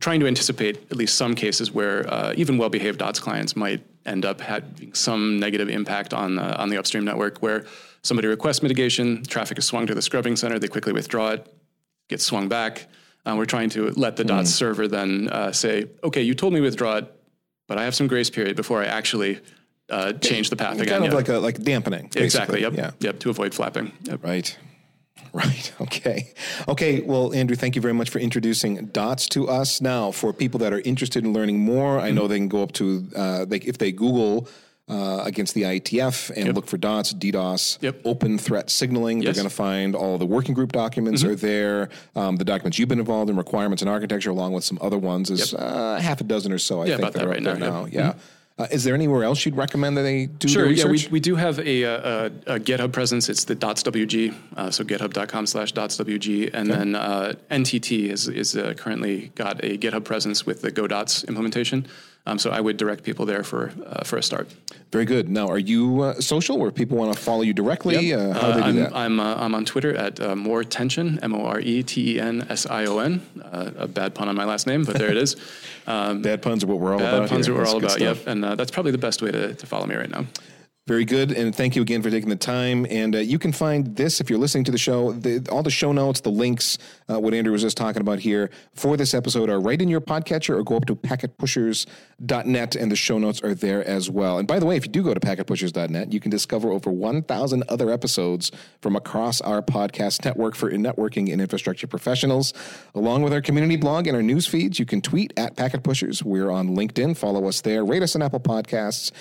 trying 0.00 0.20
to 0.20 0.26
anticipate 0.26 0.76
at 0.90 0.96
least 0.96 1.16
some 1.16 1.34
cases 1.34 1.72
where 1.72 2.06
uh, 2.12 2.32
even 2.36 2.56
well-behaved 2.58 2.98
DOTS 2.98 3.18
clients 3.20 3.56
might 3.56 3.84
end 4.06 4.24
up 4.24 4.40
having 4.40 4.94
some 4.94 5.38
negative 5.40 5.68
impact 5.68 6.14
on 6.14 6.38
uh, 6.38 6.56
on 6.58 6.68
the 6.68 6.78
upstream 6.78 7.04
network, 7.04 7.38
where 7.38 7.66
somebody 8.02 8.28
requests 8.28 8.62
mitigation, 8.62 9.22
traffic 9.24 9.58
is 9.58 9.64
swung 9.64 9.86
to 9.86 9.94
the 9.94 10.02
scrubbing 10.02 10.36
center, 10.36 10.58
they 10.58 10.68
quickly 10.68 10.92
withdraw 10.92 11.30
it, 11.30 11.52
gets 12.08 12.24
swung 12.24 12.48
back. 12.48 12.86
Uh, 13.26 13.34
we're 13.36 13.44
trying 13.44 13.68
to 13.68 13.90
let 13.90 14.16
the. 14.16 14.24
DOTS 14.24 14.54
server 14.54 14.88
then 14.88 15.28
uh, 15.28 15.52
say, 15.52 15.86
okay, 16.02 16.22
you 16.22 16.34
told 16.34 16.52
me 16.54 16.60
withdraw 16.60 16.96
it, 16.96 17.12
but 17.66 17.76
I 17.76 17.84
have 17.84 17.94
some 17.94 18.06
grace 18.06 18.30
period 18.30 18.56
before 18.56 18.80
I 18.82 18.86
actually 18.86 19.40
uh, 19.90 20.12
change 20.14 20.48
the 20.48 20.56
path 20.56 20.74
again. 20.80 20.86
Kind 21.00 21.04
of 21.04 21.10
Yeah. 21.10 21.16
like 21.16 21.28
a 21.28 21.38
like 21.38 21.62
dampening. 21.62 22.08
exactly. 22.14 22.62
Yep. 22.62 22.74
Yeah. 22.74 22.90
Yep. 23.00 23.18
To 23.20 23.30
avoid 23.30 23.52
flapping. 23.52 23.92
Yep. 24.04 24.24
Right. 24.24 24.56
Right. 25.32 25.72
Okay. 25.80 26.32
Okay. 26.68 27.00
Well, 27.02 27.32
Andrew, 27.34 27.54
thank 27.54 27.76
you 27.76 27.82
very 27.82 27.94
much 27.94 28.08
for 28.10 28.18
introducing 28.18 28.86
dots 28.86 29.28
to 29.28 29.48
us. 29.48 29.80
Now, 29.80 30.10
for 30.10 30.32
people 30.32 30.58
that 30.60 30.72
are 30.72 30.80
interested 30.80 31.22
in 31.24 31.32
learning 31.34 31.60
more, 31.60 32.00
I 32.00 32.10
know 32.10 32.26
they 32.28 32.38
can 32.38 32.48
go 32.48 32.62
up 32.62 32.72
to 32.72 33.06
uh, 33.14 33.44
they, 33.44 33.58
if 33.58 33.76
they 33.78 33.92
Google 33.92 34.48
uh, 34.88 35.22
against 35.26 35.52
the 35.54 35.62
IETF 35.64 36.30
and 36.34 36.46
Yep. 36.46 36.54
look 36.56 36.66
for 36.66 36.78
DOTS, 36.78 37.12
DDoS, 37.12 37.76
Yep. 37.82 38.00
open 38.06 38.38
threat 38.38 38.70
signaling. 38.70 39.18
Yes. 39.18 39.26
They're 39.26 39.42
going 39.42 39.50
to 39.50 39.54
find 39.54 39.94
all 39.94 40.16
the 40.16 40.24
working 40.26 40.54
group 40.54 40.72
documents 40.72 41.22
Mm-hmm. 41.22 41.32
are 41.32 41.36
there. 41.36 41.88
Um, 42.16 42.36
the 42.36 42.44
documents 42.46 42.78
you've 42.78 42.88
been 42.88 42.98
involved 42.98 43.28
in, 43.30 43.36
requirements 43.36 43.82
and 43.82 43.90
architecture, 43.90 44.30
along 44.30 44.54
with 44.54 44.64
some 44.64 44.78
other 44.80 44.96
ones, 44.98 45.28
is 45.30 45.52
uh, 45.52 45.98
half 46.02 46.22
a 46.22 46.24
dozen 46.24 46.52
or 46.52 46.58
so. 46.58 46.80
I 46.80 46.86
Yeah, 46.86 46.96
think 46.96 47.00
about 47.00 47.12
that 47.12 47.24
are 47.26 47.28
right 47.28 47.42
now, 47.42 47.52
now. 47.54 47.84
yeah. 47.84 48.10
Mm-hmm. 48.12 48.18
Uh, 48.58 48.66
is 48.72 48.82
there 48.82 48.94
anywhere 48.94 49.22
else 49.22 49.46
you'd 49.46 49.56
recommend 49.56 49.96
that 49.96 50.02
they 50.02 50.26
do 50.26 50.48
Sure. 50.48 50.68
Yeah, 50.68 50.86
we, 50.86 51.06
we 51.12 51.20
do 51.20 51.36
have 51.36 51.60
a, 51.60 51.82
a, 51.84 52.26
a 52.26 52.58
GitHub 52.58 52.92
presence. 52.92 53.28
It's 53.28 53.44
the 53.44 53.54
dotswg, 53.54 54.34
uh, 54.56 54.70
so 54.70 54.82
github.com 54.82 55.46
slash 55.46 55.72
dotswg. 55.72 56.50
And 56.52 56.68
then 56.68 56.94
uh, 56.96 57.34
NTT 57.50 58.10
is, 58.10 58.26
is 58.26 58.56
uh, 58.56 58.74
currently 58.76 59.30
got 59.36 59.62
a 59.64 59.78
GitHub 59.78 60.04
presence 60.04 60.44
with 60.44 60.62
the 60.62 60.72
GoDots 60.72 61.26
implementation. 61.28 61.86
Um, 62.28 62.38
so 62.38 62.50
I 62.50 62.60
would 62.60 62.76
direct 62.76 63.04
people 63.04 63.24
there 63.26 63.42
for 63.42 63.72
uh, 63.86 64.04
for 64.04 64.18
a 64.18 64.22
start. 64.22 64.48
Very 64.92 65.04
good. 65.04 65.28
Now, 65.28 65.48
are 65.48 65.58
you 65.58 66.02
uh, 66.02 66.20
social 66.20 66.58
where 66.58 66.70
people 66.70 66.96
want 66.98 67.12
to 67.14 67.18
follow 67.18 67.42
you 67.42 67.52
directly? 67.54 68.12
Uh, 68.14 68.32
how 68.32 68.52
do 68.52 68.54
they 68.54 68.60
do 68.60 68.66
I'm, 68.68 68.76
that? 68.76 68.96
I'm, 68.96 69.20
uh, 69.20 69.34
I'm 69.34 69.54
on 69.54 69.64
Twitter 69.64 69.94
at 69.94 70.18
uh, 70.20 70.34
More 70.36 70.64
Tension, 70.64 71.18
M 71.22 71.34
O 71.34 71.44
R 71.44 71.60
E 71.60 71.82
T 71.82 72.16
E 72.16 72.20
N 72.20 72.46
S 72.48 72.66
I 72.66 72.84
O 72.86 72.98
N. 72.98 73.20
Uh, 73.42 73.86
bad 73.86 74.14
pun 74.14 74.28
on 74.28 74.36
my 74.36 74.44
last 74.44 74.66
name, 74.66 74.84
but 74.84 74.96
there 74.98 75.10
it 75.10 75.16
is. 75.16 75.36
Um, 75.86 76.22
Bad 76.28 76.42
puns 76.42 76.64
are 76.64 76.66
what 76.66 76.78
we're 76.80 76.92
all 76.92 76.98
bad 76.98 77.14
about. 77.14 77.28
puns 77.30 77.46
here. 77.46 77.54
are 77.54 77.58
what 77.58 77.74
we're 77.74 77.80
That's 77.80 77.94
all 77.94 78.02
about. 78.02 78.16
stuff. 78.16 78.26
Yep, 78.26 78.32
and 78.32 78.44
uh, 78.44 78.54
that's 78.56 78.70
probably 78.70 78.92
the 78.92 78.98
best 78.98 79.22
way 79.22 79.30
to, 79.30 79.54
to 79.54 79.66
follow 79.66 79.86
me 79.86 79.94
right 79.94 80.10
now. 80.10 80.26
Very 80.88 81.04
good, 81.04 81.32
and 81.32 81.54
thank 81.54 81.76
you 81.76 81.82
again 81.82 82.00
for 82.00 82.08
taking 82.08 82.30
the 82.30 82.36
time. 82.36 82.86
And 82.88 83.14
uh, 83.14 83.18
you 83.18 83.38
can 83.38 83.52
find 83.52 83.94
this 83.94 84.22
if 84.22 84.30
you're 84.30 84.38
listening 84.38 84.64
to 84.64 84.72
the 84.72 84.78
show. 84.78 85.12
The, 85.12 85.46
all 85.52 85.62
the 85.62 85.68
show 85.70 85.92
notes, 85.92 86.22
the 86.22 86.30
links, 86.30 86.78
uh, 87.10 87.20
what 87.20 87.34
Andrew 87.34 87.52
was 87.52 87.60
just 87.60 87.76
talking 87.76 88.00
about 88.00 88.20
here 88.20 88.48
for 88.72 88.96
this 88.96 89.12
episode 89.12 89.50
are 89.50 89.60
right 89.60 89.82
in 89.82 89.88
your 89.88 90.00
podcatcher, 90.00 90.58
or 90.58 90.64
go 90.64 90.78
up 90.78 90.86
to 90.86 90.96
packetpushers.net, 90.96 92.74
and 92.74 92.90
the 92.90 92.96
show 92.96 93.18
notes 93.18 93.42
are 93.42 93.52
there 93.52 93.86
as 93.86 94.08
well. 94.08 94.38
And 94.38 94.48
by 94.48 94.58
the 94.58 94.64
way, 94.64 94.76
if 94.76 94.86
you 94.86 94.90
do 94.90 95.02
go 95.02 95.12
to 95.12 95.20
packetpushers.net, 95.20 96.10
you 96.10 96.20
can 96.20 96.30
discover 96.30 96.70
over 96.70 96.90
1,000 96.90 97.64
other 97.68 97.90
episodes 97.90 98.50
from 98.80 98.96
across 98.96 99.42
our 99.42 99.60
podcast 99.60 100.24
network 100.24 100.54
for 100.54 100.70
networking 100.70 101.30
and 101.30 101.42
infrastructure 101.42 101.86
professionals, 101.86 102.54
along 102.94 103.22
with 103.24 103.34
our 103.34 103.42
community 103.42 103.76
blog 103.76 104.06
and 104.06 104.16
our 104.16 104.22
news 104.22 104.46
feeds. 104.46 104.78
You 104.78 104.86
can 104.86 105.02
tweet 105.02 105.34
at 105.36 105.54
Packet 105.54 105.82
Pushers. 105.82 106.24
We're 106.24 106.50
on 106.50 106.74
LinkedIn. 106.74 107.14
Follow 107.18 107.46
us 107.46 107.60
there. 107.60 107.84
Rate 107.84 108.02
us 108.02 108.16
on 108.16 108.22
Apple 108.22 108.40
Podcasts. 108.40 109.12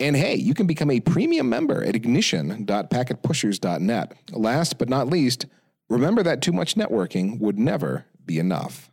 And 0.00 0.16
hey, 0.16 0.34
you 0.34 0.54
can 0.54 0.66
become 0.66 0.90
a 0.90 0.98
premium 1.00 1.50
member 1.50 1.84
at 1.84 1.94
ignition.packetpushers.net. 1.94 4.12
Last 4.32 4.78
but 4.78 4.88
not 4.88 5.08
least, 5.08 5.44
remember 5.90 6.22
that 6.22 6.40
too 6.40 6.52
much 6.52 6.74
networking 6.74 7.38
would 7.38 7.58
never 7.58 8.06
be 8.24 8.38
enough. 8.38 8.89